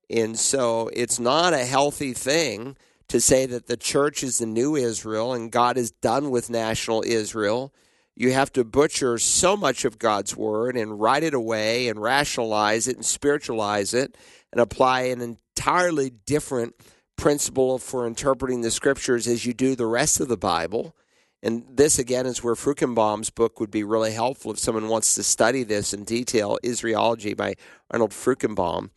And 0.08 0.38
so 0.38 0.90
it's 0.92 1.18
not 1.18 1.54
a 1.54 1.64
healthy 1.64 2.12
thing 2.12 2.76
to 3.08 3.20
say 3.20 3.46
that 3.46 3.66
the 3.66 3.76
church 3.76 4.22
is 4.22 4.38
the 4.38 4.46
new 4.46 4.76
Israel 4.76 5.32
and 5.32 5.50
God 5.50 5.76
is 5.76 5.90
done 5.90 6.30
with 6.30 6.50
national 6.50 7.02
Israel. 7.06 7.72
You 8.14 8.32
have 8.32 8.52
to 8.52 8.64
butcher 8.64 9.18
so 9.18 9.56
much 9.56 9.84
of 9.84 9.98
God's 9.98 10.36
word 10.36 10.76
and 10.76 11.00
write 11.00 11.22
it 11.22 11.34
away 11.34 11.88
and 11.88 12.00
rationalize 12.00 12.88
it 12.88 12.96
and 12.96 13.04
spiritualize 13.04 13.94
it 13.94 14.16
and 14.52 14.60
apply 14.60 15.02
an 15.02 15.20
entirely 15.20 16.10
different 16.10 16.74
principle 17.16 17.78
for 17.78 18.06
interpreting 18.06 18.60
the 18.60 18.70
scriptures 18.70 19.26
as 19.26 19.46
you 19.46 19.54
do 19.54 19.74
the 19.74 19.86
rest 19.86 20.20
of 20.20 20.28
the 20.28 20.36
Bible. 20.36 20.94
And 21.42 21.64
this, 21.68 21.98
again, 21.98 22.26
is 22.26 22.42
where 22.42 22.54
Fruchtenbaum's 22.54 23.30
book 23.30 23.58
would 23.58 23.70
be 23.70 23.82
really 23.82 24.12
helpful 24.12 24.52
if 24.52 24.58
someone 24.58 24.88
wants 24.88 25.14
to 25.16 25.22
study 25.22 25.64
this 25.64 25.92
in 25.92 26.04
detail 26.04 26.58
Israelology 26.62 27.36
by 27.36 27.54
Arnold 27.90 28.12
Fruchtenbaum. 28.12 28.90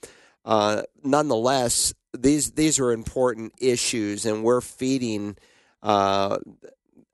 Uh, 0.43 0.83
nonetheless, 1.03 1.93
these, 2.15 2.51
these 2.51 2.79
are 2.79 2.91
important 2.91 3.53
issues, 3.59 4.25
and 4.25 4.43
we're 4.43 4.61
feeding 4.61 5.37
uh, 5.81 6.37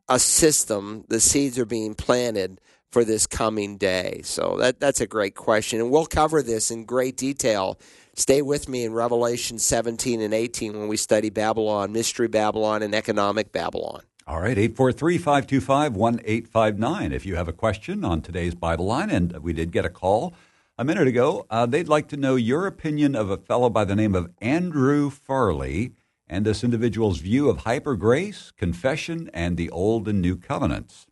a 0.10 0.20
system. 0.20 1.06
The 1.08 1.22
seeds 1.22 1.58
are 1.58 1.66
being 1.66 1.96
planted 1.96 2.60
for 2.92 3.06
this 3.06 3.26
coming 3.26 3.78
day. 3.78 4.22
So 4.26 4.58
that, 4.60 4.82
that's 4.82 5.00
a 5.00 5.08
great 5.08 5.36
question. 5.36 5.80
And 5.80 5.90
we'll 5.90 6.06
cover 6.06 6.42
this 6.42 6.72
in 6.72 6.84
great 6.84 7.16
detail 7.16 7.80
Stay 8.16 8.42
with 8.42 8.68
me 8.68 8.84
in 8.84 8.94
Revelation 8.94 9.58
17 9.58 10.20
and 10.22 10.34
18 10.34 10.78
when 10.78 10.88
we 10.90 10.98
study 10.98 11.30
Babylon, 11.30 11.94
Mystery 11.94 12.28
Babylon, 12.28 12.84
and 12.84 12.94
Economic 12.94 13.54
Babylon. 13.54 14.02
All 14.32 14.40
right, 14.40 14.58
843 14.58 15.18
525 15.18 15.94
1859. 15.94 17.12
If 17.12 17.26
you 17.26 17.36
have 17.36 17.50
a 17.50 17.52
question 17.52 18.06
on 18.06 18.22
today's 18.22 18.56
Bible 18.56 18.86
line, 18.86 19.10
and 19.10 19.38
we 19.40 19.52
did 19.52 19.74
get 19.74 19.84
a 19.84 19.90
call 19.90 20.34
a 20.78 20.86
minute 20.86 21.06
ago, 21.06 21.46
uh, 21.50 21.66
they'd 21.66 21.90
like 21.90 22.08
to 22.08 22.16
know 22.16 22.38
your 22.38 22.66
opinion 22.66 23.14
of 23.14 23.30
a 23.30 23.36
fellow 23.36 23.70
by 23.70 23.84
the 23.84 23.94
name 23.94 24.16
of 24.16 24.32
Andrew 24.40 25.10
Farley 25.10 25.92
and 26.30 26.46
this 26.46 26.64
individual's 26.64 27.18
view 27.18 27.50
of 27.50 27.66
hyper 27.66 27.98
grace, 27.98 28.54
confession, 28.56 29.30
and 29.34 29.58
the 29.58 29.70
Old 29.70 30.08
and 30.08 30.22
New 30.22 30.38
Covenants. 30.38 31.08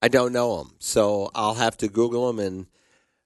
I 0.00 0.06
don't 0.06 0.32
know 0.32 0.60
him, 0.60 0.70
so 0.78 1.32
I'll 1.34 1.54
have 1.54 1.76
to 1.78 1.88
Google 1.88 2.30
him 2.30 2.38
and 2.38 2.66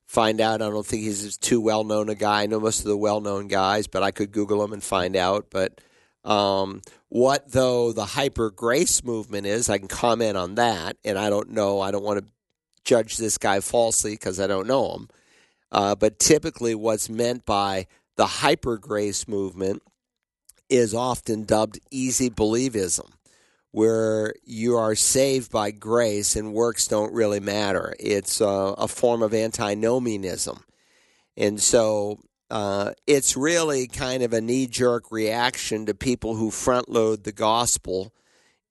find 0.06 0.40
out. 0.40 0.62
I 0.62 0.70
don't 0.70 0.86
think 0.86 1.02
he's 1.02 1.36
too 1.36 1.60
well 1.60 1.84
known 1.84 2.08
a 2.08 2.14
guy. 2.14 2.44
I 2.44 2.46
know 2.46 2.58
most 2.58 2.78
of 2.78 2.86
the 2.86 2.96
well 2.96 3.20
known 3.20 3.48
guys, 3.48 3.86
but 3.86 4.02
I 4.02 4.12
could 4.12 4.32
Google 4.32 4.64
him 4.64 4.72
and 4.72 4.82
find 4.82 5.14
out. 5.14 5.48
But 5.50 5.78
um, 6.24 6.80
what 7.08 7.52
though 7.52 7.92
the 7.92 8.04
hyper 8.04 8.50
grace 8.50 9.04
movement 9.04 9.46
is, 9.46 9.70
I 9.70 9.78
can 9.78 9.88
comment 9.88 10.36
on 10.36 10.56
that, 10.56 10.96
and 11.04 11.18
I 11.18 11.30
don't 11.30 11.50
know. 11.50 11.80
I 11.80 11.90
don't 11.90 12.04
want 12.04 12.24
to 12.24 12.32
judge 12.84 13.16
this 13.16 13.38
guy 13.38 13.60
falsely 13.60 14.12
because 14.12 14.40
I 14.40 14.46
don't 14.46 14.66
know 14.66 14.94
him. 14.94 15.08
Uh, 15.70 15.94
but 15.94 16.18
typically, 16.18 16.74
what's 16.74 17.08
meant 17.08 17.44
by 17.44 17.86
the 18.16 18.26
hyper 18.26 18.78
grace 18.78 19.28
movement 19.28 19.82
is 20.68 20.94
often 20.94 21.44
dubbed 21.44 21.78
easy 21.90 22.30
believism 22.30 23.10
where 23.70 24.32
you 24.42 24.74
are 24.76 24.94
saved 24.94 25.52
by 25.52 25.70
grace 25.70 26.34
and 26.34 26.54
works 26.54 26.88
don't 26.88 27.12
really 27.12 27.40
matter. 27.40 27.94
It's 28.00 28.40
uh, 28.40 28.74
a 28.78 28.88
form 28.88 29.22
of 29.22 29.34
antinomianism. 29.34 30.64
And 31.36 31.60
so 31.60 32.18
uh, 32.50 32.92
it's 33.06 33.36
really 33.36 33.86
kind 33.86 34.22
of 34.22 34.32
a 34.32 34.40
knee 34.40 34.66
jerk 34.66 35.10
reaction 35.10 35.86
to 35.86 35.94
people 35.94 36.36
who 36.36 36.50
front 36.50 36.88
load 36.88 37.24
the 37.24 37.32
gospel 37.32 38.12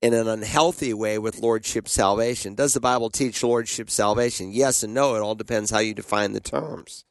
in 0.01 0.13
an 0.13 0.27
unhealthy 0.27 0.93
way 0.93 1.17
with 1.17 1.39
lordship 1.39 1.87
salvation. 1.87 2.55
Does 2.55 2.73
the 2.73 2.79
Bible 2.79 3.09
teach 3.09 3.43
lordship 3.43 3.89
salvation? 3.89 4.51
Yes 4.51 4.83
and 4.83 4.93
no. 4.93 5.15
It 5.15 5.21
all 5.21 5.35
depends 5.35 5.71
how 5.71 5.79
you 5.79 5.93
define 5.93 6.33
the 6.33 6.39
terms. 6.39 7.05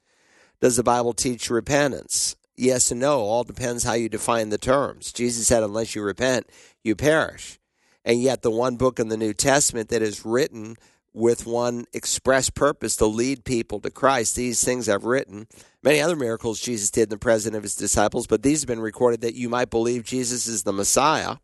Does 0.60 0.76
the 0.76 0.82
Bible 0.82 1.12
teach 1.12 1.50
repentance? 1.50 2.36
Yes 2.56 2.90
and 2.90 3.00
no. 3.00 3.20
All 3.20 3.44
depends 3.44 3.84
how 3.84 3.94
you 3.94 4.08
define 4.08 4.50
the 4.50 4.58
terms. 4.58 5.12
Jesus 5.12 5.46
said, 5.46 5.62
unless 5.62 5.94
you 5.94 6.02
repent, 6.02 6.48
you 6.82 6.94
perish 6.94 7.58
and 8.04 8.20
yet 8.20 8.42
the 8.42 8.50
one 8.50 8.76
book 8.76 8.98
in 8.98 9.08
the 9.08 9.16
New 9.16 9.32
Testament 9.32 9.88
that 9.88 10.02
is 10.02 10.24
written 10.24 10.76
with 11.14 11.46
one 11.46 11.86
express 11.92 12.50
purpose 12.50 12.96
to 12.96 13.06
lead 13.06 13.44
people 13.44 13.80
to 13.80 13.90
Christ. 13.90 14.34
These 14.34 14.62
things 14.64 14.88
I've 14.88 15.04
written. 15.04 15.46
Many 15.82 16.00
other 16.00 16.16
miracles 16.16 16.60
Jesus 16.60 16.90
did 16.90 17.04
in 17.04 17.08
the 17.10 17.18
presence 17.18 17.56
of 17.56 17.62
his 17.62 17.76
disciples, 17.76 18.26
but 18.26 18.42
these 18.42 18.62
have 18.62 18.68
been 18.68 18.80
recorded 18.80 19.20
that 19.20 19.34
you 19.34 19.48
might 19.48 19.70
believe 19.70 20.02
Jesus 20.04 20.48
is 20.48 20.64
the 20.64 20.72
Messiah, 20.72 21.36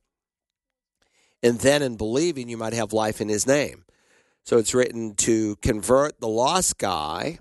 and 1.42 1.61
then 1.61 1.83
in 1.83 1.96
believing 1.96 2.48
you 2.48 2.56
might 2.56 2.72
have 2.72 2.92
life 2.92 3.20
in 3.20 3.28
his 3.28 3.46
name. 3.46 3.85
So 4.44 4.59
it's 4.59 4.74
written 4.74 5.14
to 5.16 5.56
convert 5.56 6.20
the 6.20 6.28
lost 6.28 6.78
guy, 6.78 7.38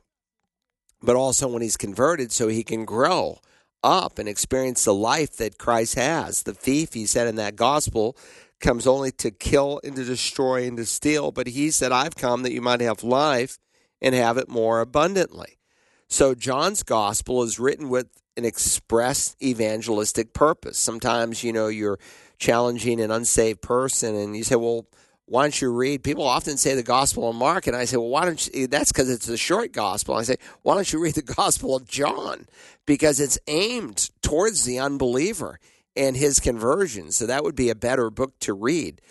but 1.02 1.16
also 1.16 1.48
when 1.48 1.62
he's 1.62 1.78
converted 1.78 2.32
so 2.32 2.48
he 2.48 2.64
can 2.64 2.86
grow 2.86 3.40
up 3.82 4.20
and 4.20 4.30
experience 4.30 4.84
the 4.84 4.94
life 4.94 5.38
that 5.38 5.58
Christ 5.58 5.96
has. 5.96 6.44
The 6.44 6.54
thief, 6.54 6.94
he 6.94 7.06
said 7.06 7.28
in 7.28 7.36
that 7.38 7.56
gospel, 7.56 8.16
comes 8.60 8.86
only 8.88 9.12
to 9.14 9.32
kill 9.32 9.80
and 9.84 9.96
to 9.96 10.04
destroy 10.04 10.66
and 10.68 10.78
to 10.78 10.86
steal. 10.86 11.32
But 11.32 11.48
he 11.48 11.72
said, 11.72 11.92
I've 11.92 12.16
come 12.16 12.44
that 12.44 12.54
you 12.54 12.62
might 12.62 12.82
have 12.82 13.04
life 13.04 13.60
and 14.02 14.16
have 14.16 14.38
it 14.38 14.50
more 14.50 14.82
abundantly. 14.82 15.60
So 16.08 16.34
John's 16.34 16.84
gospel 16.84 17.44
is 17.44 17.60
written 17.60 17.90
with 17.90 18.08
an 18.36 18.46
express 18.46 19.36
evangelistic 19.42 20.34
purpose. 20.34 20.80
Sometimes, 20.80 21.44
you 21.44 21.54
know, 21.54 21.68
you're 21.68 22.00
challenging 22.38 23.02
an 23.02 23.12
unsaved 23.12 23.62
person 23.62 24.16
and 24.16 24.36
you 24.36 24.44
say, 24.44 24.56
well, 24.56 24.88
why 25.30 25.44
don't 25.44 25.62
you 25.62 25.72
read? 25.72 26.04
People 26.04 26.24
often 26.26 26.58
say 26.58 26.74
the 26.74 26.82
Gospel 26.82 27.30
of 27.30 27.36
Mark, 27.36 27.68
and 27.68 27.76
I 27.76 27.86
say, 27.86 27.98
well, 27.98 28.10
why 28.10 28.26
don't 28.26 28.50
you? 28.52 28.66
That's 28.66 28.92
because 28.92 29.12
it's 29.12 29.30
a 29.30 29.38
short 29.38 29.72
Gospel. 29.72 30.16
I 30.16 30.24
say, 30.24 30.38
why 30.64 30.74
don't 30.74 30.92
you 30.92 31.00
read 31.00 31.14
the 31.14 31.22
Gospel 31.22 31.76
of 31.76 31.88
John? 31.88 32.48
Because 32.88 33.20
it's 33.20 33.38
aimed 33.48 34.10
towards 34.24 34.66
the 34.66 34.80
unbeliever 34.80 35.60
and 36.00 36.16
his 36.16 36.40
conversion. 36.40 37.12
So 37.12 37.28
that 37.28 37.44
would 37.44 37.56
be 37.56 37.70
a 37.70 37.76
better 37.76 38.10
book 38.10 38.40
to 38.40 38.54
read. 38.54 39.02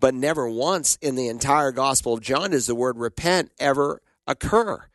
But 0.00 0.14
never 0.14 0.48
once 0.48 0.96
in 1.02 1.14
the 1.14 1.28
entire 1.28 1.72
Gospel 1.72 2.14
of 2.14 2.22
John 2.22 2.52
does 2.52 2.66
the 2.66 2.74
word 2.74 2.96
repent 2.96 3.52
ever 3.58 4.00
occur. 4.26 4.86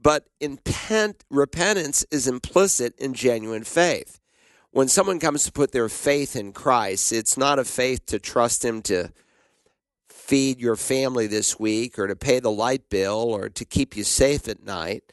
But 0.00 0.26
intent, 0.40 1.24
repentance 1.30 2.04
is 2.10 2.26
implicit 2.26 2.98
in 2.98 3.14
genuine 3.14 3.64
faith. 3.64 4.18
When 4.70 4.88
someone 4.88 5.20
comes 5.20 5.44
to 5.44 5.52
put 5.52 5.72
their 5.72 5.88
faith 5.88 6.34
in 6.34 6.52
Christ, 6.52 7.12
it's 7.12 7.36
not 7.36 7.58
a 7.58 7.64
faith 7.64 8.06
to 8.06 8.18
trust 8.18 8.64
Him 8.64 8.82
to 8.82 9.12
feed 10.08 10.60
your 10.60 10.76
family 10.76 11.26
this 11.26 11.58
week 11.58 11.98
or 11.98 12.06
to 12.08 12.16
pay 12.16 12.40
the 12.40 12.50
light 12.50 12.90
bill 12.90 13.32
or 13.32 13.48
to 13.48 13.64
keep 13.64 13.96
you 13.96 14.04
safe 14.04 14.48
at 14.48 14.64
night. 14.64 15.04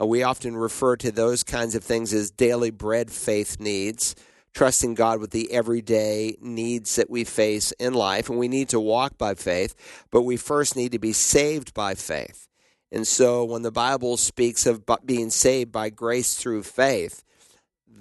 Uh, 0.00 0.06
we 0.06 0.22
often 0.22 0.56
refer 0.56 0.96
to 0.96 1.10
those 1.10 1.42
kinds 1.42 1.74
of 1.74 1.82
things 1.82 2.12
as 2.12 2.30
daily 2.30 2.70
bread 2.70 3.10
faith 3.10 3.58
needs 3.58 4.14
trusting 4.54 4.94
God 4.94 5.20
with 5.20 5.30
the 5.30 5.52
everyday 5.52 6.36
needs 6.40 6.96
that 6.96 7.10
we 7.10 7.24
face 7.24 7.72
in 7.72 7.94
life. 7.94 8.28
And 8.28 8.38
we 8.38 8.48
need 8.48 8.68
to 8.70 8.80
walk 8.80 9.16
by 9.18 9.34
faith, 9.34 9.74
but 10.10 10.22
we 10.22 10.36
first 10.36 10.76
need 10.76 10.92
to 10.92 10.98
be 10.98 11.12
saved 11.12 11.74
by 11.74 11.94
faith. 11.94 12.48
And 12.92 13.06
so 13.06 13.44
when 13.44 13.62
the 13.62 13.70
Bible 13.70 14.16
speaks 14.16 14.66
of 14.66 14.84
being 15.04 15.30
saved 15.30 15.70
by 15.70 15.90
grace 15.90 16.34
through 16.34 16.64
faith, 16.64 17.22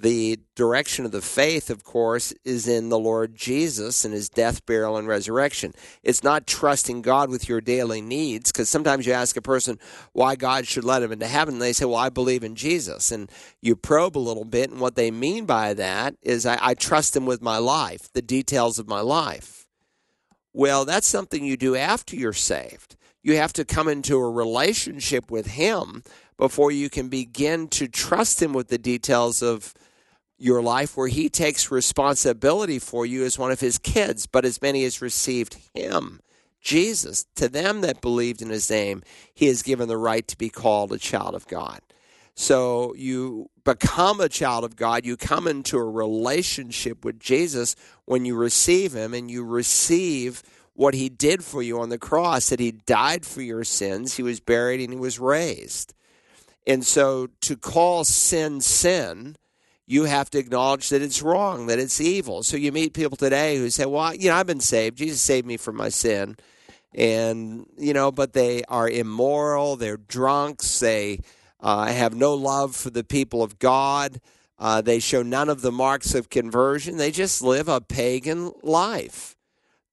the 0.02 0.39
direction 0.56 1.06
of 1.06 1.12
the 1.12 1.22
faith, 1.22 1.70
of 1.70 1.84
course, 1.84 2.34
is 2.43 2.68
in 2.68 2.89
the 2.89 3.00
Lord 3.00 3.36
Jesus 3.36 4.06
and 4.06 4.14
his 4.14 4.30
death, 4.30 4.66
burial, 4.66 4.97
and 4.97 5.08
resurrection. 5.08 5.74
It's 6.04 6.24
not 6.24 6.47
trusting 6.47 7.02
God 7.02 7.30
with 7.30 7.47
your 7.47 7.62
daily 7.62 8.02
needs, 8.02 8.52
because 8.52 8.70
sometimes 8.70 9.06
you 9.06 9.14
ask 9.14 9.38
a 9.38 9.41
person 9.41 9.80
why 10.14 10.36
God 10.36 10.68
should 10.68 10.84
let 10.84 11.04
him 11.04 11.12
into 11.12 11.28
heaven, 11.28 11.56
and 11.56 11.62
they 11.62 11.74
say, 11.74 11.86
Well, 11.86 11.95
I 11.95 12.10
believe 12.10 12.43
in 12.43 12.56
Jesus. 12.56 13.12
And 13.12 13.32
you 13.62 13.76
probe 13.76 14.18
a 14.18 14.20
little 14.20 14.45
bit, 14.45 14.70
and 14.70 14.80
what 14.80 14.95
they 14.95 15.12
mean 15.12 15.45
by 15.45 15.74
that 15.74 16.16
is, 16.22 16.45
I, 16.45 16.58
I 16.62 16.74
trust 16.74 17.16
him 17.16 17.26
with 17.26 17.41
my 17.41 17.58
life, 17.58 18.12
the 18.14 18.22
details 18.22 18.80
of 18.80 18.88
my 18.88 19.02
life. 19.02 19.68
Well, 20.54 20.86
that's 20.86 21.08
something 21.08 21.43
you 21.43 21.58
do 21.58 21.76
after 21.76 22.16
you're 22.16 22.34
saved. 22.34 22.95
You 23.22 23.36
have 23.36 23.54
to 23.54 23.66
come 23.66 23.88
into 23.88 24.18
a 24.18 24.32
relationship 24.32 25.30
with 25.30 25.47
him 25.47 26.04
before 26.39 26.72
you 26.72 26.89
can 26.89 27.10
begin 27.10 27.68
to 27.68 27.88
trust 27.88 28.41
Him 28.41 28.54
with 28.54 28.70
the 28.70 28.78
details 28.80 29.43
of 29.43 29.76
your 30.40 30.62
life 30.62 30.98
where 30.98 31.08
He 31.08 31.30
takes 31.30 31.72
responsibility 31.72 32.80
for 32.80 33.06
you 33.06 33.24
as 33.24 33.38
one 33.38 33.52
of 33.52 33.60
His 33.60 33.78
kids, 33.78 34.26
but 34.26 34.46
as 34.46 34.62
many 34.62 34.84
as 34.86 35.02
received 35.02 35.58
Him. 35.74 36.22
Jesus, 36.62 37.26
to 37.36 37.48
them 37.48 37.82
that 37.82 38.02
believed 38.02 38.42
in 38.42 38.50
his 38.50 38.70
name, 38.70 39.02
he 39.34 39.48
has 39.48 39.64
given 39.64 39.88
the 39.88 39.98
right 39.98 40.28
to 40.28 40.38
be 40.38 40.50
called 40.50 40.92
a 40.92 40.98
child 40.98 41.36
of 41.36 41.48
God. 41.48 41.80
So 42.36 42.94
you 42.96 43.50
become 43.64 44.22
a 44.22 44.30
child 44.30 44.64
of 44.64 44.76
God. 44.76 45.06
You 45.06 45.18
come 45.18 45.48
into 45.48 45.78
a 45.78 45.84
relationship 45.84 47.04
with 47.04 47.20
Jesus 47.20 47.76
when 48.06 48.26
you 48.26 48.36
receive 48.36 48.94
him 48.94 49.14
and 49.14 49.30
you 49.30 49.44
receive 49.44 50.44
what 50.74 50.94
he 50.94 51.10
did 51.10 51.44
for 51.44 51.62
you 51.62 51.80
on 51.82 51.90
the 51.90 51.98
cross 51.98 52.50
that 52.50 52.60
he 52.60 52.72
died 52.72 53.26
for 53.26 53.42
your 53.42 53.66
sins, 53.66 54.16
he 54.16 54.24
was 54.24 54.40
buried, 54.40 54.80
and 54.80 54.94
he 54.94 55.00
was 55.00 55.20
raised. 55.20 55.94
And 56.66 56.86
so 56.86 57.28
to 57.42 57.58
call 57.58 58.06
sin 58.06 58.62
sin, 58.62 59.36
you 59.90 60.04
have 60.04 60.30
to 60.30 60.38
acknowledge 60.38 60.90
that 60.90 61.02
it's 61.02 61.24
wrong, 61.24 61.66
that 61.66 61.80
it's 61.80 62.00
evil. 62.00 62.44
So 62.44 62.58
you 62.58 62.72
meet 62.72 62.94
people 62.94 63.18
today 63.18 63.58
who 63.58 63.72
say, 63.72 63.88
Well, 63.88 64.14
you 64.14 64.30
know, 64.30 64.36
I've 64.36 64.46
been 64.46 64.60
saved. 64.60 65.00
Jesus 65.00 65.20
saved 65.20 65.48
me 65.48 65.58
from 65.58 65.78
my 65.78 65.90
sin. 65.90 66.38
And, 66.94 67.66
you 67.76 67.94
know, 67.94 68.12
but 68.12 68.34
they 68.34 68.64
are 68.66 68.88
immoral, 68.88 69.76
they're 69.78 69.98
drunks, 69.98 70.80
they 70.80 71.22
uh, 71.60 71.88
have 71.88 72.14
no 72.14 72.36
love 72.36 72.76
for 72.76 72.92
the 72.92 73.04
people 73.04 73.42
of 73.42 73.58
God. 73.58 74.22
Uh, 74.60 74.82
they 74.82 75.00
show 75.00 75.24
none 75.24 75.50
of 75.50 75.62
the 75.62 75.72
marks 75.72 76.14
of 76.14 76.30
conversion. 76.30 76.98
They 76.98 77.10
just 77.10 77.42
live 77.42 77.68
a 77.68 77.82
pagan 77.82 78.52
life. 78.62 79.36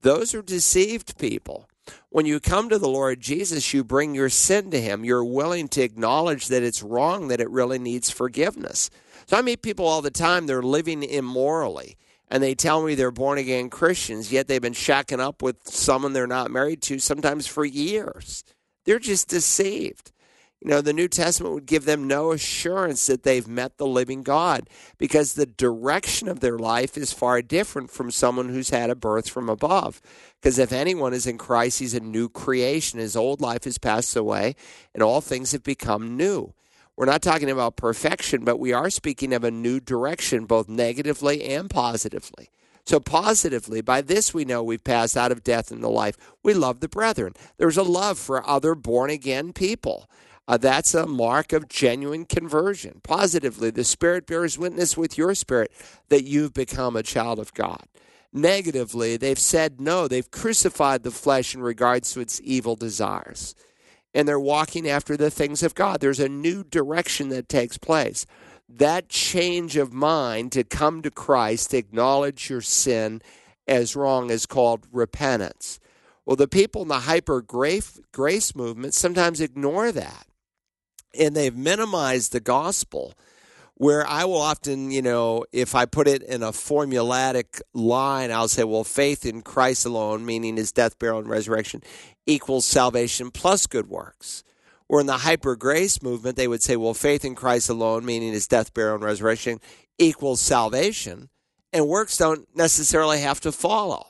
Those 0.03 0.35
are 0.35 0.43
deceived 0.43 1.19
people. 1.19 1.69
When 2.11 2.27
you 2.27 2.39
come 2.39 2.69
to 2.69 2.79
the 2.79 2.89
Lord 2.89 3.21
Jesus, 3.21 3.73
you 3.73 3.83
bring 3.83 4.15
your 4.15 4.29
sin 4.29 4.71
to 4.73 4.81
Him. 4.81 5.05
You're 5.05 5.25
willing 5.25 5.69
to 5.69 5.83
acknowledge 5.83 6.49
that 6.49 6.63
it's 6.63 6.83
wrong, 6.83 7.29
that 7.29 7.41
it 7.41 7.49
really 7.49 7.79
needs 7.79 8.11
forgiveness. 8.11 8.91
So 9.27 9.37
I 9.37 9.43
meet 9.43 9.63
people 9.63 9.87
all 9.87 10.03
the 10.03 10.11
time, 10.11 10.47
they're 10.47 10.63
living 10.63 11.03
immorally. 11.03 11.97
And 12.29 12.43
they 12.43 12.55
tell 12.55 12.83
me 12.83 12.95
they're 12.95 13.13
born 13.13 13.39
again 13.39 13.71
Christians, 13.71 14.33
yet 14.33 14.49
they've 14.49 14.63
been 14.63 14.73
shacking 14.73 15.21
up 15.21 15.43
with 15.43 15.69
someone 15.69 16.13
they're 16.13 16.27
not 16.27 16.51
married 16.51 16.83
to, 16.83 16.99
sometimes 16.99 17.47
for 17.47 17.65
years. 17.65 18.45
They're 18.85 18.99
just 18.99 19.29
deceived. 19.29 20.13
You 20.61 20.71
know, 20.71 20.81
the 20.81 20.93
New 20.93 21.07
Testament 21.07 21.55
would 21.55 21.67
give 21.67 21.85
them 21.85 22.09
no 22.09 22.33
assurance 22.33 23.07
that 23.07 23.23
they've 23.23 23.47
met 23.47 23.77
the 23.77 23.87
living 23.87 24.23
God 24.23 24.69
because 24.97 25.35
the 25.35 25.47
direction 25.47 26.29
of 26.29 26.41
their 26.41 26.59
life 26.59 26.97
is 26.97 27.13
far 27.13 27.43
different 27.43 27.91
from 27.91 28.11
someone 28.11 28.49
who's 28.49 28.71
had 28.71 28.91
a 28.91 28.97
birth 28.97 29.29
from 29.29 29.49
above. 29.49 30.01
Because 30.41 30.59
if 30.59 30.73
anyone 30.73 31.13
is 31.13 31.27
in 31.27 31.37
Christ, 31.37 31.79
he's 31.79 31.95
a 31.95 32.01
new 32.01 32.29
creation. 32.29 32.99
His 32.99 33.17
old 33.17 33.41
life 33.41 33.65
has 33.65 33.79
passed 33.79 34.17
away, 34.17 34.57
and 34.95 35.03
all 35.03 35.21
things 35.21 35.53
have 35.53 35.63
become 35.63 36.17
new. 36.17 36.55
We're 36.97 37.07
not 37.07 37.21
talking 37.23 37.51
about 37.51 37.77
perfection, 37.77 38.45
but 38.45 38.59
we 38.59 38.73
are 38.73 38.89
speaking 38.89 39.35
of 39.35 39.45
a 39.45 39.51
new 39.51 39.81
direction, 39.81 40.47
both 40.47 40.69
negatively 40.69 41.45
and 41.45 41.69
positively. 41.69 42.51
So, 42.87 43.01
positively, 43.01 43.81
by 43.81 44.01
this 44.01 44.33
we 44.33 44.45
know 44.45 44.63
we've 44.63 44.85
passed 44.85 45.17
out 45.17 45.33
of 45.33 45.45
death 45.45 45.73
into 45.73 45.89
life. 45.89 46.17
We 46.43 46.55
love 46.55 46.81
the 46.81 46.89
brethren. 46.89 47.35
There's 47.59 47.77
a 47.77 47.83
love 47.83 48.19
for 48.19 48.49
other 48.49 48.75
born 48.75 49.11
again 49.11 49.53
people. 49.53 50.09
Uh, 50.49 50.57
that's 50.57 50.95
a 50.95 51.07
mark 51.07 51.53
of 51.53 51.69
genuine 51.69 52.25
conversion. 52.25 53.01
Positively, 53.03 53.71
the 53.71 53.83
Spirit 53.83 54.27
bears 54.27 54.57
witness 54.57 54.97
with 54.97 55.19
your 55.19 55.35
spirit 55.35 55.73
that 56.09 56.25
you've 56.25 56.55
become 56.55 56.95
a 56.95 57.03
child 57.03 57.41
of 57.41 57.53
God. 57.53 57.83
Negatively, 58.33 59.17
they've 59.17 59.39
said 59.39 59.81
no. 59.81 60.07
They've 60.07 60.31
crucified 60.31 61.03
the 61.03 61.11
flesh 61.11 61.55
in 61.55 61.63
regards 61.63 62.13
to 62.13 62.21
its 62.21 62.41
evil 62.45 62.77
desires. 62.77 63.55
And 64.15 64.27
they're 64.27 64.41
walking 64.41 64.89
after 64.89 65.17
the 65.17 65.31
things 65.31 65.63
of 65.63 65.75
God. 65.75 66.01
There's 66.01 66.21
a 66.21 66.29
new 66.29 66.65
direction 66.65 67.29
that 67.31 67.49
takes 67.49 67.77
place. 67.77 68.25
That 68.69 69.09
change 69.09 69.77
of 69.77 69.93
mind 69.93 70.53
to 70.53 70.65
come 70.65 71.03
to 71.03 71.11
Christ, 71.11 71.71
to 71.71 71.77
acknowledge 71.77 72.49
your 72.51 72.63
sin 72.63 73.21
as 73.69 73.95
wrong, 73.95 74.31
is 74.31 74.47
called 74.47 74.87
repentance. 74.91 75.79
Well, 76.25 76.37
the 76.37 76.49
people 76.49 76.83
in 76.83 76.89
the 76.89 77.01
hyper 77.01 77.41
grace 77.43 78.57
movement 78.57 78.95
sometimes 78.95 79.41
ignore 79.41 79.93
that 79.93 80.27
and 81.19 81.35
they've 81.35 81.57
minimized 81.57 82.33
the 82.33 82.41
gospel 82.41 83.15
where 83.79 84.07
I 84.07 84.25
will 84.25 84.41
often, 84.41 84.91
you 84.91 85.03
know, 85.03 85.45
if 85.53 85.75
I 85.75 85.85
put 85.85 86.09
it 86.09 86.23
in 86.23 86.43
a 86.43 86.51
formulatic 86.53 87.61
line, 87.75 88.31
I'll 88.31 88.49
say, 88.49 88.65
well, 88.65 88.85
faith 88.85 89.27
in 89.27 89.43
Christ 89.43 89.85
alone, 89.85 90.25
meaning 90.25 90.57
his 90.57 90.73
death, 90.73 90.99
burial, 90.99 91.19
and 91.19 91.29
resurrection, 91.29 91.83
equals 92.25 92.65
salvation 92.65 93.31
plus 93.31 93.67
good 93.67 93.89
works. 93.89 94.43
Or 94.89 95.01
in 95.01 95.07
the 95.07 95.19
hyper 95.19 95.57
grace 95.57 96.03
movement, 96.03 96.37
they 96.37 96.49
would 96.49 96.63
say, 96.63 96.77
well, 96.77 96.95
faith 96.95 97.25
in 97.25 97.35
Christ 97.35 97.69
alone, 97.69 98.07
meaning 98.07 98.33
his 98.33 98.49
death, 98.49 98.73
burial, 98.73 98.95
and 98.95 99.05
resurrection, 99.05 99.61
equals 99.99 100.41
salvation, 100.41 101.29
and 101.73 101.87
works 101.87 102.17
don't 102.17 102.49
necessarily 102.57 103.21
have 103.21 103.41
to 103.41 103.53
follow. 103.53 104.07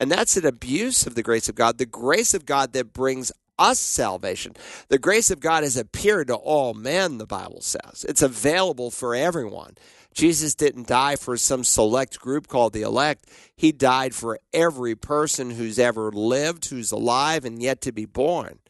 And 0.00 0.10
that's 0.10 0.36
an 0.36 0.44
abuse 0.44 1.06
of 1.06 1.14
the 1.14 1.22
grace 1.22 1.48
of 1.48 1.54
God. 1.54 1.78
The 1.78 1.86
grace 1.86 2.34
of 2.34 2.46
God 2.46 2.72
that 2.72 2.92
brings 2.92 3.30
us 3.58 3.78
salvation. 3.78 4.54
The 4.88 4.98
grace 4.98 5.30
of 5.30 5.40
God 5.40 5.62
has 5.62 5.76
appeared 5.76 6.28
to 6.28 6.34
all 6.34 6.74
men, 6.74 7.18
the 7.18 7.26
Bible 7.26 7.60
says. 7.60 8.04
It's 8.08 8.22
available 8.22 8.90
for 8.90 9.14
everyone. 9.14 9.76
Jesus 10.12 10.54
didn't 10.54 10.86
die 10.86 11.16
for 11.16 11.36
some 11.36 11.64
select 11.64 12.20
group 12.20 12.46
called 12.46 12.72
the 12.72 12.82
elect. 12.82 13.28
He 13.56 13.72
died 13.72 14.14
for 14.14 14.38
every 14.52 14.94
person 14.94 15.50
who's 15.50 15.78
ever 15.78 16.12
lived, 16.12 16.66
who's 16.66 16.92
alive, 16.92 17.44
and 17.44 17.60
yet 17.60 17.80
to 17.82 17.92
be 17.92 18.06
born. 18.06 18.60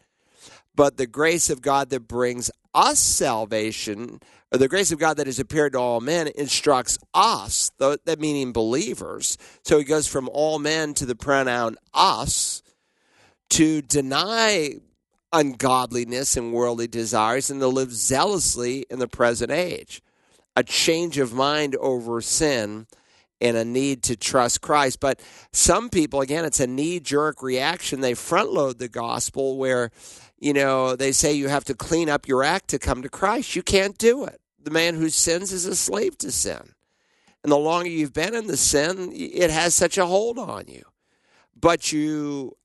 But 0.74 0.96
the 0.96 1.06
grace 1.06 1.50
of 1.50 1.62
God 1.62 1.90
that 1.90 2.08
brings 2.08 2.50
us 2.74 2.98
salvation, 2.98 4.20
or 4.50 4.58
the 4.58 4.68
grace 4.68 4.90
of 4.90 4.98
God 4.98 5.18
that 5.18 5.26
has 5.26 5.38
appeared 5.38 5.74
to 5.74 5.78
all 5.78 6.00
men, 6.00 6.28
instructs 6.34 6.98
us, 7.12 7.70
that 7.78 8.18
meaning 8.18 8.52
believers. 8.52 9.36
So 9.62 9.78
he 9.78 9.84
goes 9.84 10.08
from 10.08 10.28
all 10.32 10.58
men 10.58 10.94
to 10.94 11.06
the 11.06 11.14
pronoun 11.14 11.76
us 11.92 12.53
to 13.54 13.80
deny 13.82 14.74
ungodliness 15.32 16.36
and 16.36 16.52
worldly 16.52 16.88
desires 16.88 17.50
and 17.50 17.60
to 17.60 17.68
live 17.68 17.92
zealously 17.92 18.84
in 18.90 18.98
the 18.98 19.06
present 19.06 19.52
age. 19.52 20.02
A 20.56 20.64
change 20.64 21.18
of 21.18 21.32
mind 21.32 21.76
over 21.76 22.20
sin 22.20 22.88
and 23.40 23.56
a 23.56 23.64
need 23.64 24.02
to 24.04 24.16
trust 24.16 24.60
Christ. 24.60 24.98
But 24.98 25.20
some 25.52 25.88
people, 25.88 26.20
again, 26.20 26.44
it's 26.44 26.58
a 26.58 26.66
knee 26.66 26.98
jerk 26.98 27.44
reaction. 27.44 28.00
They 28.00 28.14
front 28.14 28.52
load 28.52 28.80
the 28.80 28.88
gospel 28.88 29.56
where, 29.56 29.92
you 30.40 30.52
know, 30.52 30.96
they 30.96 31.12
say 31.12 31.32
you 31.32 31.46
have 31.46 31.64
to 31.66 31.74
clean 31.74 32.10
up 32.10 32.26
your 32.26 32.42
act 32.42 32.70
to 32.70 32.80
come 32.80 33.02
to 33.02 33.08
Christ. 33.08 33.54
You 33.54 33.62
can't 33.62 33.96
do 33.98 34.24
it. 34.24 34.40
The 34.60 34.72
man 34.72 34.96
who 34.96 35.08
sins 35.08 35.52
is 35.52 35.64
a 35.64 35.76
slave 35.76 36.18
to 36.18 36.32
sin. 36.32 36.74
And 37.44 37.52
the 37.52 37.56
longer 37.56 37.88
you've 37.88 38.12
been 38.12 38.34
in 38.34 38.48
the 38.48 38.56
sin, 38.56 39.12
it 39.14 39.50
has 39.50 39.76
such 39.76 39.96
a 39.96 40.06
hold 40.06 40.40
on 40.40 40.64
you. 40.66 40.82
But 41.54 41.92
you 41.92 42.56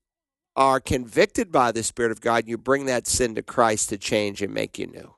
are 0.56 0.80
convicted 0.80 1.52
by 1.52 1.72
the 1.72 1.82
Spirit 1.82 2.12
of 2.12 2.20
God, 2.20 2.46
you 2.46 2.58
bring 2.58 2.86
that 2.86 3.06
sin 3.06 3.34
to 3.36 3.42
Christ 3.42 3.88
to 3.90 3.98
change 3.98 4.42
and 4.42 4.52
make 4.52 4.78
you 4.78 4.86
new. 4.86 5.14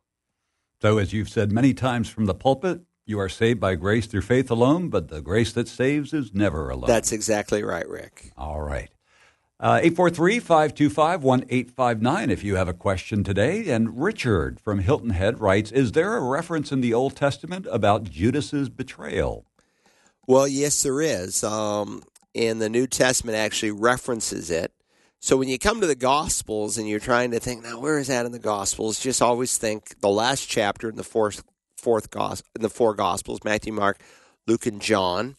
So, 0.81 0.99
as 0.99 1.13
you've 1.13 1.29
said 1.29 1.53
many 1.53 1.75
times 1.75 2.09
from 2.09 2.27
the 2.27 2.35
pulpit, 2.35 2.83
you 3.07 3.19
are 3.19 3.29
saved 3.29 3.61
by 3.61 3.75
grace 3.75 4.07
through 4.07 4.23
faith 4.23 4.51
alone, 4.51 4.89
but 4.89 5.09
the 5.09 5.21
grace 5.21 5.53
that 5.53 5.69
saves 5.69 6.13
is 6.13 6.35
never 6.35 6.71
alone. 6.71 6.89
That's 6.89 7.13
exactly 7.13 7.63
right, 7.63 7.89
Rick. 7.89 8.33
All 8.37 8.61
right. 8.61 8.91
Uh, 9.61 9.79
843 9.81 10.41
525 10.41 11.23
1859 11.23 12.31
if 12.31 12.43
you 12.43 12.57
have 12.57 12.67
a 12.67 12.75
question 12.75 13.23
today. 13.23 13.69
And 13.69 14.03
Richard 14.03 14.59
from 14.59 14.81
Hilton 14.81 15.11
Head 15.11 15.41
writes 15.41 15.71
Is 15.71 15.93
there 15.93 16.17
a 16.17 16.21
reference 16.21 16.73
in 16.73 16.81
the 16.81 16.93
Old 16.93 17.15
Testament 17.15 17.69
about 17.71 18.11
Judas's 18.11 18.69
betrayal? 18.69 19.47
Well, 20.27 20.49
yes, 20.49 20.83
there 20.83 21.01
is. 21.01 21.45
Um, 21.45 22.03
and 22.35 22.61
the 22.61 22.69
New 22.69 22.89
Testament 22.89 23.37
actually 23.39 23.71
references 23.71 24.51
it. 24.51 24.73
So 25.25 25.37
when 25.37 25.49
you 25.49 25.57
come 25.57 25.81
to 25.81 25.87
the 25.87 25.95
Gospels 25.95 26.77
and 26.77 26.89
you're 26.89 26.99
trying 26.99 27.31
to 27.31 27.39
think, 27.39 27.63
now 27.63 27.79
where 27.79 28.01
is 28.01 28.09
that 28.09 28.27
in 28.27 28.33
the 28.33 28.41
Gospels? 28.41 28.99
Just 28.99 29.23
always 29.23 29.57
think 29.57 30.01
the 30.01 30.09
last 30.09 30.49
chapter 30.49 30.89
in 30.89 30.97
the 30.97 31.05
fourth 31.05 31.45
fourth 31.77 32.11
gospel 32.11 32.51
in 32.57 32.63
the 32.63 32.69
four 32.69 32.93
Gospels, 32.93 33.39
Matthew, 33.45 33.73
Mark, 33.73 34.01
Luke, 34.49 34.67
and 34.67 34.83
John, 34.83 35.37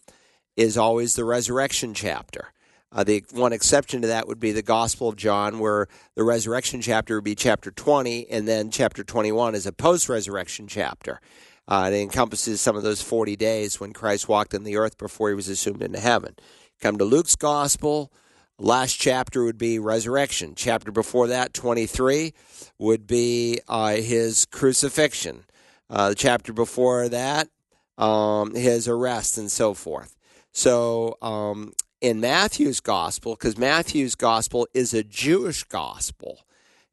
is 0.56 0.78
always 0.78 1.16
the 1.16 1.26
resurrection 1.26 1.94
chapter. 1.94 2.54
Uh, 2.94 3.04
the 3.04 3.26
one 3.32 3.52
exception 3.52 4.02
to 4.04 4.08
that 4.08 4.26
would 4.26 4.40
be 4.40 4.54
the 4.54 4.62
Gospel 4.62 5.10
of 5.10 5.18
John, 5.18 5.60
where 5.60 5.90
the 6.16 6.24
resurrection 6.24 6.80
chapter 6.80 7.16
would 7.16 7.26
be 7.26 7.36
chapter 7.36 7.70
20, 7.70 8.30
and 8.30 8.48
then 8.48 8.72
chapter 8.72 9.04
21 9.04 9.54
is 9.54 9.66
a 9.66 9.74
post 9.74 10.08
resurrection 10.08 10.66
chapter. 10.66 11.20
Uh, 11.68 11.90
it 11.92 11.98
encompasses 11.98 12.62
some 12.62 12.78
of 12.78 12.84
those 12.84 13.02
40 13.02 13.36
days 13.36 13.82
when 13.82 13.92
Christ 13.92 14.30
walked 14.30 14.56
on 14.56 14.64
the 14.64 14.78
earth 14.78 14.98
before 14.98 15.28
he 15.28 15.36
was 15.36 15.50
assumed 15.50 15.84
into 15.84 16.00
heaven. 16.00 16.38
Come 16.80 16.98
to 17.00 17.04
Luke's 17.04 17.36
Gospel, 17.36 18.14
Last 18.60 18.94
chapter 18.94 19.44
would 19.44 19.58
be 19.58 19.80
resurrection. 19.80 20.54
Chapter 20.56 20.92
before 20.92 21.28
that, 21.28 21.54
23, 21.54 22.34
would 22.78 23.08
be 23.08 23.60
uh, 23.68 23.96
his 23.96 24.46
crucifixion. 24.46 25.46
Uh, 25.90 26.10
the 26.10 26.16
chapter 26.16 26.54
before 26.54 27.10
that, 27.10 27.50
um, 27.98 28.56
his 28.56 28.88
arrest 28.88 29.38
and 29.38 29.52
so 29.52 29.74
forth. 29.74 30.16
So 30.52 31.18
um, 31.22 31.74
in 32.02 32.20
Matthew's 32.20 32.80
gospel, 32.80 33.36
because 33.36 33.58
Matthew's 33.58 34.16
gospel 34.16 34.68
is 34.74 34.94
a 34.94 35.04
Jewish 35.04 35.64
gospel, 35.64 36.46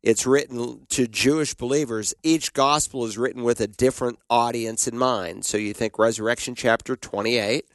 it's 0.03 0.27
written 0.27 0.87
to 0.89 1.07
Jewish 1.07 1.53
believers. 1.55 2.15
Each 2.23 2.53
gospel 2.55 3.05
is 3.05 3.19
written 3.19 3.43
with 3.43 3.61
a 3.61 3.67
different 3.67 4.19
audience 4.31 4.89
in 4.89 4.97
mind. 4.97 5.45
So 5.45 5.59
you 5.59 5.75
think 5.75 5.99
resurrection 5.99 6.55
chapter 6.55 6.97
28, 6.97 7.67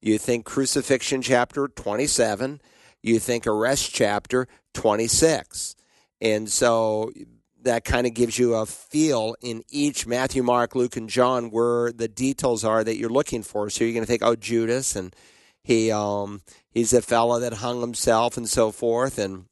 you 0.00 0.16
think 0.16 0.46
crucifixion 0.46 1.20
chapter 1.20 1.68
27, 1.68 2.60
you 3.06 3.18
think 3.18 3.46
arrest 3.46 3.92
chapter 3.92 4.48
26. 4.74 5.76
And 6.20 6.48
so 6.48 7.12
that 7.62 7.84
kind 7.84 8.06
of 8.06 8.14
gives 8.14 8.38
you 8.38 8.54
a 8.54 8.64
feel 8.64 9.36
in 9.40 9.62
each 9.68 10.06
Matthew, 10.06 10.42
Mark, 10.42 10.74
Luke, 10.74 10.96
and 10.96 11.08
John 11.08 11.50
where 11.50 11.92
the 11.92 12.08
details 12.08 12.64
are 12.64 12.82
that 12.82 12.96
you're 12.96 13.10
looking 13.10 13.42
for. 13.42 13.68
So 13.70 13.84
you're 13.84 13.92
going 13.92 14.04
to 14.04 14.06
think, 14.06 14.22
oh, 14.22 14.36
Judas, 14.36 14.96
and 14.96 15.14
he 15.62 15.90
um, 15.90 16.42
he's 16.70 16.92
a 16.92 17.02
fellow 17.02 17.40
that 17.40 17.54
hung 17.54 17.80
himself 17.80 18.36
and 18.36 18.48
so 18.48 18.70
forth, 18.70 19.18
and 19.18 19.46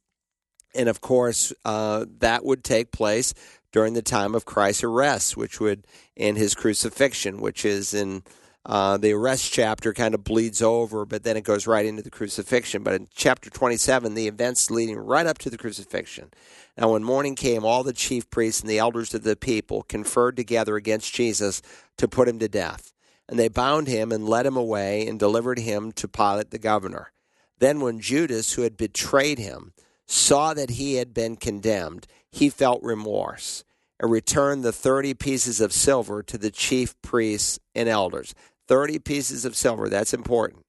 and 0.73 0.89
of 0.89 1.01
course 1.01 1.53
uh, 1.65 2.07
that 2.19 2.45
would 2.45 2.63
take 2.63 2.93
place 2.93 3.35
during 3.73 3.95
the 3.95 4.03
time 4.03 4.37
of 4.37 4.45
Christ's 4.45 4.85
arrest, 4.85 5.37
which 5.37 5.59
would 5.59 5.85
in 6.15 6.37
his 6.37 6.55
crucifixion, 6.55 7.41
which 7.41 7.65
is 7.65 7.93
in 7.93 8.23
uh, 8.67 8.97
the 8.97 9.13
arrest 9.13 9.53
chapter 9.53 9.93
kind 9.93 10.15
of 10.15 10.25
bleeds 10.25 10.63
over, 10.63 11.05
but 11.05 11.23
then 11.23 11.37
it 11.37 11.45
goes 11.45 11.67
right 11.67 11.85
into 11.85 12.03
the 12.03 12.11
crucifixion. 12.11 12.83
But 12.83 12.95
in 12.95 13.09
chapter 13.15 13.51
27, 13.51 14.15
the 14.15 14.27
events 14.27 14.71
leading 14.71 14.97
right 14.97 15.27
up 15.27 15.39
to 15.39 15.51
the 15.51 15.59
crucifixion. 15.59 16.31
Now, 16.79 16.93
when 16.93 17.05
morning 17.05 17.35
came, 17.35 17.65
all 17.65 17.85
the 17.85 17.93
chief 17.93 18.29
priests 18.31 18.63
and 18.63 18.71
the 18.71 18.79
elders 18.79 19.13
of 19.13 19.23
the 19.23 19.37
people 19.37 19.83
conferred 19.83 20.37
together 20.37 20.77
against 20.77 21.15
Jesus 21.15 21.61
to 21.99 22.09
put 22.09 22.27
him 22.27 22.39
to 22.39 22.49
death. 22.49 22.93
And 23.29 23.39
they 23.39 23.49
bound 23.49 23.87
him 23.87 24.11
and 24.13 24.29
led 24.29 24.47
him 24.47 24.57
away 24.57 25.07
and 25.07 25.19
delivered 25.19 25.59
him 25.59 25.93
to 25.93 26.09
Pilate 26.09 26.51
the 26.51 26.59
governor. 26.59 27.13
Then, 27.59 27.81
when 27.81 28.01
Judas, 28.01 28.55
who 28.55 28.63
had 28.63 28.77
betrayed 28.77 29.39
him, 29.39 29.73
saw 30.07 30.55
that 30.55 30.71
he 30.71 30.95
had 30.95 31.15
been 31.15 31.37
condemned, 31.37 32.07
he 32.31 32.49
felt 32.51 32.83
remorse 32.83 33.63
and 34.01 34.11
returned 34.11 34.65
the 34.65 34.73
30 34.73 35.15
pieces 35.15 35.61
of 35.61 35.73
silver 35.73 36.23
to 36.23 36.37
the 36.37 36.51
chief 36.51 37.01
priests 37.03 37.59
and 37.75 37.89
elders. 37.89 38.35
30 38.69 38.99
pieces 39.01 39.45
of 39.45 39.57
silver. 39.57 39.89
That's 39.89 40.15
important. 40.15 40.65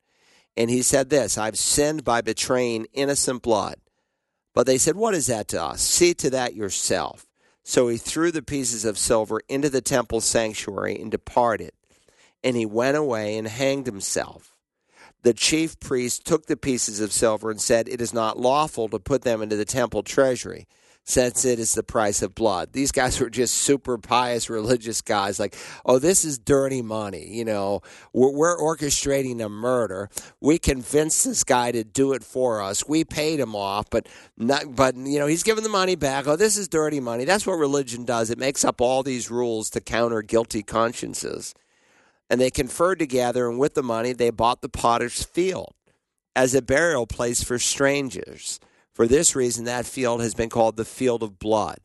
And 0.57 0.69
he 0.69 0.81
said 0.81 1.09
this 1.09 1.37
I've 1.37 1.57
sinned 1.57 2.03
by 2.03 2.21
betraying 2.21 2.87
innocent 2.93 3.41
blood. 3.41 3.75
But 4.53 4.65
they 4.65 4.77
said, 4.77 4.95
What 4.95 5.13
is 5.13 5.27
that 5.27 5.47
to 5.49 5.61
us? 5.61 5.81
See 5.81 6.13
to 6.15 6.29
that 6.31 6.55
yourself. 6.55 7.25
So 7.63 7.87
he 7.87 7.97
threw 7.97 8.31
the 8.31 8.43
pieces 8.43 8.85
of 8.85 8.97
silver 8.97 9.41
into 9.49 9.69
the 9.69 9.81
temple 9.81 10.21
sanctuary 10.21 10.99
and 11.01 11.11
departed. 11.11 11.71
And 12.43 12.55
he 12.55 12.65
went 12.65 12.95
away 12.95 13.37
and 13.37 13.47
hanged 13.47 13.87
himself. 13.87 14.55
The 15.23 15.33
chief 15.33 15.79
priest 15.79 16.25
took 16.25 16.45
the 16.45 16.55
pieces 16.55 16.99
of 16.99 17.11
silver 17.11 17.49
and 17.49 17.59
said, 17.59 17.89
It 17.89 17.99
is 17.99 18.13
not 18.13 18.39
lawful 18.39 18.87
to 18.89 18.99
put 18.99 19.23
them 19.23 19.41
into 19.41 19.55
the 19.55 19.65
temple 19.65 20.03
treasury 20.03 20.67
since 21.07 21.45
it 21.45 21.59
is 21.59 21.75
the 21.75 21.83
price 21.83 22.23
of 22.23 22.33
blood. 22.33 22.73
These 22.73 22.91
guys 22.91 23.19
were 23.19 23.29
just 23.29 23.53
super 23.53 23.97
pious 23.99 24.49
religious 24.49 25.01
guys, 25.01 25.39
like, 25.39 25.55
oh, 25.85 25.99
this 25.99 26.25
is 26.25 26.39
dirty 26.39 26.81
money. 26.81 27.27
You 27.27 27.45
know, 27.45 27.81
we're, 28.11 28.31
we're, 28.31 28.55
orchestrating 28.55 29.43
a 29.43 29.49
murder. 29.49 30.09
We 30.41 30.57
convinced 30.57 31.25
this 31.25 31.43
guy 31.43 31.71
to 31.71 31.83
do 31.83 32.13
it 32.13 32.23
for 32.23 32.61
us. 32.61 32.87
We 32.87 33.03
paid 33.03 33.39
him 33.39 33.55
off, 33.55 33.89
but 33.91 34.07
not, 34.37 34.75
but 34.75 34.95
you 34.95 35.19
know, 35.19 35.27
he's 35.27 35.43
giving 35.43 35.63
the 35.63 35.69
money 35.69 35.95
back. 35.95 36.27
Oh, 36.27 36.35
this 36.35 36.57
is 36.57 36.67
dirty 36.67 36.99
money. 36.99 37.25
That's 37.25 37.45
what 37.45 37.53
religion 37.53 38.03
does. 38.03 38.31
It 38.31 38.39
makes 38.39 38.65
up 38.65 38.81
all 38.81 39.03
these 39.03 39.29
rules 39.29 39.69
to 39.71 39.81
counter 39.81 40.23
guilty 40.23 40.63
consciences. 40.63 41.53
And 42.29 42.41
they 42.41 42.49
conferred 42.49 42.97
together, 42.97 43.47
and 43.47 43.59
with 43.59 43.75
the 43.75 43.83
money, 43.83 44.11
they 44.13 44.31
bought 44.31 44.63
the 44.63 44.69
potter's 44.69 45.21
field 45.21 45.75
as 46.35 46.55
a 46.55 46.61
burial 46.61 47.05
place 47.05 47.43
for 47.43 47.59
strangers. 47.59 48.59
For 48.95 49.07
this 49.07 49.35
reason, 49.35 49.65
that 49.65 49.85
field 49.85 50.21
has 50.21 50.33
been 50.33 50.49
called 50.49 50.77
the 50.77 50.85
field 50.85 51.21
of 51.21 51.37
blood, 51.37 51.79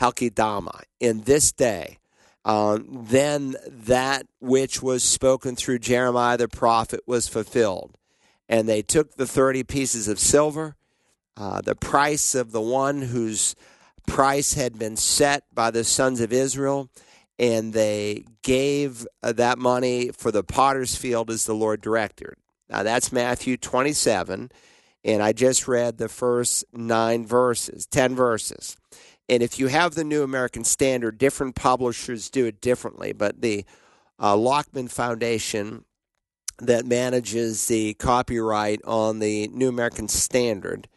Hakeldama, 0.00 0.82
In 0.98 1.22
this 1.22 1.52
day, 1.52 1.98
um, 2.44 3.06
then 3.08 3.54
that 3.66 4.26
which 4.40 4.82
was 4.82 5.04
spoken 5.04 5.54
through 5.54 5.78
Jeremiah 5.78 6.36
the 6.36 6.48
prophet 6.48 7.00
was 7.06 7.28
fulfilled. 7.28 7.96
And 8.48 8.68
they 8.68 8.82
took 8.82 9.14
the 9.14 9.28
30 9.28 9.62
pieces 9.62 10.08
of 10.08 10.18
silver, 10.18 10.74
uh, 11.36 11.60
the 11.60 11.76
price 11.76 12.34
of 12.34 12.50
the 12.50 12.60
one 12.60 13.02
whose 13.02 13.54
price 14.08 14.54
had 14.54 14.76
been 14.76 14.96
set 14.96 15.44
by 15.54 15.70
the 15.70 15.84
sons 15.84 16.20
of 16.20 16.32
Israel, 16.32 16.90
and 17.38 17.72
they 17.72 18.24
gave 18.42 19.06
uh, 19.22 19.30
that 19.32 19.56
money 19.56 20.10
for 20.10 20.32
the 20.32 20.42
potter's 20.42 20.96
field 20.96 21.30
as 21.30 21.44
the 21.44 21.54
Lord 21.54 21.80
directed. 21.80 22.34
Now 22.68 22.82
that's 22.82 23.12
Matthew 23.12 23.56
27 23.56 24.50
and 25.04 25.22
I 25.22 25.32
just 25.32 25.66
read 25.66 25.98
the 25.98 26.08
first 26.08 26.64
nine 26.72 27.26
verses, 27.26 27.86
10 27.86 28.14
verses. 28.14 28.76
And 29.28 29.42
if 29.42 29.58
you 29.58 29.68
have 29.68 29.94
the 29.94 30.04
New 30.04 30.22
American 30.22 30.64
Standard, 30.64 31.18
different 31.18 31.54
publishers 31.54 32.30
do 32.30 32.46
it 32.46 32.60
differently. 32.60 33.12
But 33.12 33.40
the 33.40 33.64
uh, 34.18 34.36
Lockman 34.36 34.88
Foundation 34.88 35.84
that 36.58 36.84
manages 36.84 37.66
the 37.68 37.94
copyright 37.94 38.80
on 38.84 39.18
the 39.18 39.48
New 39.48 39.68
American 39.68 40.08
Standard, 40.08 40.88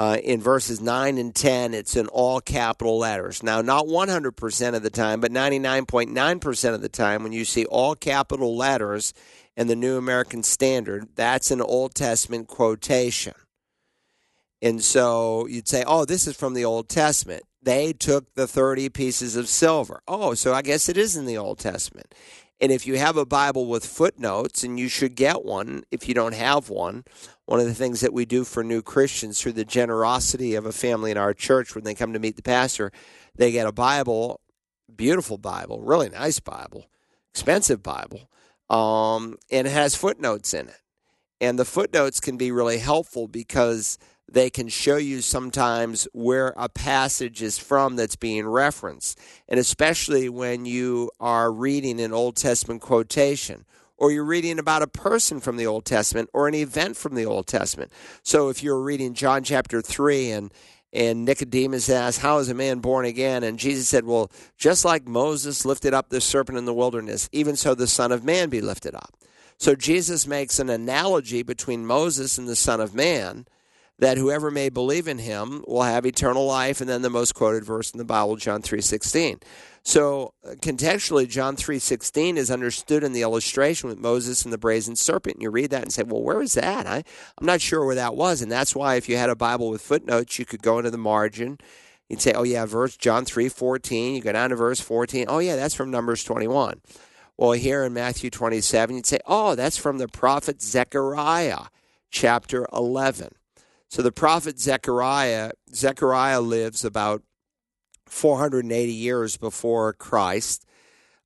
uh, 0.00 0.16
in 0.24 0.40
verses 0.40 0.80
9 0.80 1.18
and 1.18 1.34
10, 1.34 1.74
it's 1.74 1.94
in 1.94 2.06
all 2.06 2.40
capital 2.40 2.98
letters. 2.98 3.42
Now, 3.42 3.60
not 3.60 3.84
100% 3.84 4.74
of 4.74 4.82
the 4.82 4.88
time, 4.88 5.20
but 5.20 5.30
99.9% 5.30 6.74
of 6.74 6.80
the 6.80 6.88
time, 6.88 7.22
when 7.22 7.32
you 7.32 7.44
see 7.44 7.66
all 7.66 7.94
capital 7.94 8.56
letters, 8.56 9.12
and 9.60 9.68
the 9.68 9.76
New 9.76 9.98
American 9.98 10.42
Standard, 10.42 11.08
that's 11.16 11.50
an 11.50 11.60
Old 11.60 11.94
Testament 11.94 12.48
quotation. 12.48 13.34
And 14.62 14.82
so 14.82 15.46
you'd 15.48 15.68
say, 15.68 15.84
oh, 15.86 16.06
this 16.06 16.26
is 16.26 16.34
from 16.34 16.54
the 16.54 16.64
Old 16.64 16.88
Testament. 16.88 17.42
They 17.60 17.92
took 17.92 18.32
the 18.32 18.46
30 18.46 18.88
pieces 18.88 19.36
of 19.36 19.48
silver. 19.48 20.00
Oh, 20.08 20.32
so 20.32 20.54
I 20.54 20.62
guess 20.62 20.88
it 20.88 20.96
is 20.96 21.14
in 21.14 21.26
the 21.26 21.36
Old 21.36 21.58
Testament. 21.58 22.14
And 22.58 22.72
if 22.72 22.86
you 22.86 22.96
have 22.96 23.18
a 23.18 23.26
Bible 23.26 23.66
with 23.66 23.84
footnotes, 23.84 24.64
and 24.64 24.80
you 24.80 24.88
should 24.88 25.14
get 25.14 25.44
one 25.44 25.82
if 25.90 26.08
you 26.08 26.14
don't 26.14 26.34
have 26.34 26.70
one, 26.70 27.04
one 27.44 27.60
of 27.60 27.66
the 27.66 27.74
things 27.74 28.00
that 28.00 28.14
we 28.14 28.24
do 28.24 28.44
for 28.44 28.64
new 28.64 28.80
Christians 28.80 29.42
through 29.42 29.52
the 29.52 29.66
generosity 29.66 30.54
of 30.54 30.64
a 30.64 30.72
family 30.72 31.10
in 31.10 31.18
our 31.18 31.34
church 31.34 31.74
when 31.74 31.84
they 31.84 31.94
come 31.94 32.14
to 32.14 32.18
meet 32.18 32.36
the 32.36 32.42
pastor, 32.42 32.92
they 33.34 33.52
get 33.52 33.66
a 33.66 33.72
Bible, 33.72 34.40
beautiful 34.96 35.36
Bible, 35.36 35.82
really 35.82 36.08
nice 36.08 36.40
Bible, 36.40 36.86
expensive 37.34 37.82
Bible 37.82 38.29
um, 38.70 39.36
and 39.50 39.66
it 39.66 39.72
has 39.72 39.94
footnotes 39.94 40.54
in 40.54 40.68
it. 40.68 40.80
And 41.40 41.58
the 41.58 41.64
footnotes 41.64 42.20
can 42.20 42.36
be 42.36 42.52
really 42.52 42.78
helpful 42.78 43.26
because 43.26 43.98
they 44.30 44.48
can 44.48 44.68
show 44.68 44.96
you 44.96 45.20
sometimes 45.20 46.06
where 46.12 46.54
a 46.56 46.68
passage 46.68 47.42
is 47.42 47.58
from 47.58 47.96
that's 47.96 48.16
being 48.16 48.46
referenced. 48.46 49.18
And 49.48 49.58
especially 49.58 50.28
when 50.28 50.66
you 50.66 51.10
are 51.18 51.50
reading 51.50 52.00
an 52.00 52.12
Old 52.12 52.36
Testament 52.36 52.80
quotation 52.80 53.64
or 53.96 54.12
you're 54.12 54.24
reading 54.24 54.58
about 54.58 54.82
a 54.82 54.86
person 54.86 55.40
from 55.40 55.56
the 55.56 55.66
Old 55.66 55.84
Testament 55.84 56.30
or 56.32 56.46
an 56.46 56.54
event 56.54 56.96
from 56.96 57.16
the 57.16 57.26
Old 57.26 57.48
Testament. 57.48 57.90
So 58.22 58.48
if 58.48 58.62
you're 58.62 58.80
reading 58.80 59.14
John 59.14 59.42
chapter 59.42 59.82
3 59.82 60.30
and 60.30 60.54
and 60.92 61.24
Nicodemus 61.24 61.88
asked, 61.88 62.20
How 62.20 62.38
is 62.38 62.48
a 62.48 62.54
man 62.54 62.80
born 62.80 63.04
again? 63.04 63.42
And 63.44 63.58
Jesus 63.58 63.88
said, 63.88 64.04
Well, 64.04 64.30
just 64.56 64.84
like 64.84 65.06
Moses 65.06 65.64
lifted 65.64 65.94
up 65.94 66.08
the 66.08 66.20
serpent 66.20 66.58
in 66.58 66.64
the 66.64 66.74
wilderness, 66.74 67.28
even 67.32 67.56
so 67.56 67.74
the 67.74 67.86
Son 67.86 68.12
of 68.12 68.24
Man 68.24 68.48
be 68.48 68.60
lifted 68.60 68.94
up. 68.94 69.14
So 69.58 69.74
Jesus 69.74 70.26
makes 70.26 70.58
an 70.58 70.70
analogy 70.70 71.42
between 71.42 71.86
Moses 71.86 72.38
and 72.38 72.48
the 72.48 72.56
Son 72.56 72.80
of 72.80 72.94
Man 72.94 73.46
that 74.00 74.16
whoever 74.16 74.50
may 74.50 74.70
believe 74.70 75.06
in 75.06 75.18
him 75.18 75.62
will 75.68 75.82
have 75.82 76.06
eternal 76.06 76.46
life 76.46 76.80
and 76.80 76.88
then 76.88 77.02
the 77.02 77.10
most 77.10 77.34
quoted 77.34 77.64
verse 77.64 77.92
in 77.92 77.98
the 77.98 78.04
bible 78.04 78.36
john 78.36 78.62
3.16 78.62 79.40
so 79.82 80.34
uh, 80.44 80.50
contextually 80.56 81.28
john 81.28 81.56
3.16 81.56 82.36
is 82.36 82.50
understood 82.50 83.02
in 83.02 83.12
the 83.12 83.22
illustration 83.22 83.88
with 83.88 83.98
moses 83.98 84.44
and 84.44 84.52
the 84.52 84.58
brazen 84.58 84.96
serpent 84.96 85.36
and 85.36 85.42
you 85.42 85.50
read 85.50 85.70
that 85.70 85.82
and 85.82 85.92
say 85.92 86.02
well 86.02 86.22
where 86.22 86.42
is 86.42 86.54
that? 86.54 86.86
I, 86.86 87.02
i'm 87.38 87.46
not 87.46 87.60
sure 87.60 87.84
where 87.84 87.94
that 87.94 88.16
was. 88.16 88.42
And 88.42 88.50
that's 88.50 88.74
why 88.74 88.96
if 88.96 89.08
you 89.08 89.16
had 89.16 89.30
a 89.30 89.36
bible 89.36 89.70
with 89.70 89.82
footnotes 89.82 90.38
you 90.38 90.44
could 90.44 90.62
go 90.62 90.78
into 90.78 90.90
the 90.90 90.98
margin. 90.98 91.58
You'd 92.08 92.20
say 92.20 92.32
oh 92.32 92.42
yeah 92.42 92.66
verse 92.66 92.96
john 92.96 93.24
3.14 93.24 94.16
you 94.16 94.20
go 94.20 94.32
down 94.32 94.50
to 94.50 94.56
verse 94.56 94.80
14 94.80 95.26
oh 95.28 95.38
yeah 95.38 95.56
that's 95.56 95.74
from 95.74 95.90
numbers 95.90 96.24
21 96.24 96.80
well 97.36 97.52
here 97.52 97.84
in 97.84 97.92
matthew 97.92 98.30
27 98.30 98.96
you'd 98.96 99.06
say 99.06 99.20
oh 99.26 99.54
that's 99.54 99.76
from 99.76 99.98
the 99.98 100.08
prophet 100.08 100.60
zechariah 100.60 101.66
chapter 102.10 102.66
11 102.72 103.30
so 103.90 104.02
the 104.02 104.12
prophet 104.12 104.60
Zechariah, 104.60 105.50
Zechariah 105.74 106.40
lives 106.40 106.84
about 106.84 107.22
480 108.10 108.92
years 108.92 109.36
before 109.36 109.92
Christ. 109.92 110.66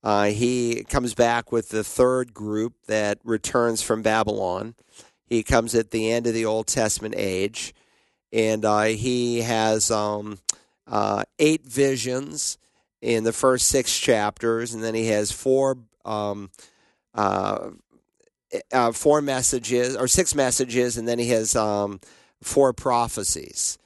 Uh, 0.03 0.26
he 0.26 0.85
comes 0.85 1.14
back 1.14 1.51
with 1.51 1.70
the 1.70 1.82
third 1.82 2.35
group 2.35 2.74
that 2.87 3.18
returns 3.24 3.80
from 3.82 4.03
Babylon. 4.03 4.74
He 5.26 5.43
comes 5.43 5.74
at 5.74 5.91
the 5.91 6.11
end 6.11 6.26
of 6.26 6.35
the 6.35 6.45
Old 6.45 6.66
Testament 6.66 7.14
age, 7.16 7.74
and 8.32 8.64
uh, 8.64 8.82
he 8.82 9.41
has 9.41 9.91
um, 9.91 10.39
uh, 10.87 11.24
eight 11.39 11.64
visions 11.66 12.59
in 13.01 13.24
the 13.24 13.32
first 13.32 13.68
six 13.68 13.99
chapters, 13.99 14.74
and 14.74 14.85
then 14.85 14.95
he 14.95 15.07
has 15.07 15.32
four 15.32 15.78
um, 16.05 16.51
uh, 17.14 17.70
uh, 18.72 18.93
four 18.93 19.22
messages 19.22 19.97
or 19.97 20.07
six 20.07 20.35
messages, 20.35 20.97
and 20.97 21.09
then 21.09 21.18
he 21.18 21.28
has 21.28 21.57
um, 21.57 22.01
four 22.43 22.72
prophecies. 22.72 23.78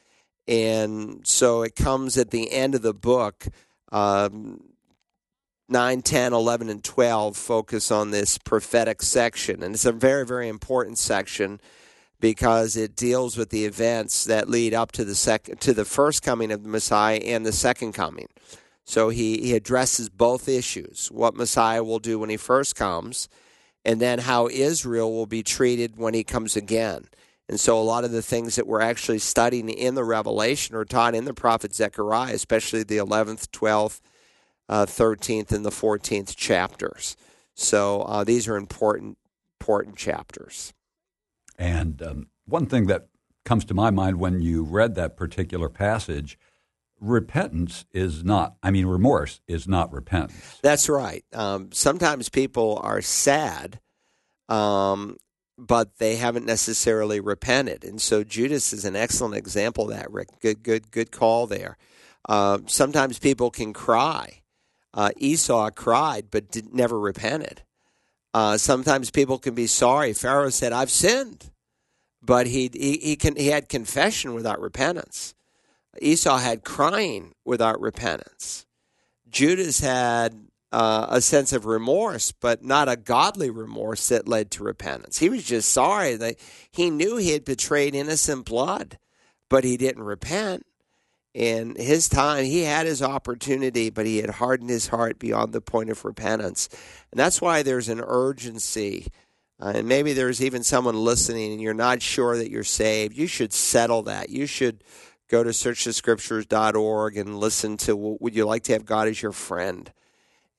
And 0.48 1.26
so 1.26 1.62
it 1.62 1.76
comes 1.76 2.16
at 2.16 2.30
the 2.30 2.50
end 2.50 2.74
of 2.74 2.82
the 2.82 2.94
book. 2.94 3.46
Um, 3.92 4.62
9, 5.68 6.00
10, 6.00 6.32
11, 6.32 6.70
and 6.70 6.82
12 6.82 7.36
focus 7.36 7.90
on 7.90 8.10
this 8.10 8.38
prophetic 8.38 9.02
section. 9.02 9.62
And 9.62 9.74
it's 9.74 9.84
a 9.84 9.92
very, 9.92 10.24
very 10.24 10.48
important 10.48 10.96
section 10.96 11.60
because 12.20 12.76
it 12.76 12.96
deals 12.96 13.36
with 13.36 13.50
the 13.50 13.66
events 13.66 14.24
that 14.24 14.48
lead 14.48 14.72
up 14.72 14.92
to 14.92 15.04
the 15.04 15.14
second 15.14 15.60
to 15.60 15.72
the 15.72 15.84
first 15.84 16.22
coming 16.22 16.50
of 16.50 16.62
the 16.62 16.68
Messiah 16.68 17.18
and 17.18 17.44
the 17.44 17.52
second 17.52 17.92
coming. 17.92 18.28
So 18.84 19.10
he, 19.10 19.38
he 19.42 19.54
addresses 19.54 20.08
both 20.08 20.48
issues, 20.48 21.08
what 21.12 21.36
Messiah 21.36 21.84
will 21.84 21.98
do 21.98 22.18
when 22.18 22.30
he 22.30 22.38
first 22.38 22.74
comes, 22.74 23.28
and 23.84 24.00
then 24.00 24.20
how 24.20 24.48
Israel 24.48 25.12
will 25.12 25.26
be 25.26 25.42
treated 25.42 25.98
when 25.98 26.14
he 26.14 26.24
comes 26.24 26.56
again. 26.56 27.08
And 27.48 27.58
so 27.58 27.78
a 27.78 27.82
lot 27.82 28.04
of 28.04 28.12
the 28.12 28.22
things 28.22 28.56
that 28.56 28.66
we're 28.66 28.80
actually 28.80 29.18
studying 29.18 29.68
in 29.70 29.94
the 29.94 30.04
Revelation 30.04 30.76
are 30.76 30.84
taught 30.84 31.14
in 31.14 31.24
the 31.24 31.32
prophet 31.32 31.74
Zechariah, 31.74 32.34
especially 32.34 32.82
the 32.82 32.98
11th, 32.98 33.48
12th, 33.48 34.00
uh, 34.68 34.84
13th, 34.84 35.50
and 35.52 35.64
the 35.64 35.70
14th 35.70 36.36
chapters. 36.36 37.16
So 37.54 38.02
uh, 38.02 38.24
these 38.24 38.46
are 38.48 38.56
important, 38.56 39.16
important 39.60 39.96
chapters. 39.96 40.74
And 41.58 42.02
um, 42.02 42.28
one 42.44 42.66
thing 42.66 42.86
that 42.86 43.08
comes 43.44 43.64
to 43.64 43.74
my 43.74 43.90
mind 43.90 44.20
when 44.20 44.42
you 44.42 44.62
read 44.62 44.94
that 44.96 45.16
particular 45.16 45.70
passage 45.70 46.38
repentance 47.00 47.84
is 47.92 48.24
not, 48.24 48.56
I 48.62 48.70
mean, 48.70 48.86
remorse 48.86 49.40
is 49.46 49.68
not 49.68 49.92
repentance. 49.92 50.58
That's 50.62 50.88
right. 50.88 51.24
Um, 51.32 51.70
sometimes 51.72 52.28
people 52.28 52.80
are 52.82 53.00
sad, 53.00 53.80
um, 54.48 55.16
but 55.58 55.98
they 55.98 56.16
haven't 56.16 56.46
necessarily 56.46 57.18
repented. 57.18 57.84
And 57.84 58.00
so 58.00 58.22
Judas 58.22 58.72
is 58.72 58.84
an 58.84 58.94
excellent 58.94 59.34
example 59.34 59.90
of 59.90 59.96
that, 59.96 60.10
Rick. 60.10 60.28
Good, 60.40 60.62
good, 60.62 60.90
good 60.92 61.10
call 61.10 61.46
there. 61.48 61.76
Uh, 62.28 62.58
sometimes 62.66 63.18
people 63.18 63.50
can 63.50 63.72
cry. 63.72 64.42
Uh, 64.94 65.10
Esau 65.16 65.70
cried, 65.70 66.26
but 66.30 66.50
did, 66.50 66.72
never 66.72 66.98
repented. 66.98 67.62
Uh, 68.32 68.56
sometimes 68.56 69.10
people 69.10 69.38
can 69.38 69.54
be 69.54 69.66
sorry. 69.66 70.12
Pharaoh 70.12 70.50
said, 70.50 70.72
"I've 70.72 70.90
sinned," 70.90 71.50
but 72.22 72.46
he 72.46 72.70
he 72.72 72.98
he, 72.98 73.16
can, 73.16 73.36
he 73.36 73.48
had 73.48 73.68
confession 73.68 74.34
without 74.34 74.60
repentance. 74.60 75.34
Esau 76.00 76.38
had 76.38 76.64
crying 76.64 77.34
without 77.44 77.80
repentance. 77.80 78.66
Judas 79.28 79.80
had 79.80 80.47
uh, 80.70 81.06
a 81.08 81.20
sense 81.20 81.52
of 81.52 81.66
remorse, 81.66 82.32
but 82.32 82.62
not 82.62 82.88
a 82.88 82.96
godly 82.96 83.50
remorse 83.50 84.08
that 84.08 84.28
led 84.28 84.50
to 84.52 84.64
repentance. 84.64 85.18
He 85.18 85.30
was 85.30 85.44
just 85.44 85.70
sorry 85.70 86.16
that 86.16 86.36
he 86.70 86.90
knew 86.90 87.16
he 87.16 87.32
had 87.32 87.44
betrayed 87.44 87.94
innocent 87.94 88.44
blood, 88.44 88.98
but 89.48 89.64
he 89.64 89.76
didn't 89.76 90.02
repent. 90.02 90.66
In 91.34 91.76
his 91.76 92.08
time, 92.08 92.44
he 92.44 92.62
had 92.62 92.86
his 92.86 93.02
opportunity, 93.02 93.90
but 93.90 94.06
he 94.06 94.18
had 94.18 94.30
hardened 94.30 94.70
his 94.70 94.88
heart 94.88 95.18
beyond 95.18 95.52
the 95.52 95.60
point 95.60 95.90
of 95.90 96.04
repentance. 96.04 96.68
And 97.12 97.18
that's 97.18 97.40
why 97.40 97.62
there's 97.62 97.88
an 97.88 98.02
urgency. 98.04 99.06
Uh, 99.60 99.72
and 99.76 99.88
maybe 99.88 100.12
there's 100.12 100.42
even 100.42 100.64
someone 100.64 100.96
listening 100.96 101.52
and 101.52 101.60
you're 101.60 101.74
not 101.74 102.02
sure 102.02 102.36
that 102.36 102.50
you're 102.50 102.64
saved. 102.64 103.16
You 103.16 103.26
should 103.26 103.52
settle 103.52 104.02
that. 104.04 104.30
You 104.30 104.46
should 104.46 104.82
go 105.28 105.44
to 105.44 105.50
searchthescriptures.org 105.50 107.16
and 107.16 107.38
listen 107.38 107.76
to 107.78 107.94
Would 107.96 108.34
You 108.34 108.46
Like 108.46 108.64
to 108.64 108.72
Have 108.72 108.84
God 108.84 109.08
as 109.08 109.22
Your 109.22 109.32
Friend? 109.32 109.92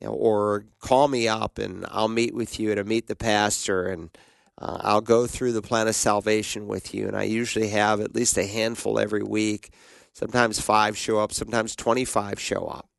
You 0.01 0.07
know, 0.07 0.13
or 0.13 0.65
call 0.79 1.07
me 1.07 1.27
up 1.27 1.57
and 1.57 1.85
I'll 1.89 2.07
meet 2.07 2.33
with 2.33 2.59
you 2.59 2.71
at 2.71 2.77
a 2.77 2.83
Meet 2.83 3.07
the 3.07 3.15
Pastor 3.15 3.87
and 3.87 4.09
uh, 4.57 4.79
I'll 4.81 5.01
go 5.01 5.27
through 5.27 5.53
the 5.53 5.61
plan 5.61 5.87
of 5.87 5.95
salvation 5.95 6.67
with 6.67 6.93
you. 6.93 7.07
And 7.07 7.15
I 7.17 7.23
usually 7.23 7.69
have 7.69 7.99
at 7.99 8.15
least 8.15 8.37
a 8.37 8.45
handful 8.45 8.99
every 8.99 9.23
week 9.23 9.71
Sometimes 10.19 10.59
five 10.59 10.97
show 10.97 11.19
up, 11.19 11.31
sometimes 11.31 11.77
25 11.77 12.41
show 12.41 12.65
up. 12.65 12.89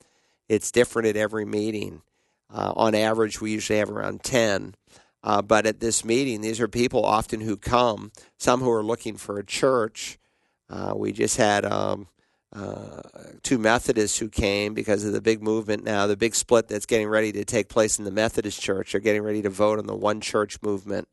It's 0.48 0.70
different 0.70 1.09
at 1.09 1.16
every 1.16 1.44
meeting. 1.44 2.01
Uh, 2.53 2.72
on 2.74 2.94
average, 2.94 3.42
we 3.42 3.53
usually 3.53 3.78
have 3.78 3.90
around 3.90 4.22
10. 4.22 4.74
Uh, 5.22 5.42
but 5.42 5.66
at 5.66 5.80
this 5.80 6.03
meeting, 6.03 6.40
these 6.40 6.61
are 6.61 6.68
people 6.68 7.05
often 7.05 7.42
who 7.42 7.59
come, 7.59 8.11
some 8.38 8.61
who 8.61 8.70
are 8.70 8.82
looking 8.82 9.18
for 9.18 9.38
a 9.38 9.44
church. 9.44 10.18
Uh, 10.70 10.94
we 10.96 11.12
just 11.12 11.36
had 11.36 11.66
um, 11.66 12.09
uh, 12.55 13.03
two 13.42 13.59
Methodists 13.59 14.18
who 14.18 14.28
came 14.28 14.74
because 14.74 15.05
of 15.05 15.12
the 15.12 15.20
big 15.20 15.42
movement 15.42 15.84
now, 15.84 16.07
the 16.07 16.16
big 16.16 16.34
split 16.34 16.68
that's 16.68 16.86
getting 16.86 17.09
ready 17.09 17.30
to 17.32 17.44
take 17.44 17.68
place 17.68 17.98
in 17.98 18.05
the 18.05 18.11
Methodist 18.11 18.61
Church. 18.61 18.92
They're 18.92 19.01
getting 19.01 19.22
ready 19.22 19.42
to 19.42 19.51
vote 19.51 19.78
on 19.78 19.86
the 19.86 19.94
one 19.94 20.20
church 20.20 20.61
movement 20.62 21.09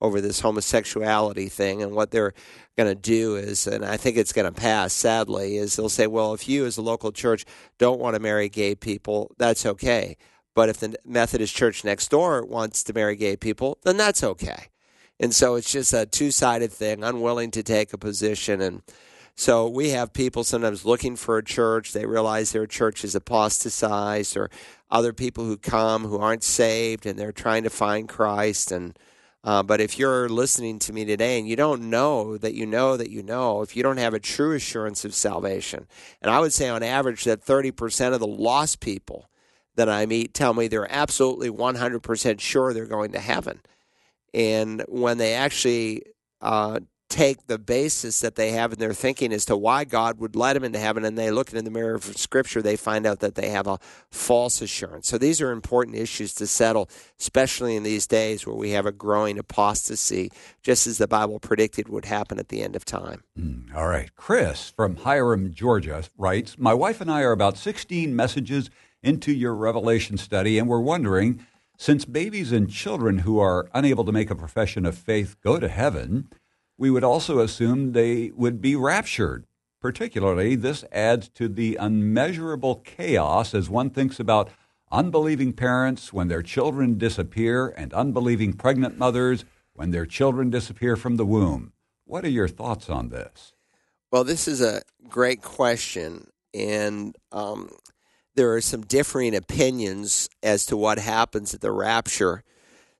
over 0.00 0.20
this 0.20 0.40
homosexuality 0.40 1.48
thing. 1.48 1.82
And 1.82 1.92
what 1.92 2.10
they're 2.10 2.32
going 2.76 2.88
to 2.88 3.00
do 3.00 3.36
is, 3.36 3.66
and 3.66 3.84
I 3.84 3.96
think 3.96 4.16
it's 4.16 4.32
going 4.32 4.52
to 4.52 4.60
pass, 4.60 4.92
sadly, 4.92 5.56
is 5.56 5.76
they'll 5.76 5.88
say, 5.88 6.06
well, 6.06 6.32
if 6.34 6.48
you 6.48 6.64
as 6.64 6.78
a 6.78 6.82
local 6.82 7.12
church 7.12 7.44
don't 7.78 8.00
want 8.00 8.14
to 8.14 8.20
marry 8.20 8.48
gay 8.48 8.74
people, 8.74 9.34
that's 9.38 9.66
okay. 9.66 10.16
But 10.54 10.68
if 10.68 10.78
the 10.78 10.96
Methodist 11.04 11.54
church 11.54 11.84
next 11.84 12.10
door 12.10 12.44
wants 12.44 12.82
to 12.84 12.94
marry 12.94 13.16
gay 13.16 13.36
people, 13.36 13.78
then 13.84 13.96
that's 13.96 14.24
okay. 14.24 14.68
And 15.20 15.34
so 15.34 15.56
it's 15.56 15.70
just 15.70 15.92
a 15.92 16.06
two 16.06 16.30
sided 16.30 16.72
thing, 16.72 17.02
unwilling 17.02 17.50
to 17.52 17.62
take 17.62 17.92
a 17.92 17.98
position. 17.98 18.60
And 18.60 18.82
so 19.38 19.68
we 19.68 19.90
have 19.90 20.12
people 20.12 20.42
sometimes 20.42 20.84
looking 20.84 21.14
for 21.14 21.38
a 21.38 21.44
church. 21.44 21.92
They 21.92 22.06
realize 22.06 22.50
their 22.50 22.66
church 22.66 23.04
is 23.04 23.14
apostatized, 23.14 24.36
or 24.36 24.50
other 24.90 25.12
people 25.12 25.44
who 25.44 25.56
come 25.56 26.02
who 26.02 26.18
aren't 26.18 26.42
saved 26.42 27.06
and 27.06 27.16
they're 27.16 27.30
trying 27.30 27.62
to 27.62 27.70
find 27.70 28.08
Christ. 28.08 28.72
And 28.72 28.98
uh, 29.44 29.62
but 29.62 29.80
if 29.80 29.96
you're 29.96 30.28
listening 30.28 30.80
to 30.80 30.92
me 30.92 31.04
today 31.04 31.38
and 31.38 31.48
you 31.48 31.54
don't 31.54 31.88
know 31.88 32.36
that 32.36 32.54
you 32.54 32.66
know 32.66 32.96
that 32.96 33.10
you 33.10 33.22
know, 33.22 33.62
if 33.62 33.76
you 33.76 33.84
don't 33.84 33.98
have 33.98 34.12
a 34.12 34.18
true 34.18 34.56
assurance 34.56 35.04
of 35.04 35.14
salvation, 35.14 35.86
and 36.20 36.32
I 36.32 36.40
would 36.40 36.52
say 36.52 36.68
on 36.68 36.82
average 36.82 37.22
that 37.22 37.46
30% 37.46 38.14
of 38.14 38.18
the 38.18 38.26
lost 38.26 38.80
people 38.80 39.30
that 39.76 39.88
I 39.88 40.04
meet 40.04 40.34
tell 40.34 40.52
me 40.52 40.66
they're 40.66 40.92
absolutely 40.92 41.48
100% 41.48 42.40
sure 42.40 42.74
they're 42.74 42.86
going 42.86 43.12
to 43.12 43.20
heaven. 43.20 43.60
And 44.34 44.84
when 44.88 45.18
they 45.18 45.34
actually 45.34 46.02
uh, 46.40 46.80
take 47.08 47.46
the 47.46 47.58
basis 47.58 48.20
that 48.20 48.34
they 48.34 48.52
have 48.52 48.72
in 48.72 48.78
their 48.78 48.92
thinking 48.92 49.32
as 49.32 49.44
to 49.46 49.56
why 49.56 49.84
God 49.84 50.18
would 50.18 50.36
let 50.36 50.52
them 50.52 50.64
into 50.64 50.78
heaven 50.78 51.04
and 51.04 51.16
they 51.16 51.30
look 51.30 51.52
in 51.52 51.64
the 51.64 51.70
mirror 51.70 51.94
of 51.94 52.04
Scripture, 52.04 52.60
they 52.60 52.76
find 52.76 53.06
out 53.06 53.20
that 53.20 53.34
they 53.34 53.48
have 53.48 53.66
a 53.66 53.78
false 54.10 54.60
assurance. 54.60 55.08
So 55.08 55.16
these 55.16 55.40
are 55.40 55.50
important 55.50 55.96
issues 55.96 56.34
to 56.34 56.46
settle, 56.46 56.90
especially 57.18 57.76
in 57.76 57.82
these 57.82 58.06
days 58.06 58.46
where 58.46 58.56
we 58.56 58.70
have 58.70 58.84
a 58.86 58.92
growing 58.92 59.38
apostasy, 59.38 60.30
just 60.62 60.86
as 60.86 60.98
the 60.98 61.08
Bible 61.08 61.40
predicted 61.40 61.88
would 61.88 62.04
happen 62.04 62.38
at 62.38 62.48
the 62.48 62.62
end 62.62 62.76
of 62.76 62.84
time. 62.84 63.24
Mm, 63.38 63.74
all 63.74 63.88
right. 63.88 64.14
Chris 64.14 64.70
from 64.70 64.96
Hiram, 64.96 65.52
Georgia 65.52 66.04
writes 66.16 66.58
My 66.58 66.74
wife 66.74 67.00
and 67.00 67.10
I 67.10 67.22
are 67.22 67.32
about 67.32 67.56
16 67.56 68.14
messages 68.14 68.70
into 69.02 69.32
your 69.32 69.54
Revelation 69.54 70.18
study, 70.18 70.58
and 70.58 70.68
we're 70.68 70.80
wondering 70.80 71.46
since 71.78 72.04
babies 72.04 72.50
and 72.50 72.68
children 72.68 73.18
who 73.18 73.38
are 73.38 73.68
unable 73.72 74.04
to 74.04 74.12
make 74.12 74.30
a 74.30 74.34
profession 74.34 74.84
of 74.84 74.98
faith 74.98 75.36
go 75.42 75.60
to 75.60 75.68
heaven, 75.68 76.28
we 76.78 76.90
would 76.90 77.04
also 77.04 77.40
assume 77.40 77.92
they 77.92 78.30
would 78.34 78.62
be 78.62 78.76
raptured. 78.76 79.44
Particularly, 79.80 80.56
this 80.56 80.84
adds 80.90 81.28
to 81.30 81.48
the 81.48 81.76
unmeasurable 81.76 82.76
chaos 82.76 83.54
as 83.54 83.68
one 83.68 83.90
thinks 83.90 84.18
about 84.18 84.50
unbelieving 84.90 85.52
parents 85.52 86.12
when 86.12 86.28
their 86.28 86.42
children 86.42 86.96
disappear 86.98 87.68
and 87.68 87.92
unbelieving 87.92 88.54
pregnant 88.54 88.96
mothers 88.98 89.44
when 89.74 89.90
their 89.90 90.06
children 90.06 90.50
disappear 90.50 90.96
from 90.96 91.16
the 91.16 91.26
womb. 91.26 91.72
What 92.04 92.24
are 92.24 92.30
your 92.30 92.48
thoughts 92.48 92.88
on 92.88 93.10
this? 93.10 93.52
Well, 94.10 94.24
this 94.24 94.48
is 94.48 94.62
a 94.62 94.82
great 95.08 95.42
question, 95.42 96.28
and 96.54 97.14
um, 97.30 97.70
there 98.34 98.54
are 98.54 98.60
some 98.60 98.80
differing 98.82 99.36
opinions 99.36 100.28
as 100.42 100.64
to 100.66 100.76
what 100.76 100.98
happens 100.98 101.54
at 101.54 101.60
the 101.60 101.70
rapture. 101.70 102.42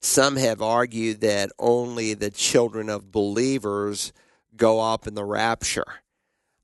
Some 0.01 0.37
have 0.37 0.63
argued 0.63 1.21
that 1.23 1.51
only 1.59 2.15
the 2.15 2.31
children 2.31 2.89
of 2.89 3.11
believers 3.11 4.13
go 4.57 4.81
up 4.81 5.07
in 5.07 5.15
the 5.15 5.25
rapture. 5.25 5.87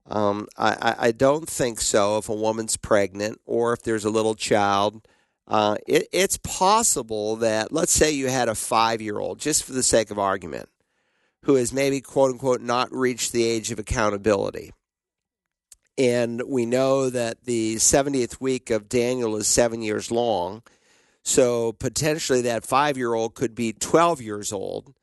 Um, 0.06 0.48
I, 0.58 0.94
I, 0.98 1.12
don't 1.12 1.48
think 1.48 1.80
so 1.80 2.18
if 2.18 2.28
a 2.28 2.34
woman's 2.34 2.76
pregnant 2.76 3.40
or 3.46 3.72
if 3.72 3.82
there's 3.82 4.04
a 4.04 4.10
little 4.10 4.34
child. 4.34 5.08
Uh, 5.48 5.76
it, 5.86 6.08
it's 6.12 6.36
possible 6.36 7.36
that, 7.36 7.72
let's 7.72 7.92
say 7.92 8.10
you 8.10 8.28
had 8.28 8.50
a 8.50 8.54
five 8.54 9.00
year 9.00 9.18
old, 9.18 9.38
just 9.38 9.64
for 9.64 9.72
the 9.72 9.82
sake 9.82 10.10
of 10.10 10.18
argument, 10.18 10.68
who 11.44 11.54
has 11.54 11.72
maybe, 11.72 12.02
quote 12.02 12.32
unquote, 12.32 12.60
not 12.60 12.92
reached 12.92 13.32
the 13.32 13.44
age 13.44 13.70
of 13.70 13.78
accountability. 13.78 14.72
And 15.96 16.42
we 16.46 16.66
know 16.66 17.08
that 17.08 17.44
the 17.44 17.76
70th 17.76 18.40
week 18.40 18.68
of 18.68 18.90
Daniel 18.90 19.36
is 19.36 19.46
seven 19.46 19.80
years 19.80 20.10
long. 20.10 20.62
So 21.24 21.72
potentially 21.72 22.42
that 22.42 22.64
five 22.64 22.96
year 22.96 23.14
old 23.14 23.34
could 23.34 23.54
be 23.54 23.72
12 23.72 24.20
years 24.20 24.52
old 24.52 24.94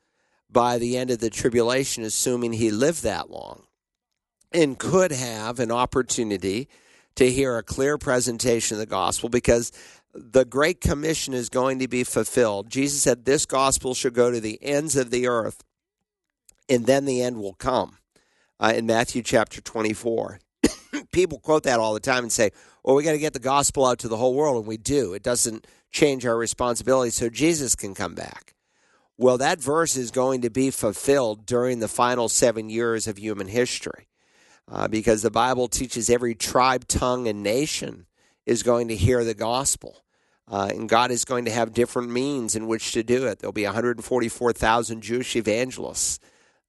by 0.49 0.78
the 0.78 0.95
end 0.97 1.09
of 1.09 1.19
the 1.19 1.30
tribulation, 1.30 2.03
assuming 2.03 2.53
he 2.53 2.69
lived 2.72 3.03
that 3.03 3.32
long, 3.32 3.63
and 4.51 4.78
could 4.78 5.11
have 5.11 5.59
an 5.59 5.72
opportunity 5.72 6.69
to 7.15 7.30
hear 7.30 7.57
a 7.57 7.63
clear 7.63 7.97
presentation 7.97 8.76
of 8.76 8.80
the 8.80 8.86
gospel 8.86 9.30
because 9.30 9.72
the 10.13 10.45
Great 10.45 10.80
Commission 10.80 11.34
is 11.34 11.49
going 11.49 11.80
to 11.80 11.88
be 11.88 12.03
fulfilled. 12.03 12.69
Jesus 12.69 13.01
said, 13.01 13.26
This 13.26 13.45
gospel 13.45 13.93
should 13.93 14.13
go 14.13 14.30
to 14.30 14.39
the 14.39 14.59
ends 14.61 14.95
of 14.95 15.09
the 15.09 15.28
earth, 15.28 15.63
and 16.69 16.86
then 16.86 17.05
the 17.05 17.22
end 17.22 17.38
will 17.38 17.53
come 17.53 17.97
uh, 18.59 18.74
in 18.76 18.86
Matthew 18.86 19.24
chapter 19.24 19.59
24. 19.61 20.39
people 21.11 21.39
quote 21.39 21.63
that 21.63 21.80
all 21.80 21.93
the 21.93 21.99
time 21.99 22.24
and 22.24 22.32
say, 22.32 22.51
well, 22.84 22.95
we 22.95 23.03
got 23.03 23.11
to 23.11 23.19
get 23.19 23.34
the 23.34 23.39
gospel 23.39 23.86
out 23.86 23.99
to 23.99 24.07
the 24.07 24.17
whole 24.17 24.34
world, 24.34 24.57
and 24.57 24.67
we 24.67 24.78
do. 24.78 25.13
It 25.13 25.24
doesn't 25.24 25.67
change 25.92 26.26
our 26.26 26.38
responsibility 26.38 27.12
so 27.12 27.30
Jesus 27.30 27.76
can 27.76 27.94
come 27.94 28.16
back. 28.16 28.56
Well, 29.18 29.38
that 29.38 29.60
verse 29.60 29.98
is 29.98 30.10
going 30.10 30.42
to 30.42 30.50
be 30.50 30.72
fulfilled 30.72 31.46
during 31.46 31.80
the 31.80 31.88
final 31.88 32.28
seven 32.28 32.70
years 32.70 33.08
of 33.08 33.20
human 33.20 33.48
history 33.48 34.08
uh, 34.72 34.88
because 34.88 35.22
the 35.22 35.30
Bible 35.30 35.68
teaches 35.68 36.10
every 36.10 36.34
tribe, 36.34 36.88
tongue, 36.88 37.28
and 37.28 37.44
nation 37.44 38.08
is 38.46 38.64
going 38.64 38.88
to 38.88 38.96
hear 38.96 39.24
the 39.24 39.34
gospel. 39.34 40.04
Uh, 40.48 40.70
and 40.72 40.89
God 40.89 41.12
is 41.12 41.24
going 41.24 41.46
to 41.46 41.52
have 41.52 41.74
different 41.74 42.10
means 42.10 42.56
in 42.56 42.68
which 42.68 42.92
to 42.94 43.04
do 43.04 43.28
it. 43.28 43.39
There'll 43.39 43.54
be 43.54 43.66
144,000 43.66 45.02
Jewish 45.02 45.36
evangelists. 45.36 46.20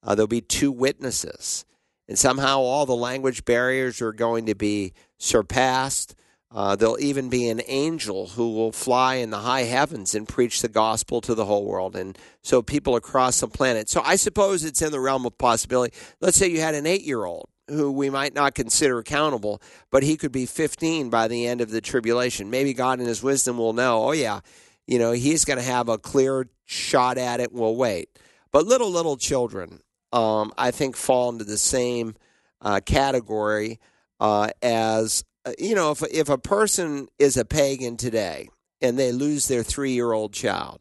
Uh, 0.03 0.15
there'll 0.15 0.29
be 0.29 0.41
two 0.41 0.71
witnesses. 0.71 1.65
And 2.09 2.19
somehow 2.19 2.61
all 2.61 2.87
the 2.87 2.95
language 2.95 3.45
barriers 3.45 4.03
are 4.03 4.13
going 4.13 4.47
to 4.47 4.55
be 4.55 4.93
surpassed. 5.19 6.15
Uh, 6.55 6.77
there'll 6.77 7.01
even 7.01 7.31
be 7.31 7.49
an 7.49 7.63
angel 7.67 8.29
who 8.29 8.53
will 8.53 8.73
fly 8.73 9.15
in 9.15 9.31
the 9.31 9.39
high 9.39 9.63
heavens 9.63 10.15
and 10.15 10.29
preach 10.29 10.61
the 10.61 10.69
gospel 10.69 11.21
to 11.23 11.35
the 11.35 11.47
whole 11.47 11.65
world. 11.65 11.97
And 11.97 12.17
so 12.43 12.61
people 12.61 12.95
across 12.95 13.41
the 13.41 13.49
planet. 13.49 13.89
So 13.89 14.03
I 14.05 14.17
suppose 14.17 14.63
it's 14.63 14.83
in 14.83 14.93
the 14.93 15.01
realm 15.01 15.25
of 15.25 15.39
possibility. 15.39 15.95
Let's 16.21 16.37
say 16.37 16.49
you 16.49 16.61
had 16.61 16.75
an 16.75 16.87
eight 16.87 17.03
year 17.03 17.25
old 17.25 17.49
who 17.69 17.91
we 17.91 18.11
might 18.11 18.35
not 18.35 18.55
consider 18.55 18.99
accountable, 18.99 19.63
but 19.91 20.03
he 20.03 20.17
could 20.17 20.33
be 20.33 20.45
15 20.45 21.09
by 21.09 21.27
the 21.27 21.47
end 21.47 21.61
of 21.63 21.71
the 21.71 21.81
tribulation. 21.81 22.51
Maybe 22.51 22.75
God 22.75 23.01
in 23.01 23.07
his 23.07 23.23
wisdom 23.23 23.57
will 23.57 23.73
know, 23.73 24.05
oh, 24.05 24.13
yeah, 24.13 24.41
you 24.87 24.99
know, 24.99 25.13
he's 25.13 25.45
going 25.45 25.59
to 25.59 25.65
have 25.65 25.89
a 25.89 25.97
clear 25.97 26.49
shot 26.67 27.17
at 27.17 27.41
it. 27.41 27.53
We'll 27.53 27.77
wait. 27.77 28.19
But 28.51 28.67
little, 28.67 28.91
little 28.91 29.17
children, 29.17 29.81
um, 30.13 30.53
I 30.59 30.71
think, 30.71 30.97
fall 30.97 31.31
into 31.31 31.45
the 31.45 31.57
same 31.57 32.17
uh, 32.61 32.81
category 32.85 33.81
uh, 34.21 34.51
as 34.61 35.25
Uh, 35.45 35.53
you 35.59 35.75
know, 35.75 35.91
if 35.91 36.03
if 36.13 36.29
a 36.29 36.39
person 36.39 37.09
is 37.19 37.37
a 37.37 37.45
pagan 37.45 37.97
today 37.97 38.49
and 38.81 38.99
they 38.99 39.13
lose 39.13 39.49
their 39.49 39.63
three 39.63 39.93
year 39.93 40.13
old 40.13 40.33
child, 40.33 40.81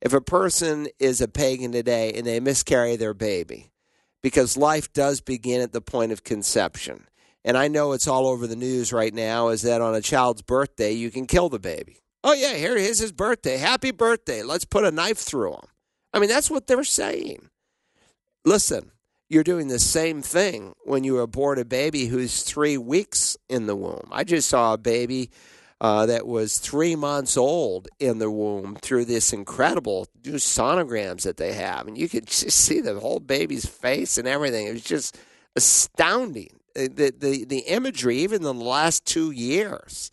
if 0.00 0.12
a 0.12 0.20
person 0.20 0.88
is 0.98 1.20
a 1.20 1.28
pagan 1.28 1.72
today 1.72 2.12
and 2.12 2.26
they 2.26 2.40
miscarry 2.40 2.96
their 2.96 3.14
baby, 3.14 3.70
because 4.22 4.56
life 4.56 4.92
does 4.92 5.20
begin 5.20 5.60
at 5.60 5.72
the 5.72 5.80
point 5.80 6.12
of 6.12 6.24
conception. 6.24 7.06
And 7.44 7.58
I 7.58 7.68
know 7.68 7.92
it's 7.92 8.06
all 8.06 8.26
over 8.26 8.46
the 8.46 8.56
news 8.56 8.92
right 8.92 9.12
now 9.12 9.48
is 9.48 9.62
that 9.62 9.80
on 9.80 9.94
a 9.94 10.00
child's 10.00 10.42
birthday, 10.42 10.92
you 10.92 11.10
can 11.10 11.26
kill 11.26 11.48
the 11.48 11.58
baby. 11.58 11.98
Oh, 12.24 12.32
yeah, 12.32 12.54
here 12.54 12.76
is 12.76 13.00
his 13.00 13.10
birthday. 13.10 13.56
Happy 13.56 13.90
birthday. 13.90 14.44
Let's 14.44 14.64
put 14.64 14.84
a 14.84 14.92
knife 14.92 15.18
through 15.18 15.54
him. 15.54 15.66
I 16.14 16.20
mean, 16.20 16.28
that's 16.28 16.50
what 16.50 16.68
they're 16.68 16.84
saying. 16.84 17.48
Listen, 18.44 18.91
you're 19.32 19.42
doing 19.42 19.68
the 19.68 19.78
same 19.78 20.20
thing 20.20 20.74
when 20.84 21.04
you 21.04 21.18
abort 21.18 21.58
a 21.58 21.64
baby 21.64 22.04
who's 22.04 22.42
three 22.42 22.76
weeks 22.76 23.34
in 23.48 23.64
the 23.64 23.74
womb. 23.74 24.06
I 24.12 24.24
just 24.24 24.46
saw 24.46 24.74
a 24.74 24.78
baby 24.78 25.30
uh, 25.80 26.04
that 26.04 26.26
was 26.26 26.58
three 26.58 26.94
months 26.94 27.38
old 27.38 27.88
in 27.98 28.18
the 28.18 28.30
womb 28.30 28.76
through 28.82 29.06
this 29.06 29.32
incredible 29.32 30.06
new 30.22 30.34
sonograms 30.34 31.22
that 31.22 31.38
they 31.38 31.54
have, 31.54 31.88
and 31.88 31.96
you 31.96 32.10
could 32.10 32.26
just 32.26 32.58
see 32.58 32.82
the 32.82 33.00
whole 33.00 33.20
baby's 33.20 33.64
face 33.64 34.18
and 34.18 34.28
everything. 34.28 34.66
It 34.66 34.74
was 34.74 34.84
just 34.84 35.18
astounding. 35.56 36.60
Uh, 36.76 36.88
the 36.94 37.12
the 37.18 37.44
the 37.46 37.60
imagery, 37.60 38.18
even 38.18 38.36
in 38.36 38.42
the 38.42 38.54
last 38.54 39.06
two 39.06 39.30
years, 39.30 40.10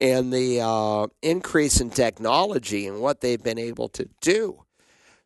and 0.00 0.32
the 0.32 0.60
uh, 0.60 1.06
increase 1.22 1.80
in 1.80 1.90
technology 1.90 2.88
and 2.88 3.00
what 3.00 3.20
they've 3.20 3.42
been 3.42 3.58
able 3.58 3.88
to 3.90 4.08
do. 4.20 4.64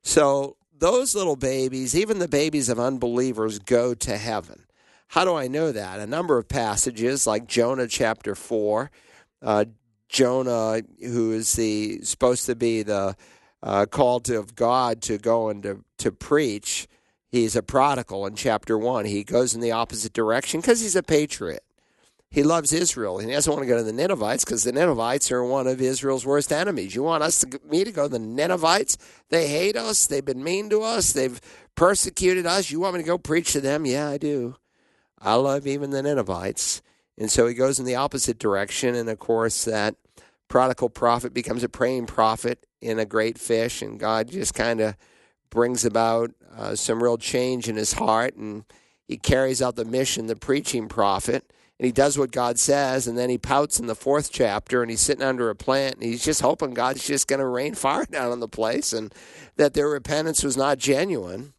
So 0.03 0.57
those 0.81 1.15
little 1.15 1.37
babies, 1.37 1.97
even 1.97 2.19
the 2.19 2.29
babies 2.29 2.69
of 2.69 2.81
unbelievers, 2.81 3.59
go 3.59 3.95
to 3.95 4.17
heaven. 4.17 4.65
How 5.09 5.25
do 5.25 5.35
I 5.35 5.47
know 5.47 5.73
that? 5.73 6.01
A 6.01 6.07
number 6.07 6.39
of 6.39 6.49
passages, 6.49 7.27
like 7.27 7.47
Jonah 7.47 7.87
chapter 7.87 8.35
4. 8.35 8.91
Uh, 9.43 9.65
Jonah, 10.09 10.83
who 11.01 11.33
is 11.33 11.53
the 11.53 12.01
supposed 12.03 12.47
to 12.47 12.57
be 12.57 12.83
the 12.83 13.17
uh, 13.63 13.87
called 13.87 14.31
of 14.31 14.55
God 14.55 15.03
to 15.03 15.19
go 15.19 15.49
and 15.49 15.63
to, 15.63 15.85
to 15.99 16.11
preach, 16.11 16.89
he's 17.31 17.55
a 17.55 17.63
prodigal 17.63 18.27
in 18.27 18.35
chapter 18.35 18.77
1. 18.77 19.05
He 19.05 19.23
goes 19.23 19.55
in 19.55 19.61
the 19.61 19.73
opposite 19.73 20.13
direction 20.13 20.61
because 20.61 20.81
he's 20.81 20.97
a 20.97 21.03
patriot 21.03 21.63
he 22.31 22.45
loves 22.45 22.73
Israel 22.73 23.19
he 23.19 23.31
doesn't 23.31 23.53
want 23.53 23.63
to 23.63 23.69
go 23.69 23.77
to 23.77 23.83
the 23.83 23.93
Ninevites 23.93 24.45
because 24.45 24.63
the 24.63 24.73
Ninevites 24.73 25.33
are 25.33 25.45
one 25.45 25.67
of 25.67 25.81
Israel's 25.81 26.25
worst 26.25 26.53
enemies. 26.53 26.95
You 26.95 27.03
want 27.03 27.23
us 27.23 27.41
to 27.41 27.61
me 27.69 27.85
to 27.85 27.93
go 27.93 28.05
to 28.05 28.09
the 28.09 28.19
Ninevites? 28.19 28.97
They 29.31 29.49
hate 29.49 29.77
us. 29.77 30.07
They've 30.07 30.25
been 30.25 30.45
mean 30.45 30.71
to 30.71 30.83
us. 30.83 31.13
They've 31.13 31.41
persecuted 31.75 32.47
us. 32.47 32.71
You 32.71 32.81
want 32.81 32.95
me 32.95 33.03
to 33.03 33.07
go 33.07 33.19
preach 33.19 33.53
to 33.53 33.61
them? 33.61 33.85
Yeah, 33.85 34.09
I 34.09 34.19
do. 34.19 34.57
I 35.21 35.35
love 35.35 35.67
even 35.67 35.91
the 35.91 36.03
Ninevites. 36.03 36.83
And 37.19 37.31
so 37.31 37.47
he 37.47 37.55
goes 37.55 37.79
in 37.79 37.85
the 37.85 37.97
opposite 37.97 38.39
direction. 38.39 38.95
And 38.95 39.11
of 39.11 39.19
course, 39.19 39.65
that 39.65 39.97
prodigal 40.49 40.91
prophet 40.91 41.35
becomes 41.35 41.63
a 41.65 41.69
praying 41.69 42.07
prophet 42.07 42.65
in 42.81 42.99
a 42.99 43.05
great 43.05 43.39
fish. 43.39 43.83
And 43.83 44.01
God 44.01 44.31
just 44.31 44.55
kind 44.55 44.81
of 44.81 44.97
brings 45.51 45.85
about 45.85 46.31
uh, 46.57 46.75
some 46.77 47.03
real 47.03 47.19
change 47.19 47.69
in 47.69 47.77
his 47.77 47.95
heart. 47.95 48.37
And 48.37 48.65
he 49.07 49.17
carries 49.17 49.61
out 49.61 49.77
the 49.77 49.85
mission, 49.85 50.27
the 50.27 50.37
preaching 50.37 50.89
prophet 50.89 51.45
and 51.81 51.87
he 51.87 51.93
does 51.93 52.19
what 52.19 52.31
God 52.31 52.59
says, 52.59 53.07
and 53.07 53.17
then 53.17 53.31
he 53.31 53.39
pouts 53.39 53.81
in 53.81 53.87
the 53.87 53.95
fourth 53.95 54.31
chapter, 54.31 54.83
and 54.83 54.91
he's 54.91 55.01
sitting 55.01 55.25
under 55.25 55.49
a 55.49 55.55
plant, 55.55 55.95
and 55.95 56.03
he's 56.03 56.23
just 56.23 56.43
hoping 56.43 56.75
God's 56.75 57.07
just 57.07 57.27
going 57.27 57.41
to 57.41 57.47
rain 57.47 57.75
fire 57.75 58.05
down 58.11 58.33
on 58.33 58.41
the 58.41 58.49
place, 58.49 58.93
and 58.93 59.15
that 59.57 59.73
their 59.73 59.89
repentance 59.89 60.45
was 60.45 60.59
not 60.59 60.77
genuine. 60.77 61.55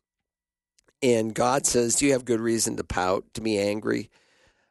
And 1.02 1.34
God 1.34 1.66
says, 1.66 1.96
"Do 1.96 2.06
you 2.06 2.12
have 2.12 2.24
good 2.24 2.40
reason 2.40 2.78
to 2.78 2.84
pout, 2.84 3.34
to 3.34 3.42
be 3.42 3.58
angry 3.58 4.12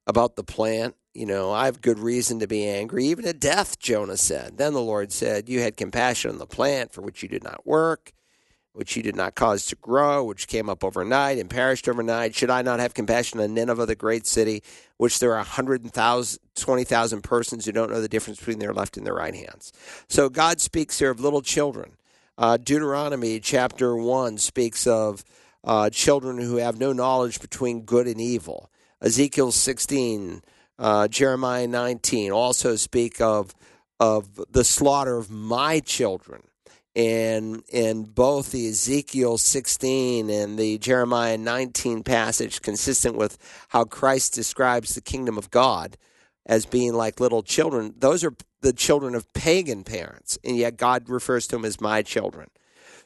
about 0.06 0.36
the 0.36 0.44
plant?" 0.44 0.94
You 1.14 1.26
know, 1.26 1.50
I 1.50 1.64
have 1.64 1.80
good 1.80 1.98
reason 1.98 2.38
to 2.38 2.46
be 2.46 2.64
angry, 2.64 3.06
even 3.06 3.26
at 3.26 3.40
death, 3.40 3.80
Jonah 3.80 4.16
said. 4.16 4.56
Then 4.56 4.72
the 4.72 4.80
Lord 4.80 5.10
said, 5.10 5.48
You 5.48 5.58
had 5.58 5.76
compassion 5.76 6.30
on 6.30 6.38
the 6.38 6.46
plant 6.46 6.92
for 6.92 7.02
which 7.02 7.24
you 7.24 7.28
did 7.28 7.42
not 7.42 7.66
work 7.66 8.12
which 8.72 8.92
he 8.92 9.02
did 9.02 9.16
not 9.16 9.34
cause 9.34 9.66
to 9.66 9.76
grow, 9.76 10.22
which 10.22 10.46
came 10.46 10.68
up 10.68 10.84
overnight 10.84 11.38
and 11.38 11.50
perished 11.50 11.88
overnight. 11.88 12.34
Should 12.34 12.50
I 12.50 12.62
not 12.62 12.78
have 12.78 12.94
compassion 12.94 13.40
on 13.40 13.54
Nineveh, 13.54 13.86
the 13.86 13.96
great 13.96 14.26
city, 14.26 14.62
which 14.96 15.18
there 15.18 15.32
are 15.32 15.38
120,000 15.38 17.22
persons 17.22 17.64
who 17.64 17.72
don't 17.72 17.90
know 17.90 18.00
the 18.00 18.08
difference 18.08 18.38
between 18.38 18.60
their 18.60 18.72
left 18.72 18.96
and 18.96 19.04
their 19.04 19.14
right 19.14 19.34
hands? 19.34 19.72
So 20.08 20.28
God 20.28 20.60
speaks 20.60 20.98
here 20.98 21.10
of 21.10 21.20
little 21.20 21.42
children. 21.42 21.96
Uh, 22.38 22.56
Deuteronomy 22.56 23.40
chapter 23.40 23.96
1 23.96 24.38
speaks 24.38 24.86
of 24.86 25.24
uh, 25.64 25.90
children 25.90 26.38
who 26.38 26.56
have 26.56 26.78
no 26.78 26.92
knowledge 26.92 27.40
between 27.40 27.82
good 27.82 28.06
and 28.06 28.20
evil. 28.20 28.70
Ezekiel 29.02 29.52
16, 29.52 30.42
uh, 30.78 31.08
Jeremiah 31.08 31.66
19 31.66 32.30
also 32.30 32.76
speak 32.76 33.20
of, 33.20 33.54
of 33.98 34.40
the 34.50 34.64
slaughter 34.64 35.18
of 35.18 35.30
my 35.30 35.80
children 35.80 36.44
and 36.96 37.62
in 37.68 38.02
both 38.02 38.50
the 38.50 38.68
Ezekiel 38.68 39.38
16 39.38 40.28
and 40.28 40.58
the 40.58 40.78
Jeremiah 40.78 41.38
19 41.38 42.02
passage, 42.02 42.62
consistent 42.62 43.16
with 43.16 43.38
how 43.68 43.84
Christ 43.84 44.34
describes 44.34 44.94
the 44.94 45.00
kingdom 45.00 45.38
of 45.38 45.50
God 45.50 45.96
as 46.46 46.66
being 46.66 46.94
like 46.94 47.20
little 47.20 47.42
children, 47.42 47.94
those 47.96 48.24
are 48.24 48.34
the 48.60 48.72
children 48.72 49.14
of 49.14 49.32
pagan 49.32 49.84
parents, 49.84 50.38
and 50.44 50.56
yet 50.56 50.76
God 50.76 51.08
refers 51.08 51.46
to 51.48 51.56
them 51.56 51.64
as 51.64 51.80
my 51.80 52.02
children. 52.02 52.50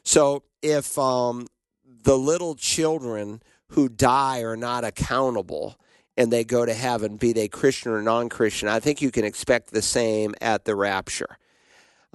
So 0.03 0.43
if 0.61 0.97
um, 0.97 1.47
the 1.85 2.17
little 2.17 2.55
children 2.55 3.41
who 3.69 3.87
die 3.87 4.41
are 4.41 4.57
not 4.57 4.83
accountable 4.83 5.75
and 6.17 6.31
they 6.31 6.43
go 6.43 6.65
to 6.65 6.73
heaven, 6.73 7.17
be 7.17 7.33
they 7.33 7.47
Christian 7.47 7.91
or 7.91 8.01
non 8.01 8.29
Christian, 8.29 8.67
I 8.67 8.79
think 8.79 9.01
you 9.01 9.11
can 9.11 9.25
expect 9.25 9.71
the 9.71 9.81
same 9.81 10.33
at 10.41 10.65
the 10.65 10.75
rapture 10.75 11.37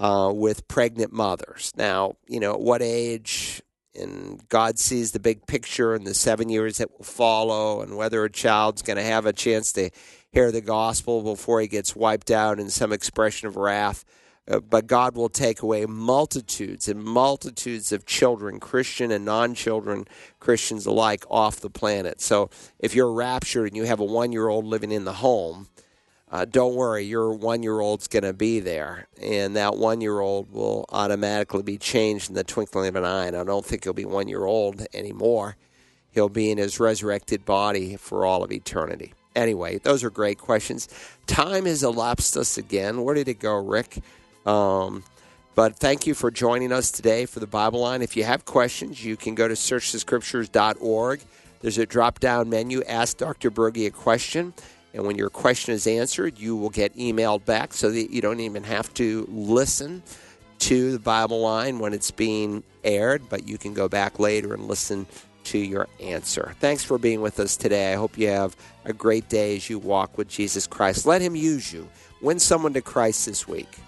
uh, 0.00 0.32
with 0.34 0.66
pregnant 0.66 1.12
mothers. 1.12 1.72
Now, 1.76 2.14
you 2.26 2.40
know, 2.40 2.54
at 2.54 2.60
what 2.60 2.80
age, 2.80 3.62
and 3.94 4.40
God 4.48 4.78
sees 4.78 5.12
the 5.12 5.20
big 5.20 5.46
picture 5.46 5.94
and 5.94 6.06
the 6.06 6.14
seven 6.14 6.48
years 6.48 6.78
that 6.78 6.90
will 6.90 7.04
follow, 7.04 7.82
and 7.82 7.96
whether 7.96 8.24
a 8.24 8.30
child's 8.30 8.80
going 8.80 8.96
to 8.96 9.02
have 9.02 9.26
a 9.26 9.32
chance 9.34 9.72
to 9.74 9.90
hear 10.32 10.50
the 10.50 10.62
gospel 10.62 11.22
before 11.22 11.60
he 11.60 11.68
gets 11.68 11.94
wiped 11.94 12.30
out 12.30 12.58
in 12.58 12.70
some 12.70 12.92
expression 12.92 13.46
of 13.46 13.56
wrath. 13.56 14.04
Uh, 14.48 14.58
but 14.58 14.86
God 14.86 15.16
will 15.16 15.28
take 15.28 15.60
away 15.60 15.84
multitudes 15.84 16.88
and 16.88 17.04
multitudes 17.04 17.92
of 17.92 18.06
children, 18.06 18.58
Christian 18.58 19.10
and 19.10 19.26
non 19.26 19.54
children 19.54 20.06
Christians 20.38 20.86
alike, 20.86 21.24
off 21.28 21.60
the 21.60 21.68
planet. 21.68 22.22
So 22.22 22.48
if 22.78 22.94
you're 22.94 23.12
raptured 23.12 23.68
and 23.68 23.76
you 23.76 23.84
have 23.84 24.00
a 24.00 24.04
one 24.04 24.32
year 24.32 24.48
old 24.48 24.64
living 24.64 24.92
in 24.92 25.04
the 25.04 25.12
home, 25.12 25.68
uh, 26.32 26.44
don't 26.44 26.76
worry, 26.76 27.04
your 27.04 27.32
one 27.32 27.62
year 27.62 27.80
old's 27.80 28.06
going 28.06 28.22
to 28.22 28.32
be 28.32 28.60
there, 28.60 29.08
and 29.20 29.56
that 29.56 29.76
one 29.76 30.00
year 30.00 30.20
old 30.20 30.52
will 30.52 30.84
automatically 30.90 31.62
be 31.62 31.76
changed 31.76 32.28
in 32.28 32.36
the 32.36 32.44
twinkling 32.44 32.88
of 32.88 32.96
an 32.96 33.04
eye. 33.04 33.26
And 33.26 33.36
I 33.36 33.42
don't 33.42 33.66
think 33.66 33.82
he'll 33.82 33.92
be 33.92 34.04
one 34.04 34.28
year 34.28 34.44
old 34.44 34.86
anymore. 34.94 35.56
He'll 36.12 36.28
be 36.28 36.50
in 36.50 36.58
his 36.58 36.78
resurrected 36.78 37.44
body 37.44 37.96
for 37.96 38.24
all 38.24 38.44
of 38.44 38.52
eternity. 38.52 39.12
Anyway, 39.34 39.78
those 39.78 40.04
are 40.04 40.10
great 40.10 40.38
questions. 40.38 40.88
Time 41.26 41.66
has 41.66 41.82
elapsed 41.82 42.36
us 42.36 42.58
again. 42.58 43.02
Where 43.02 43.14
did 43.14 43.28
it 43.28 43.40
go, 43.40 43.56
Rick? 43.56 43.98
Um, 44.46 45.02
but 45.56 45.76
thank 45.76 46.06
you 46.06 46.14
for 46.14 46.30
joining 46.30 46.72
us 46.72 46.92
today 46.92 47.26
for 47.26 47.40
the 47.40 47.46
Bible 47.46 47.80
Line. 47.80 48.02
If 48.02 48.16
you 48.16 48.22
have 48.24 48.44
questions, 48.44 49.04
you 49.04 49.16
can 49.16 49.34
go 49.34 49.48
to 49.48 49.54
searchthescriptures.org. 49.54 51.20
There's 51.60 51.78
a 51.78 51.86
drop 51.86 52.20
down 52.20 52.48
menu, 52.48 52.82
Ask 52.84 53.18
Dr. 53.18 53.50
Broggi 53.50 53.86
a 53.86 53.90
Question 53.90 54.54
And 54.92 55.06
when 55.06 55.16
your 55.16 55.30
question 55.30 55.74
is 55.74 55.86
answered, 55.86 56.38
you 56.38 56.56
will 56.56 56.70
get 56.70 56.96
emailed 56.96 57.44
back 57.44 57.72
so 57.72 57.90
that 57.90 58.10
you 58.10 58.20
don't 58.20 58.40
even 58.40 58.64
have 58.64 58.92
to 58.94 59.26
listen 59.30 60.02
to 60.60 60.92
the 60.92 60.98
Bible 60.98 61.40
line 61.40 61.78
when 61.78 61.94
it's 61.94 62.10
being 62.10 62.62
aired, 62.84 63.28
but 63.28 63.46
you 63.48 63.56
can 63.56 63.72
go 63.72 63.88
back 63.88 64.18
later 64.18 64.52
and 64.52 64.66
listen 64.66 65.06
to 65.44 65.58
your 65.58 65.88
answer. 66.00 66.54
Thanks 66.60 66.84
for 66.84 66.98
being 66.98 67.20
with 67.20 67.40
us 67.40 67.56
today. 67.56 67.92
I 67.92 67.96
hope 67.96 68.18
you 68.18 68.28
have 68.28 68.56
a 68.84 68.92
great 68.92 69.28
day 69.28 69.56
as 69.56 69.70
you 69.70 69.78
walk 69.78 70.18
with 70.18 70.28
Jesus 70.28 70.66
Christ. 70.66 71.06
Let 71.06 71.22
Him 71.22 71.34
use 71.34 71.72
you. 71.72 71.88
Win 72.20 72.38
someone 72.38 72.74
to 72.74 72.82
Christ 72.82 73.26
this 73.26 73.48
week. 73.48 73.78